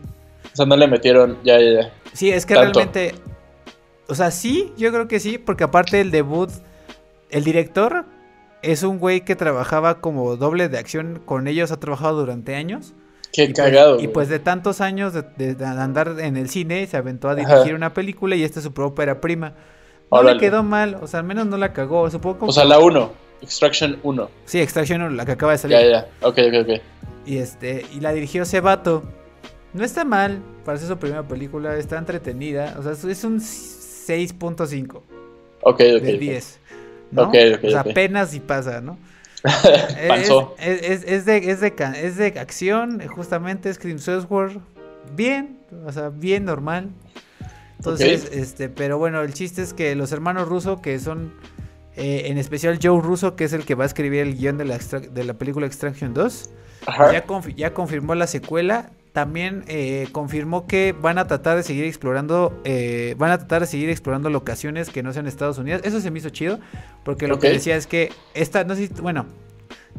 [0.53, 1.93] O sea, no le metieron, ya, ya, ya.
[2.13, 3.15] Sí, es que realmente.
[4.07, 6.51] O sea, sí, yo creo que sí, porque aparte el debut,
[7.31, 8.05] el director
[8.63, 12.93] es un güey que trabajaba como doble de acción con ellos, ha trabajado durante años.
[13.31, 13.99] Qué pues, cagado.
[13.99, 17.93] y pues de tantos años de, andar en el cine, se aventó a dirigir una
[17.93, 19.53] película y esta es su propia prima.
[20.11, 22.09] No le quedó mal, o sea, al menos no la cagó.
[22.09, 23.11] Supongo o sea, la 1,
[23.41, 24.29] Extraction 1.
[24.45, 25.77] Sí, Extraction 1, la que acaba de salir.
[25.77, 26.81] Ya, ya, ok, ok, ok.
[27.25, 29.03] Y, este, y la dirigió ese vato.
[29.73, 32.75] No está mal para ser su primera película, está entretenida.
[32.77, 35.01] O sea, es un 6.5.
[35.63, 35.79] Ok, ok.
[35.79, 36.59] De 10.
[37.13, 37.29] ¿No?
[37.29, 38.97] o sea, apenas si pasa, ¿no?
[39.99, 44.59] es, es, de, es, de, es de acción, justamente, Scream Software,
[45.15, 46.89] bien, o sea, bien normal.
[47.77, 51.33] Entonces, este, pero bueno, el chiste es que los hermanos Russo, que son,
[51.97, 54.65] eh, en especial Joe Russo, que es el que va a escribir el guion de
[54.65, 56.49] la, de la película Extraction 2,
[57.11, 57.25] ya,
[57.57, 63.13] ya confirmó la secuela también eh, confirmó que van a tratar de seguir explorando, eh,
[63.19, 65.81] van a tratar de seguir explorando locaciones que no sean Estados Unidos.
[65.85, 66.59] Eso se me hizo chido,
[67.05, 69.27] porque lo que decía es que esta, no sé, bueno,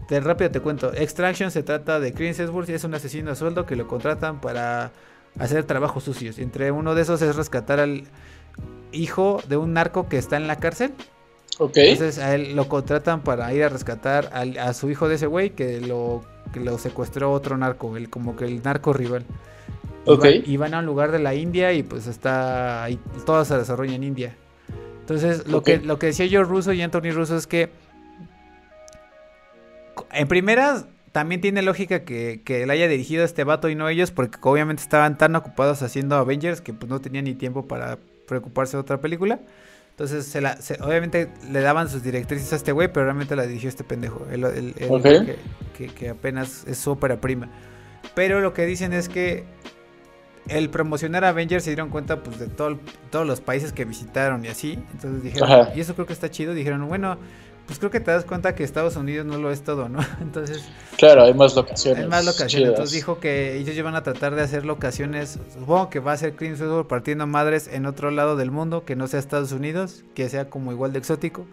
[0.09, 0.93] de rápido te cuento.
[0.93, 4.91] Extraction se trata de Chris y es un asesino a sueldo que lo contratan para
[5.39, 6.41] hacer trabajos sucios.
[6.41, 8.05] Entre uno de esos es rescatar al
[8.91, 10.93] hijo de un narco que está en la cárcel.
[11.61, 15.51] Entonces a él lo contratan para ir a rescatar a su hijo de ese güey
[15.51, 16.25] que lo
[16.55, 19.25] que lo secuestró otro narco, el, como que el narco rival.
[20.45, 23.95] Y, van, a un lugar de la India y pues está ahí, todo se desarrolla
[23.95, 24.37] en India.
[25.01, 27.71] Entonces, lo, que, lo que decía yo Russo y Anthony Russo es que
[30.13, 33.89] en primera también tiene lógica que, que él haya dirigido a este vato y no
[33.89, 37.99] ellos, porque obviamente estaban tan ocupados haciendo Avengers que pues no tenían ni tiempo para
[38.29, 39.41] preocuparse de otra película.
[39.95, 43.69] Entonces, se la, obviamente le daban sus directrices a este güey, pero realmente la dirigió
[43.69, 44.27] este pendejo.
[44.29, 44.75] El,
[45.73, 47.49] que, apenas es su ópera prima.
[48.13, 49.45] Pero lo que dicen es que
[50.49, 52.81] el promocionar Avengers se dieron cuenta pues de todo,
[53.11, 54.81] todos los países que visitaron y así.
[54.95, 56.55] Entonces dijeron, y eso creo que está chido.
[56.55, 57.17] Dijeron, bueno,
[57.67, 60.01] pues creo que te das cuenta que Estados Unidos no lo es todo, ¿no?
[60.21, 60.65] Entonces.
[60.97, 62.05] Claro, hay más locaciones.
[62.05, 62.71] Hay más locaciones.
[62.71, 65.39] Entonces dijo que ellos van a tratar de hacer locaciones.
[65.53, 69.07] Supongo que va a ser Clean partiendo madres en otro lado del mundo, que no
[69.07, 71.47] sea Estados Unidos, que sea como igual de exótico.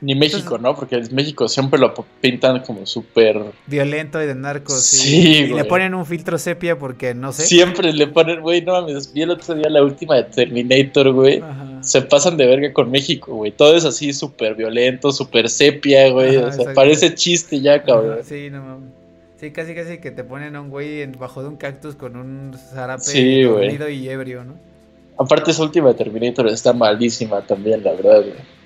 [0.00, 0.76] Ni México, ¿no?
[0.76, 3.42] Porque México siempre lo pintan como súper...
[3.66, 4.80] Violento y de narcos.
[4.80, 7.42] Sí, Y le ponen un filtro sepia porque, no sé.
[7.42, 11.42] Siempre le ponen, güey, no mames, vi el otro día la última de Terminator, güey.
[11.80, 13.50] Se pasan de verga con México, güey.
[13.50, 16.36] Todo es así súper violento, súper sepia, güey.
[16.36, 18.18] o sea, parece chiste ya, cabrón.
[18.22, 18.90] sí, no mames.
[19.40, 22.56] Sí, casi casi que te ponen a un güey bajo de un cactus con un
[22.56, 24.54] zarape sí, y ebrio, ¿no?
[25.16, 28.57] Aparte esa última de Terminator está malísima también, la verdad, güey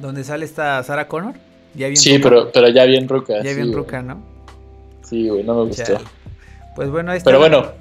[0.00, 1.34] donde sale esta Sarah Connor.
[1.74, 3.42] Ya bien sí, pero, pero ya bien ruca.
[3.42, 4.22] Ya bien ruca, ¿no?
[5.02, 5.98] Sí, güey, no me gustó.
[6.74, 7.28] Pues bueno, ahí está.
[7.28, 7.72] Pero bueno.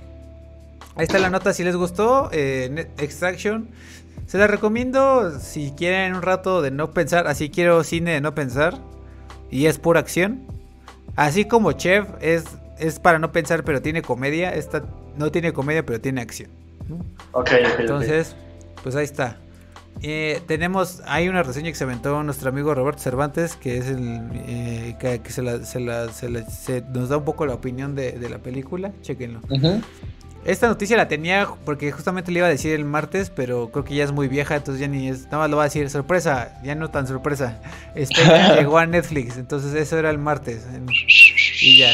[0.96, 2.30] Ahí está la nota si les gustó.
[2.32, 3.70] Eh, Extraction.
[4.26, 7.28] Se la recomiendo si quieren un rato de no pensar.
[7.28, 8.78] Así quiero cine de no pensar.
[9.52, 10.42] Y es pura acción.
[11.16, 12.46] Así como Chef es,
[12.80, 14.54] es para no pensar, pero tiene comedia.
[14.54, 14.84] Esta
[15.18, 16.50] no tiene comedia, pero tiene acción.
[17.32, 18.36] Ok, Entonces,
[18.84, 19.38] pues ahí está.
[20.02, 24.30] Eh, tenemos, hay una reseña que se aventó nuestro amigo Roberto Cervantes, que es el
[24.48, 25.42] eh, que, se,
[26.94, 28.92] nos da un poco la opinión de, la película.
[29.02, 29.42] Chequenlo.
[30.46, 33.96] Esta noticia la tenía porque justamente le iba a decir el martes, pero creo que
[33.96, 36.58] ya es muy vieja, entonces ya ni es, nada más lo va a decir sorpresa,
[36.64, 37.62] ya no tan sorpresa.
[37.96, 38.22] Este
[38.56, 40.66] llegó a Netflix, entonces eso era el martes.
[41.62, 41.90] y ya.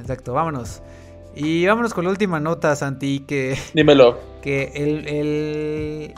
[0.00, 0.82] Exacto, vámonos.
[1.36, 3.58] Y vámonos con la última nota, Santi, que...
[3.74, 4.18] Dímelo.
[4.42, 6.14] Que el,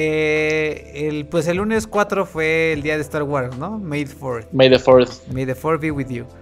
[0.00, 3.80] eh, el, pues el lunes 4 fue el día de Star Wars, ¿no?
[3.80, 4.46] May the 4th.
[4.52, 5.26] May the 4th.
[5.32, 6.24] May the 4th be with you.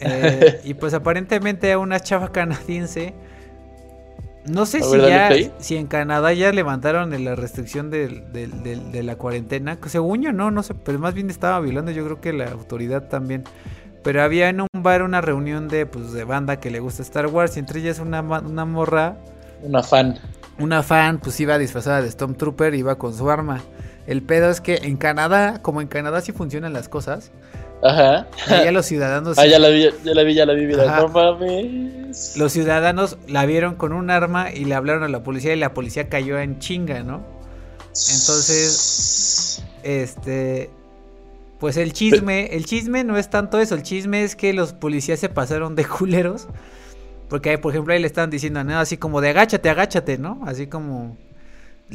[0.00, 3.14] Eh, y pues aparentemente una chava canadiense.
[4.44, 9.78] No sé si ya, si en Canadá ya levantaron la restricción de, la cuarentena.
[9.86, 13.08] Según yo no, no sé, pero más bien estaba violando yo creo que la autoridad
[13.08, 13.44] también.
[14.02, 17.28] Pero había en un bar una reunión de, pues, de banda que le gusta Star
[17.28, 19.16] Wars y entre ellas una, una morra.
[19.62, 20.18] Una fan
[20.58, 23.62] una fan pues iba disfrazada de Stormtrooper, iba con su arma.
[24.06, 27.30] El pedo es que en Canadá, como en Canadá sí funcionan las cosas.
[27.82, 28.26] Ajá.
[28.48, 29.36] Ya los ciudadanos.
[29.44, 30.66] Ah, ya la vi, ya la vi, ya la vi.
[30.66, 32.36] No mames.
[32.36, 35.74] Los ciudadanos la vieron con un arma y le hablaron a la policía y la
[35.74, 37.22] policía cayó en chinga, ¿no?
[37.88, 40.70] Entonces, este.
[41.58, 45.20] Pues el chisme, el chisme no es tanto eso, el chisme es que los policías
[45.20, 46.48] se pasaron de culeros.
[47.28, 48.78] Porque, por ejemplo, ahí le están diciendo, ¿no?
[48.78, 50.40] Así como de agáchate, agáchate, ¿no?
[50.46, 51.16] Así como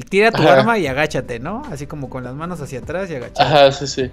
[0.09, 1.63] tira tu arma y agáchate, ¿no?
[1.71, 3.41] Así como con las manos hacia atrás y agáchate.
[3.41, 4.11] Ajá, sí, sí.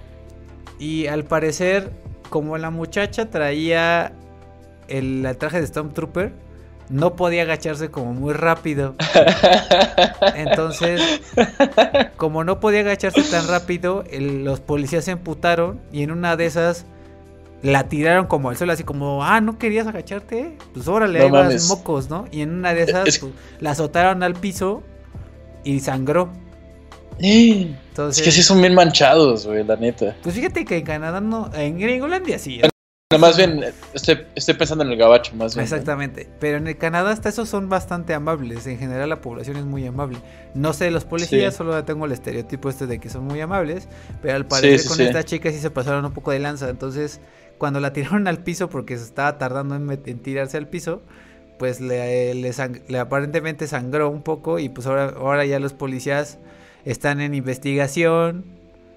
[0.78, 1.90] Y al parecer,
[2.28, 4.12] como la muchacha traía
[4.88, 6.32] el, traje de Stormtrooper,
[6.88, 8.94] no podía agacharse como muy rápido.
[10.36, 11.20] Entonces,
[12.16, 16.86] como no podía agacharse tan rápido, los policías se emputaron y en una de esas
[17.62, 20.56] la tiraron como al suelo, así como, ah, ¿no querías agacharte?
[20.74, 22.26] Pues órale, ahí vas mocos, ¿no?
[22.30, 24.82] Y en una de esas pues, la azotaron al piso
[25.64, 26.30] y sangró.
[27.18, 30.16] Entonces, es que sí son bien manchados, güey, la neta.
[30.22, 32.60] Pues fíjate que en Canadá no, en Gringolandia sí.
[33.12, 33.64] No, más bien,
[33.94, 34.16] estoy,
[34.58, 35.62] pensando en el gabacho, más bien.
[35.62, 38.66] Exactamente, pero en el Canadá hasta esos son bastante amables.
[38.66, 40.18] En general la población es muy amable.
[40.54, 43.86] No sé, los policías solo tengo el estereotipo este de que son muy amables,
[44.22, 46.68] pero al parecer con esta chica sí se pasaron un poco de lanza.
[46.68, 47.20] Entonces,
[47.58, 51.02] cuando la tiraron al piso porque se estaba tardando en, tirarse al piso,
[51.58, 56.38] pues le, le, aparentemente sangró un poco y pues ahora, ahora ya los policías
[56.84, 58.44] están en investigación.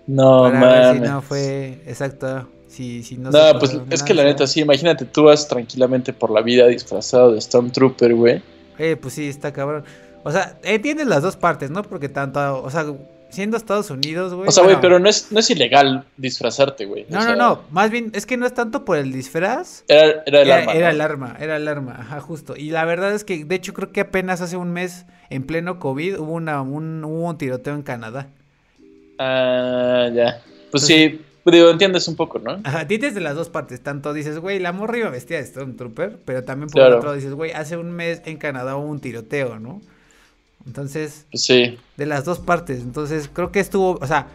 [0.07, 2.47] No, para si no fue exacto.
[2.67, 6.29] Si, si no, no pues es que la neta, sí, imagínate, tú vas tranquilamente por
[6.29, 8.43] la vida disfrazado de Stormtrooper, güey.
[8.77, 9.83] Eh, pues sí, está cabrón.
[10.23, 11.81] O sea, entiendes las dos partes, ¿no?
[11.81, 12.85] Porque tanto, o sea,
[13.29, 14.47] siendo Estados Unidos, güey.
[14.47, 17.05] O sea, güey, pero no es, no es ilegal disfrazarte, güey.
[17.09, 17.61] No, no, no.
[17.71, 19.83] Más bien, es que no es tanto por el disfraz.
[19.87, 20.73] Era, era el arma.
[20.73, 22.55] Era el arma, era el arma, ajá, justo.
[22.55, 25.79] Y la verdad es que, de hecho, creo que apenas hace un mes, en pleno
[25.79, 28.27] COVID, hubo, una, un, hubo un tiroteo en Canadá.
[29.17, 30.41] Ah, ya.
[30.71, 32.59] Pues sí, digo, entiendes un poco, ¿no?
[32.63, 33.81] Ajá, dices de las dos partes.
[33.81, 37.33] Tanto dices, güey, la morra iba vestida de Stormtrooper, pero también por otro lado dices,
[37.33, 39.81] güey, hace un mes en Canadá hubo un tiroteo, ¿no?
[40.69, 41.79] Entonces, sí.
[41.97, 42.81] de las dos partes.
[42.81, 44.27] Entonces, creo que estuvo, o sea,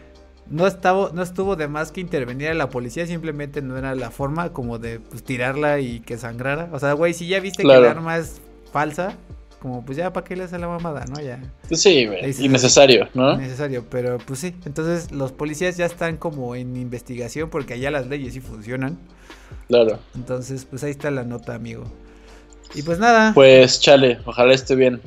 [0.51, 4.53] no estaba, no estuvo de más que interveniera la policía, simplemente no era la forma
[4.53, 6.71] como de pues, tirarla y que sangrara.
[6.73, 8.41] O sea, güey, si ya viste que el arma es
[8.73, 9.17] falsa,
[9.61, 11.23] como pues ya para qué le hace la mamada, ¿no?
[11.23, 11.41] Ya.
[11.69, 12.35] Pues sí, güey.
[12.45, 13.35] Innecesario, ¿no?
[13.35, 14.57] Innecesario, pero pues sí.
[14.67, 18.99] Entonces los policías ya están como en investigación porque allá las leyes sí funcionan.
[19.69, 20.01] Claro.
[20.17, 21.85] Entonces, pues ahí está la nota, amigo.
[22.75, 23.33] Y pues nada.
[23.35, 25.01] Pues chale, ojalá esté bien.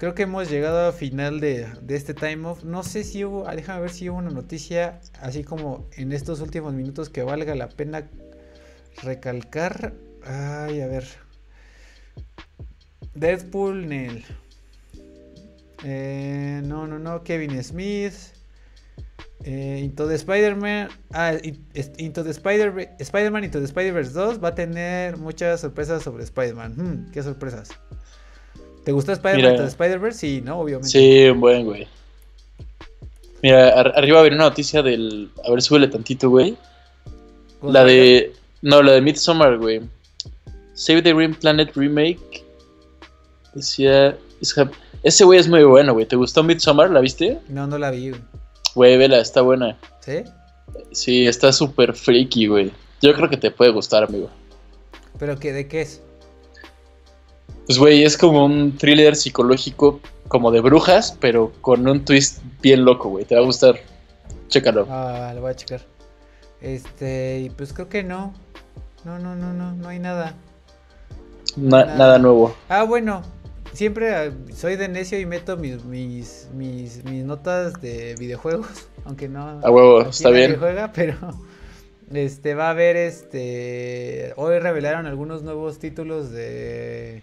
[0.00, 2.64] Creo que hemos llegado al final de, este time off.
[2.64, 6.40] No sé si hubo, ah, déjame ver si hubo una noticia así como en estos
[6.40, 8.08] últimos minutos que valga la pena
[9.02, 9.92] recalcar.
[10.24, 11.04] Ay, a ver.
[13.12, 14.24] Deadpool, Nel.
[15.84, 17.22] Eh, no, no, no.
[17.22, 18.14] Kevin Smith.
[19.44, 20.88] Eh, Into the Spider-Man.
[21.12, 21.34] Ah,
[21.98, 22.86] Into the Spider-Man.
[23.00, 26.72] Spider-Man Into the Spider-Verse 2 va a tener muchas sorpresas sobre Spider-Man.
[26.72, 27.68] Hmm, ¿Qué sorpresas?
[28.84, 30.18] ¿Te gustó Spider-Man Spider-Verse?
[30.18, 30.60] Sí, ¿no?
[30.60, 30.88] Obviamente.
[30.88, 31.86] Sí, un buen, güey.
[33.42, 35.30] Mira, arriba va a haber una noticia del.
[35.46, 36.56] A ver, súbele tantito, güey.
[37.62, 38.32] La de.
[38.62, 39.80] No, la de Midsommar, güey.
[40.74, 42.44] Save the Green Planet Remake
[43.54, 44.16] Decía.
[45.02, 46.06] Ese güey es muy bueno, güey.
[46.06, 46.90] ¿Te gustó Midsommar?
[46.90, 47.38] ¿La viste?
[47.48, 48.22] No, no la vi, güey.
[48.74, 49.78] Güey, vela, está buena.
[50.00, 50.22] ¿Sí?
[50.92, 52.70] Sí, está súper freaky, güey.
[53.02, 54.30] Yo creo que te puede gustar, amigo.
[55.18, 55.52] ¿Pero qué?
[55.52, 56.02] ¿De qué es?
[57.70, 62.84] Pues, güey, es como un thriller psicológico, como de brujas, pero con un twist bien
[62.84, 63.24] loco, güey.
[63.24, 63.76] Te va a gustar.
[64.48, 64.88] Chécalo.
[64.90, 65.80] Ah, lo voy a checar.
[66.60, 68.34] Este, y pues creo que no.
[69.04, 70.34] No, no, no, no, no hay nada.
[71.54, 72.56] nada nuevo.
[72.68, 73.22] Ah, bueno,
[73.72, 79.60] siempre ah, soy de necio y meto mis, mis, mis, notas de videojuegos, aunque no.
[79.62, 80.56] A huevo, está bien.
[80.58, 81.14] Juega, pero
[82.12, 84.32] este va a haber este.
[84.34, 87.22] Hoy revelaron algunos nuevos títulos de.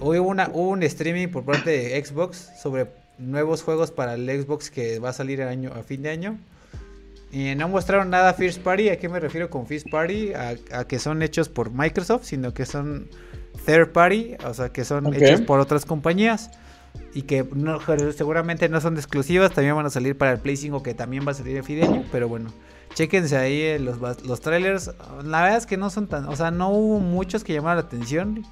[0.00, 4.70] Hoy hubo, una, un streaming por parte de Xbox sobre nuevos juegos para el Xbox
[4.70, 6.38] que va a salir a, año, a fin de año.
[7.32, 8.88] Y no mostraron nada First Party.
[8.88, 10.32] ¿A qué me refiero con First Party?
[10.32, 13.08] a que son hechos por Microsoft, sino que son
[13.64, 16.50] third party, o sea, que son hechos por otras compañías
[17.14, 17.78] y que no,
[18.12, 21.32] seguramente no son exclusivas, también van a salir para el Play 5 que también va
[21.32, 22.50] a salir en Fideño, pero bueno,
[22.94, 24.92] chequense ahí eh, los, los trailers,
[25.24, 27.86] la verdad es que no son tan, o sea, no hubo muchos que llamaron la
[27.86, 28.44] atención,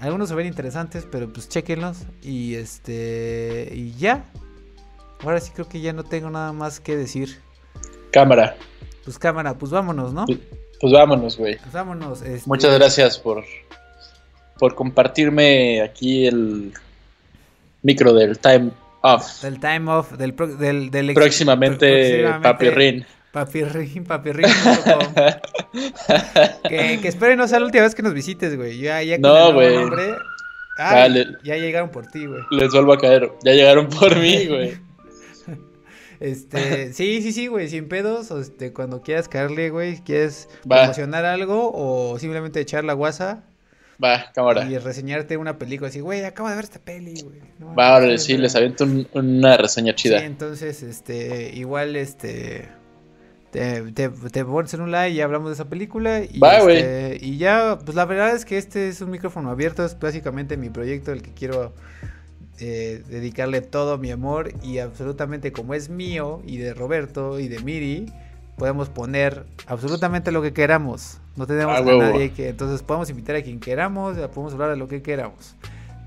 [0.00, 4.24] algunos se ven interesantes, pero pues chequenlos y este, y ya,
[5.22, 7.40] ahora sí creo que ya no tengo nada más que decir.
[8.12, 8.56] Cámara.
[9.04, 10.26] Pues cámara, pues vámonos, ¿no?
[10.26, 10.38] Pues,
[10.80, 11.56] pues vámonos, güey.
[11.58, 12.22] Pues vámonos.
[12.22, 12.48] Este...
[12.48, 13.44] Muchas gracias por
[14.58, 16.72] por compartirme aquí el
[17.82, 18.70] micro del Time
[19.02, 19.42] Off.
[19.42, 23.06] Del Time Off, del, del, del próximamente, Papirrin.
[23.32, 24.46] Papirrin, papirrin.
[26.68, 28.78] que, que espero no sea la última vez que nos visites, güey.
[28.78, 29.76] Ya, ya no, güey.
[31.44, 32.40] ya llegaron por ti, güey.
[32.50, 33.30] Les vuelvo a caer.
[33.44, 34.78] Ya llegaron por mí, güey.
[36.20, 38.30] Este, sí, sí, sí, güey, sin pedos.
[38.30, 43.44] Este, cuando quieras caerle, güey, quieres promocionar algo o simplemente echar la guasa.
[44.02, 44.64] Va, cámara.
[44.64, 47.40] Y reseñarte una película así, güey, acabo de ver esta peli, güey.
[47.76, 50.20] Va, ahora sí, les aviento una reseña chida.
[50.20, 52.68] Sí, entonces, este, igual, este,
[53.50, 56.22] te, te, te pones en un like y hablamos de esa película.
[56.22, 56.40] Y.
[56.42, 60.56] Este, y ya, pues la verdad es que este es un micrófono abierto, es básicamente
[60.56, 61.72] mi proyecto, el que quiero
[62.60, 67.60] eh, dedicarle todo mi amor y absolutamente como es mío y de Roberto y de
[67.60, 68.06] Miri,
[68.56, 71.18] podemos poner absolutamente lo que queramos.
[71.36, 72.48] No tenemos a, nadie que...
[72.48, 75.54] Entonces podemos invitar a quien queramos, podemos hablar de lo que queramos.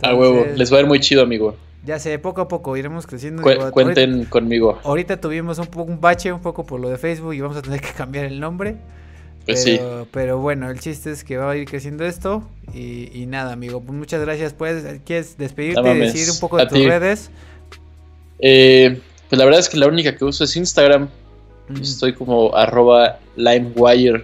[0.01, 1.55] a huevo, les va a ir muy chido, amigo.
[1.83, 3.43] Ya sé, poco a poco iremos creciendo.
[3.71, 4.79] cuenten conmigo.
[4.83, 7.81] Ahorita tuvimos un, un bache un poco por lo de Facebook y vamos a tener
[7.81, 8.77] que cambiar el nombre.
[9.45, 12.43] Pues pero, Pero bueno, el chiste es que va a ir creciendo esto.
[12.73, 14.53] Y, nada, amigo, pues muchas gracias.
[14.53, 17.31] ¿Puedes, ¿Quieres despedirte y decir un poco de tus redes?
[18.39, 21.09] Eh, pues la verdad es que la única que uso es Instagram.
[21.81, 24.23] Estoy como arroba limewire.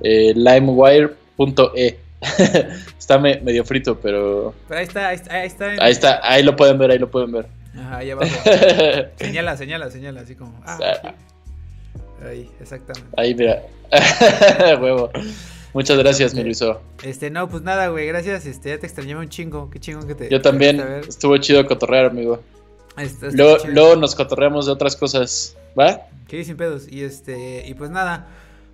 [0.00, 1.98] Eh, limewire.e.
[2.98, 4.54] está medio frito, pero.
[4.68, 5.16] Pero ahí está, ahí
[5.46, 5.66] está.
[5.78, 7.46] Ahí está, ahí, lo pueden ver, ahí lo pueden ver.
[7.76, 8.32] Ajá, ahí abajo.
[9.16, 10.60] señala, señala, señala, así como.
[10.66, 11.14] Ah,
[12.26, 13.08] Ahí, exactamente.
[13.16, 13.62] Ahí, mira.
[14.80, 15.10] Huevo.
[15.72, 16.80] Muchas gracias, mi Luiso.
[17.04, 18.46] Este, no, pues nada, güey, gracias.
[18.46, 19.70] Este, ya te extrañaba un chingo.
[19.70, 20.28] Qué chingón que te.
[20.28, 20.80] Yo también.
[21.06, 22.42] Estuvo chido cotorrear, amigo.
[23.32, 26.08] luego, luego, nos cotorreamos de otras cosas, ¿va?
[26.28, 26.90] Sí, sin pedos.
[26.90, 28.26] Y este, y pues nada.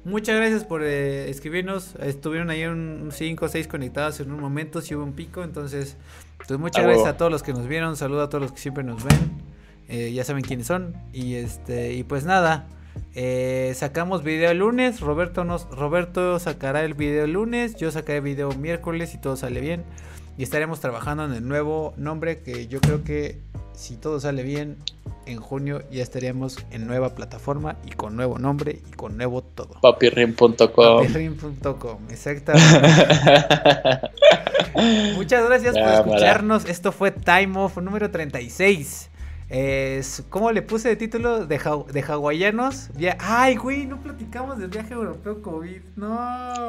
[0.05, 1.94] Muchas gracias por eh, escribirnos.
[1.97, 5.43] Estuvieron ahí un 5 o 6 conectados en un momento, si hubo un pico.
[5.43, 5.97] Entonces,
[6.47, 7.97] pues muchas gracias a todos los que nos vieron.
[7.97, 9.32] Saludo a todos los que siempre nos ven.
[9.89, 10.94] Eh, ya saben quiénes son.
[11.14, 12.68] Y este, y pues nada.
[13.14, 15.01] Eh, sacamos video el lunes.
[15.01, 17.74] Roberto, nos, Roberto sacará el video el lunes.
[17.76, 19.85] Yo sacaré el video miércoles y todo sale bien.
[20.36, 23.40] Y estaremos trabajando en el nuevo nombre que yo creo que
[23.74, 24.76] si todo sale bien,
[25.26, 29.80] en junio ya estaríamos en nueva plataforma y con nuevo nombre y con nuevo todo.
[29.80, 30.56] Papirrim.com.
[30.56, 32.88] Papirrim.com, exactamente.
[35.16, 36.64] Muchas gracias por escucharnos.
[36.66, 39.10] Esto fue Time Off número 36.
[39.48, 41.46] Es, ¿Cómo le puse de título?
[41.46, 41.59] De,
[41.92, 42.90] de hawaianos.
[43.18, 45.80] Ay, güey, no platicamos del viaje europeo COVID.
[45.96, 46.68] No, bueno.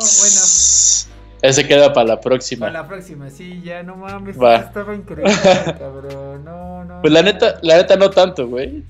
[1.41, 2.68] Ese queda para la próxima.
[2.68, 4.36] Para la próxima, sí, ya no mames.
[4.36, 5.34] Estaba increíble,
[5.80, 6.44] cabrón.
[6.44, 7.02] No, no.
[7.02, 8.84] Pues la neta, la neta no tanto, güey.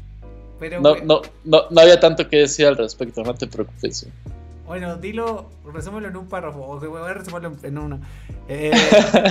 [0.60, 4.08] Pero, no, no, no, no había tanto que decir al respecto, no te preocupes.
[4.66, 8.00] Bueno, dilo, resúmelo en un párrafo, o voy a resumirlo en uno.
[8.48, 8.72] Eh,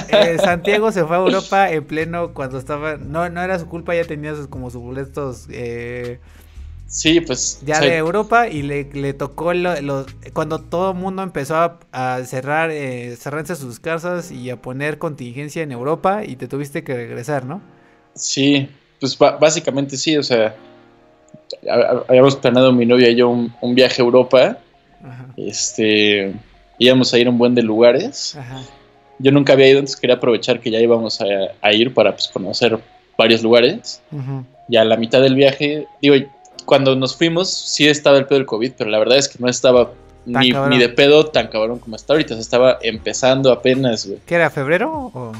[0.09, 3.95] eh, Santiago se fue a Europa en pleno cuando estaba, no, no era su culpa,
[3.95, 6.19] ya tenía sus, como sus boletos eh,
[6.95, 9.53] sí, pues ya de Europa y le, le tocó
[10.33, 15.63] cuando todo el mundo empezó a, cerrar, eh, cerrarse sus casas y a poner contingencia
[15.63, 17.61] en Europa y te tuviste que regresar, ¿no?
[18.15, 18.69] Sí,
[19.01, 20.55] pues básicamente sí, o sea,
[22.09, 24.59] habíamos planeado mi novia y yo un, un viaje a Europa
[25.37, 26.35] este,
[26.79, 28.39] íbamos a ir a un buen de lugares.
[29.19, 32.79] Yo nunca había ido, entonces quería aprovechar que ya íbamos a, ir para pues, conocer
[33.17, 34.03] varios lugares.
[34.69, 36.17] Y a la mitad del viaje, digo,
[36.65, 39.49] cuando nos fuimos, sí estaba el pedo del COVID, pero la verdad es que no
[39.49, 39.93] estaba
[40.27, 42.35] ni, de pedo tan cabrón como está ahorita.
[42.35, 44.19] Se estaba empezando apenas, güey.
[44.27, 45.33] ¿Qué era, febrero o...?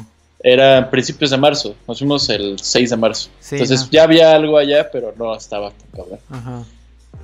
[0.47, 1.75] Era principios de marzo.
[1.89, 3.31] Nos fuimos el 6 de marzo.
[3.51, 6.67] Entonces ya había algo allá, pero no estaba tan cabrón.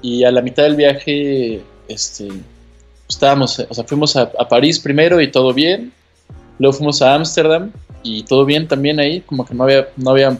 [0.00, 2.28] Y a la mitad del viaje este,
[3.10, 5.92] estábamos, o sea, fuimos a, París primero y todo bien,
[6.58, 7.72] luego fuimos a Ámsterdam
[8.02, 10.38] y todo bien también ahí, como que no había, no había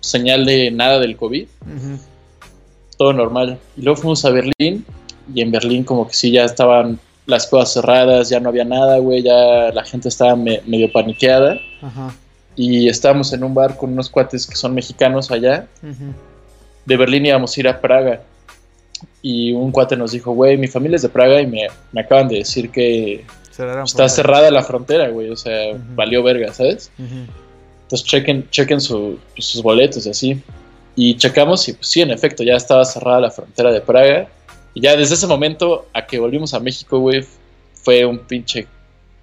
[0.00, 1.46] señal de nada del COVID,
[3.02, 3.58] todo normal.
[3.76, 4.84] Y luego fuimos a Berlín
[5.34, 8.98] y en Berlín como que sí, ya estaban las cosas cerradas, ya no había nada,
[8.98, 11.60] güey, ya la gente estaba medio paniqueada.
[12.54, 15.66] Y estábamos en un bar con unos cuates que son mexicanos allá.
[16.86, 18.20] De Berlín íbamos a ir a Praga
[19.20, 21.66] y un cuate nos dijo, güey, mi familia es de Praga y me,
[22.00, 23.24] acaban de decir que
[23.84, 26.92] está cerrada la frontera, güey, o sea, valió verga, ¿sabes?
[26.98, 30.42] Entonces chequen, chequen pues, sus boletos y así.
[30.94, 34.28] Y checamos y pues sí, en efecto, ya estaba cerrada la frontera de Praga.
[34.74, 37.24] Y ya desde ese momento a que volvimos a México, güey,
[37.74, 38.66] fue un pinche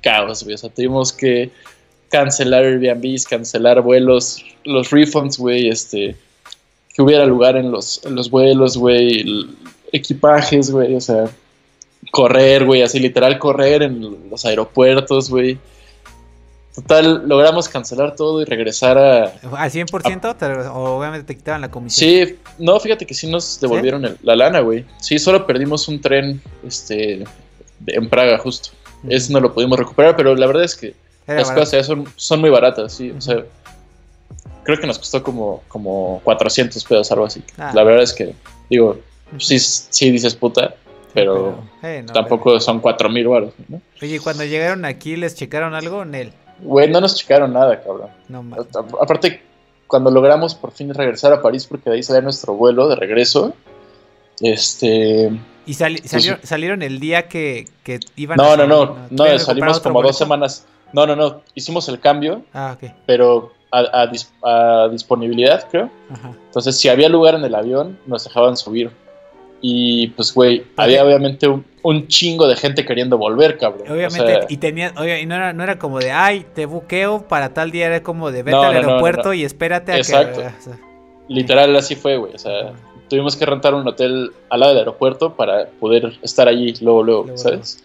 [0.02, 0.56] caos, güey.
[0.56, 1.52] O sea, tuvimos que
[2.10, 6.16] cancelar Airbnb, cancelar vuelos, los refunds, güey, este,
[6.94, 9.48] que hubiera lugar en los, en los vuelos, güey,
[9.92, 11.30] equipajes, güey, o sea,
[12.12, 15.58] correr, güey, así literal correr en los aeropuertos, güey.
[16.82, 19.24] Total, logramos cancelar todo y regresar a...
[19.58, 20.72] ¿Al 100%?
[20.74, 22.10] ¿O obviamente te quitaban la comisión?
[22.10, 24.86] Sí, no, fíjate que sí nos devolvieron la lana, güey.
[25.00, 27.24] Sí, solo perdimos un tren este,
[27.88, 28.70] en Praga, justo.
[29.08, 30.96] Eso no lo pudimos recuperar, pero la verdad es que
[31.28, 33.12] las cosas son, son muy baratas, sí.
[33.12, 33.44] O sea,
[34.64, 37.44] creo que nos costó como, como 400 pesos, algo así.
[37.58, 37.72] Ah.
[37.74, 38.36] La verdad es que,
[38.70, 39.00] digo,
[39.38, 40.76] sí, sí dices puta,
[41.14, 41.62] pero,
[42.14, 43.82] tampoco son 4 mil baros, ¿no?
[44.02, 46.34] Oye, cuando llegaron aquí, ¿les checaron algo, Nel?
[46.62, 48.10] Güey, no nos checaron nada, cabrón.
[48.28, 48.46] No
[49.02, 49.42] Aparte,
[49.88, 53.54] cuando logramos por fin regresar a París, porque de ahí salió nuestro vuelo de regreso,
[54.42, 55.32] este...
[55.66, 58.58] ¿Y pues salieron, el día que, que iban no, a...
[58.58, 60.66] No, no, no, no, salimos como dos semanas.
[60.94, 62.92] No, no, no, hicimos el cambio, ah, ok.
[63.06, 64.08] pero a,
[64.92, 65.90] disponibilidad, creo.
[66.48, 68.92] Entonces, si había lugar en el avión, nos dejaban subir.
[69.62, 73.92] Y pues, güey, había obviamente un, chingo de gente queriendo volver, cabrón.
[73.92, 77.54] Obviamente, y tenía, oye, y no era, no era como de, ay, te buqueo para
[77.54, 80.42] tal día, era como de, vete al aeropuerto y espérate a Exacto.
[80.42, 80.72] que...
[81.28, 82.34] Literal, así fue, güey.
[82.34, 82.74] O sea,
[83.10, 87.38] tuvimos que rentar un hotel al lado del aeropuerto para poder estar allí luego, luego,
[87.38, 87.84] ¿sabes?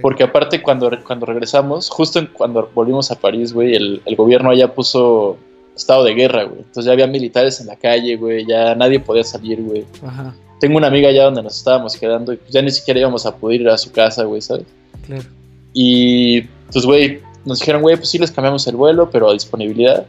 [0.00, 4.72] Porque aparte cuando, cuando regresamos, justo cuando volvimos a París, güey, el, el gobierno allá
[4.74, 5.38] puso
[5.74, 6.58] estado de guerra, güey.
[6.58, 9.84] Entonces ya había militares en la calle, güey, ya nadie podía salir, güey.
[10.06, 13.26] Ajá tengo una amiga allá donde nos estábamos quedando y pues ya ni siquiera íbamos
[13.26, 14.64] a poder ir a su casa, güey, ¿sabes?
[15.04, 15.24] Claro.
[15.72, 20.06] Y pues, güey, nos dijeron, güey, pues sí les cambiamos el vuelo, pero a disponibilidad.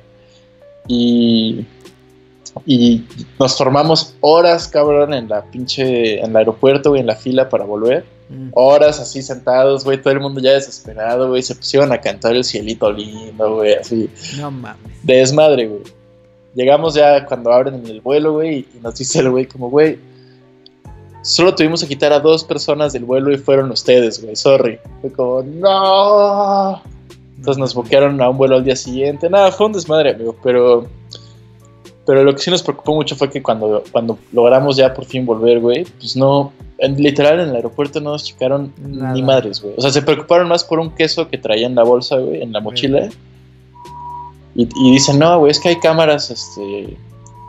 [0.87, 1.65] Y,
[2.67, 3.03] y
[3.39, 7.65] nos formamos horas, cabrón, en la pinche, en el aeropuerto, güey, en la fila para
[7.65, 8.05] volver.
[8.29, 8.49] Mm.
[8.53, 11.41] Horas así sentados, güey, todo el mundo ya desesperado, güey.
[11.41, 14.07] Se pusieron a cantar el cielito lindo, güey, así.
[14.37, 14.91] No mames.
[15.01, 15.81] De desmadre, güey.
[16.53, 20.12] Llegamos ya cuando abren el vuelo, güey, y nos dice el güey como, güey,
[21.23, 24.77] solo tuvimos que quitar a dos personas del vuelo y fueron ustedes, güey, sorry.
[25.01, 26.81] Fue como, no.
[27.37, 29.29] Entonces nos bloquearon a un vuelo al día siguiente.
[29.29, 30.85] Nada, fue un desmadre, amigo, pero...
[32.05, 35.25] Pero lo que sí nos preocupó mucho fue que cuando, cuando logramos ya por fin
[35.25, 39.73] volver, güey, pues no, literal en el aeropuerto no nos checaron ni madres, güey.
[39.77, 42.51] O sea, se preocuparon más por un queso que traía en la bolsa, güey, en
[42.51, 43.09] la mochila.
[44.53, 46.97] Y, y, dicen, no, güey, es que hay cámaras, este,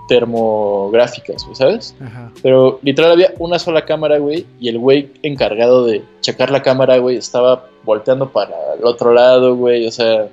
[0.08, 1.94] termográficas, ¿sabes?
[2.00, 2.30] Ajá.
[2.42, 6.98] Pero literal había una sola cámara, güey, y el güey encargado de checar la cámara,
[6.98, 10.28] güey, estaba volteando para el otro lado, güey, o sea,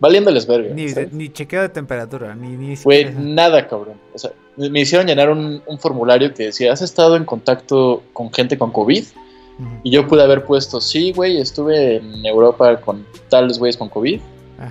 [0.00, 0.74] valiéndoles verga.
[0.74, 2.56] Ni, ni chequeo de temperatura, ni...
[2.56, 3.96] ni güey, nada, cabrón.
[4.14, 8.58] O sea, me hicieron llenar un, formulario que decía, ¿has estado en contacto con gente
[8.58, 9.04] con COVID?
[9.84, 14.20] Y yo pude haber puesto, sí, güey, estuve en Europa con tales güeyes con COVID.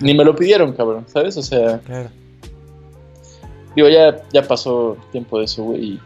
[0.01, 1.37] Ni me lo pidieron, cabrón, ¿sabes?
[1.37, 1.79] O sea...
[1.79, 2.09] Claro
[3.75, 5.83] Digo, ya, ya pasó tiempo de eso, güey.
[5.83, 5.99] Y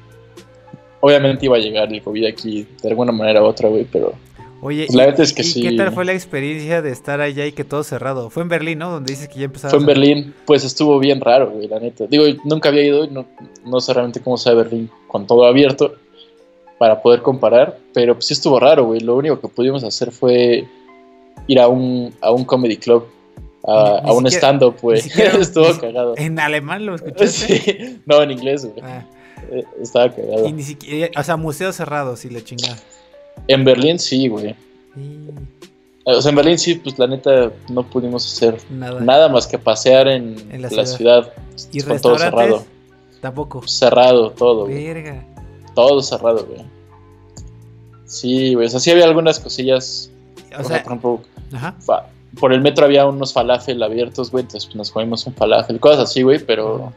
[0.99, 4.13] obviamente iba a llegar el COVID aquí de alguna manera u otra, güey, pero.
[4.61, 5.61] Oye, pues la verdad es que sí.
[5.61, 8.29] ¿qué tal fue la experiencia de estar allá y que todo cerrado?
[8.29, 8.89] Fue en Berlín, ¿no?
[8.89, 9.69] Donde dices que ya empezaba.
[9.69, 12.05] Fue en Berlín, pues estuvo bien raro, güey, la neta.
[12.07, 13.25] Digo, nunca había ido, no,
[13.65, 15.95] no sé realmente cómo sea Berlín con todo abierto
[16.77, 18.99] para poder comparar, pero pues sí estuvo raro, güey.
[19.01, 20.65] Lo único que pudimos hacer fue
[21.47, 23.05] ir a un, a un comedy club
[23.67, 24.99] a, un stand-up, güey.
[25.39, 26.13] Estuvo cagado.
[26.17, 27.25] ¿En alemán lo escuchaste?
[27.25, 28.83] Sí, no, en inglés, güey.
[28.83, 29.05] Ah.
[29.51, 30.47] Eh, estaba cagado.
[30.47, 32.77] Y ni siquiera, o sea, museos cerrados y la chingada.
[33.47, 34.55] En Berlín sí, güey.
[36.03, 40.07] O sea, en Berlín sí, pues la neta no pudimos hacer nada, más que pasear
[40.07, 41.33] en, la, ciudad.
[41.71, 42.65] ¿Y con todo cerrado.
[43.21, 43.67] Tampoco.
[43.67, 44.67] Cerrado todo.
[44.67, 45.25] Verga.
[45.73, 46.61] Todo cerrado, güey.
[48.05, 48.67] Sí, güey.
[48.67, 50.11] O sea, sí había algunas cosillas.
[50.57, 51.21] O, sea, por ejemplo,
[51.51, 51.75] ajá
[52.39, 56.09] por el metro había unos falafel abiertos, güey, entonces pues, nos comimos un falafel, cosas
[56.09, 56.93] así, güey, pero.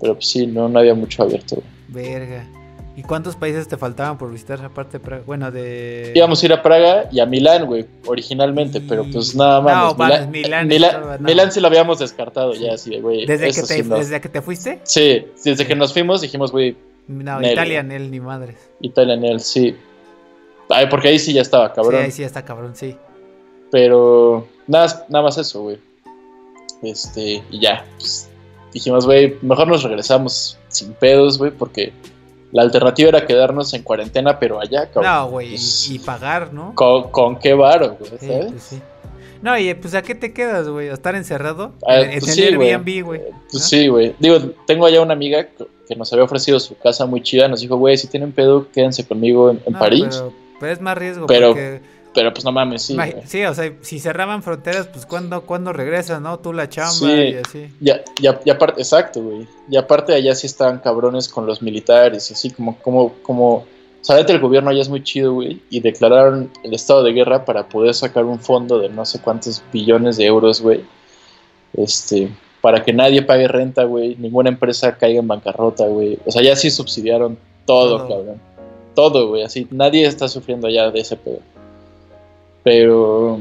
[0.00, 2.46] Pero pues sí, no, no había mucho abierto, Verga.
[2.94, 5.22] ¿Y cuántos países te faltaban por visitar aparte de Praga?
[5.24, 6.12] Bueno, de.
[6.14, 9.96] Íbamos a ir a Praga y a Milán, güey, originalmente, pero pues nada más.
[9.96, 10.68] No, Milán.
[10.68, 13.24] Milán, Milán, sí lo habíamos descartado ya, así de, güey.
[13.24, 14.80] ¿Desde, que te, ¿Desde que te fuiste?
[14.82, 16.76] Sí, desde que nos fuimos dijimos, güey.
[17.08, 18.56] No, Italia, él ni madres.
[18.80, 19.74] Italia, él, sí.
[20.68, 22.00] Ay, porque ahí sí ya estaba, cabrón.
[22.00, 22.96] Sí, ahí sí ya está, cabrón, sí.
[23.72, 25.78] Pero nada, nada más eso, güey.
[26.82, 28.28] Este, y ya, pues,
[28.72, 31.92] dijimos, güey, mejor nos regresamos sin pedos, güey, porque
[32.52, 35.10] la alternativa era quedarnos en cuarentena, pero allá, cabrón.
[35.10, 36.74] No, güey, pues, y, pagar, ¿no?
[36.74, 38.10] ¿Con, qué varo, güey?
[38.20, 38.52] ¿sabes?
[38.52, 38.82] Pues sí.
[39.40, 40.88] No, y pues ¿a qué te quedas, güey?
[40.90, 41.72] ¿A estar encerrado?
[41.86, 43.20] Ah, en, pues sí, Airbnb, güey.
[43.50, 44.14] Pues sí, güey.
[44.20, 45.48] Digo, tengo allá una amiga
[45.88, 47.48] que nos había ofrecido su casa muy chida.
[47.48, 50.22] Nos dijo, güey, si tienen pedo, quédense conmigo en, París.
[50.60, 51.80] Pero, es más riesgo pero, porque
[52.14, 52.96] pero pues no mames, sí.
[53.26, 56.38] Sí, o sea, si cerraban fronteras, pues ¿cuándo, cuándo regresas, no?
[56.38, 57.68] Tú la chamba y así.
[57.80, 59.46] Ya, ya, ya aparte, exacto, güey.
[59.70, 63.66] Y aparte allá sí estaban cabrones con los militares y así como, como, como...
[64.08, 65.62] O el gobierno allá es muy chido, güey.
[65.70, 69.62] Y declararon el estado de guerra para poder sacar un fondo de no sé cuántos
[69.72, 70.84] billones de euros, güey.
[71.72, 72.28] Este,
[72.60, 74.16] para que nadie pague renta, güey.
[74.16, 76.18] Ninguna empresa caiga en bancarrota, güey.
[76.26, 78.08] O sea, ya sí subsidiaron todo, todo.
[78.08, 78.40] cabrón.
[78.96, 79.44] Todo, güey.
[79.44, 81.38] Así, nadie está sufriendo allá de ese pedo.
[82.62, 83.40] Pero.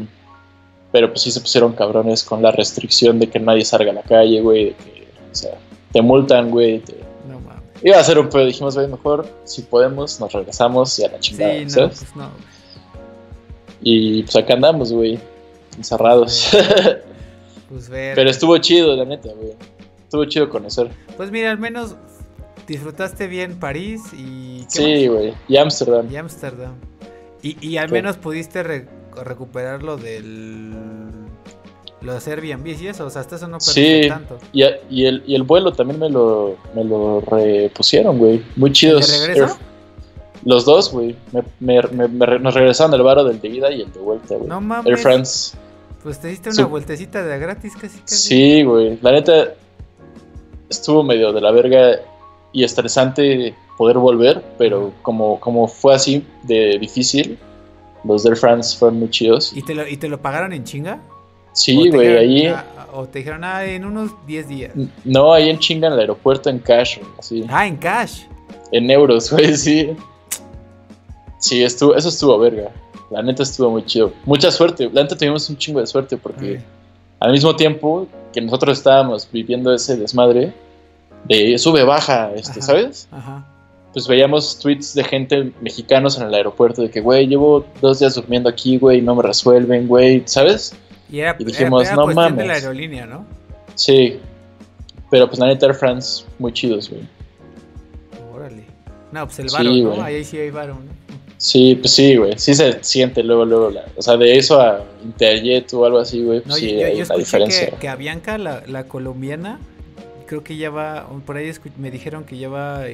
[0.91, 4.01] Pero pues sí se pusieron cabrones con la restricción de que nadie salga a la
[4.01, 4.65] calle, güey.
[4.65, 5.57] De que, o sea,
[5.93, 6.83] te multan, güey.
[7.29, 7.61] No mames.
[7.81, 8.45] Iba a ser un pedo.
[8.45, 12.29] Dijimos, güey, mejor si podemos, nos regresamos y a la chingada, sí, no, Pues no.
[13.81, 15.19] Y pues acá andamos, güey.
[15.77, 16.49] Encerrados.
[17.71, 18.15] Pues ver.
[18.15, 19.53] Pero estuvo chido, la neta, güey.
[20.03, 20.89] Estuvo chido conocer.
[21.15, 21.95] Pues mira, al menos
[22.67, 24.65] disfrutaste bien París y...
[24.67, 25.33] Sí, güey.
[25.47, 26.11] Y Ámsterdam.
[26.11, 26.73] Y Ámsterdam.
[27.41, 28.61] Y, y, al menos pudiste
[29.23, 30.71] recuperar lo del...
[32.01, 34.39] Lo de Airbnb y eso, o sea, hasta eso no sí, tanto.
[34.51, 38.43] Y, y, el, y el vuelo también me lo, me lo repusieron, güey.
[38.55, 39.07] Muy chidos.
[39.07, 39.57] ¿De regreso?
[40.43, 41.15] Los dos, güey.
[41.31, 44.49] Me, me, me, nos regresaron el varo del de ida y el de vuelta, güey.
[44.49, 44.87] No mames.
[44.87, 45.55] Air France.
[46.01, 48.15] Pues te diste una vueltecita de gratis casi, casi.
[48.15, 48.97] Sí, güey.
[49.03, 49.53] La neta
[50.69, 51.99] estuvo medio de la verga
[52.51, 57.37] y estresante poder volver, pero como, como fue así de difícil,
[58.03, 59.51] los Air France fueron muy chidos.
[59.55, 61.01] ¿Y te lo, y te lo pagaron en chinga?
[61.53, 62.55] Sí, güey, ahí.
[62.93, 64.71] o te dijeron, ah, en unos 10 días.
[65.03, 67.45] No, ahí en chinga en el aeropuerto en cash, así.
[67.49, 68.23] Ah, en cash.
[68.71, 69.95] En euros, güey, sí.
[71.39, 72.71] Sí, estuvo, eso estuvo verga.
[73.09, 74.13] La neta estuvo muy chido.
[74.25, 74.89] Mucha suerte.
[74.93, 76.61] La neta tuvimos un chingo de suerte porque
[77.19, 80.53] al mismo tiempo que nosotros estábamos viviendo ese desmadre
[81.25, 83.07] de sube, baja, este, ¿sabes?
[83.11, 83.45] Ajá.
[83.93, 88.15] Pues veíamos tweets de gente mexicanos en el aeropuerto de que, güey, llevo dos días
[88.15, 90.73] durmiendo aquí, güey, no me resuelven, güey, ¿sabes?
[91.09, 92.37] Y, era, dijimos, no mames.
[92.37, 93.25] de la aerolínea, ¿no?
[93.75, 94.19] Sí.
[95.09, 97.01] Pero pues la neta Air France, muy chidos, güey.
[98.33, 98.63] Órale.
[99.11, 100.01] No, pues el varón, ¿no?
[100.01, 101.01] Ahí sí hay varón, ¿no?
[101.41, 102.37] Sí, pues sí, güey.
[102.37, 103.71] Sí se siente luego, luego.
[103.71, 106.39] La, o sea, de eso a Interjet o algo así, güey.
[106.41, 107.71] Pues sí, hay una diferencia.
[107.71, 109.59] Que, que a Bianca, la, la, colombiana,
[110.31, 111.05] creo que ya va.
[111.25, 112.85] Por ahí me dijeron que ya va,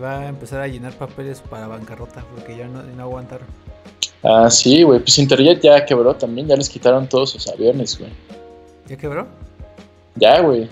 [0.00, 3.48] va a empezar a llenar papeles para bancarrota, porque ya no, no aguantaron.
[4.22, 5.00] Ah, sí, güey.
[5.00, 6.46] Pues Interjet ya quebró también.
[6.46, 8.12] Ya les quitaron todos sus aviones, güey.
[8.86, 9.26] ¿Ya quebró?
[10.14, 10.68] Ya, güey.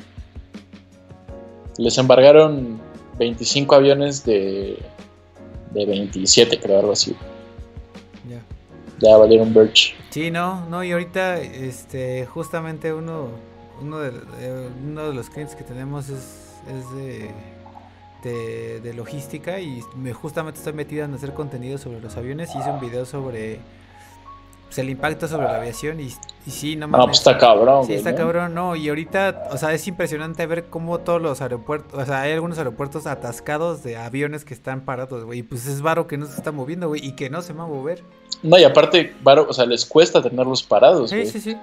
[1.77, 2.81] Les embargaron
[3.19, 4.78] 25 aviones de
[5.73, 7.16] de 27, creo, algo así.
[8.28, 8.41] Ya.
[9.01, 9.97] Ya valieron Birch.
[10.11, 13.28] Sí, no, no, y ahorita, este, justamente uno,
[13.81, 16.53] uno de, uno de los clientes que tenemos es,
[18.23, 22.55] de, de, logística y me justamente estoy metido en hacer contenido sobre los aviones.
[22.55, 23.61] Y hice un video sobre
[24.66, 26.12] pues, el impacto sobre la aviación y,
[26.47, 26.98] y sí, no mames.
[26.98, 27.86] No, pues está cabrón.
[27.86, 28.76] Sí, está cabrón, no.
[28.76, 32.59] Y ahorita, o sea, es impresionante ver cómo todos los aeropuertos, o sea, hay algunos
[32.59, 35.40] aeropuertos atascados de aviones que están parados, güey.
[35.40, 37.64] Y pues es varo que no se está moviendo, güey, y que no se va
[37.64, 38.02] a mover.
[38.43, 41.56] No, y aparte, varo, o sea, les cuesta tenerlos parados, Sí, sí, sí.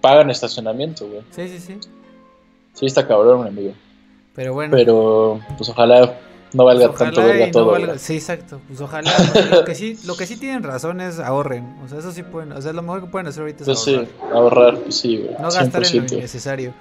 [0.00, 1.22] Pagan estacionamiento, güey.
[1.30, 1.80] Sí, sí, sí.
[2.74, 3.72] Sí, está cabrón, amigo.
[4.34, 4.76] Pero bueno.
[4.76, 6.18] Pero, pues ojalá
[6.52, 7.98] no valga pues tanto verga todo.
[7.98, 8.60] sí, exacto.
[8.66, 9.10] Pues ojalá.
[9.50, 11.76] lo, que sí, lo que sí tienen razón es ahorren.
[11.84, 12.52] O sea, eso sí pueden.
[12.52, 14.06] O sea, lo mejor que pueden hacer ahorita es pues ahorrar.
[14.06, 16.74] Sí, ahorrar, pues sí, No gastar en lo innecesario.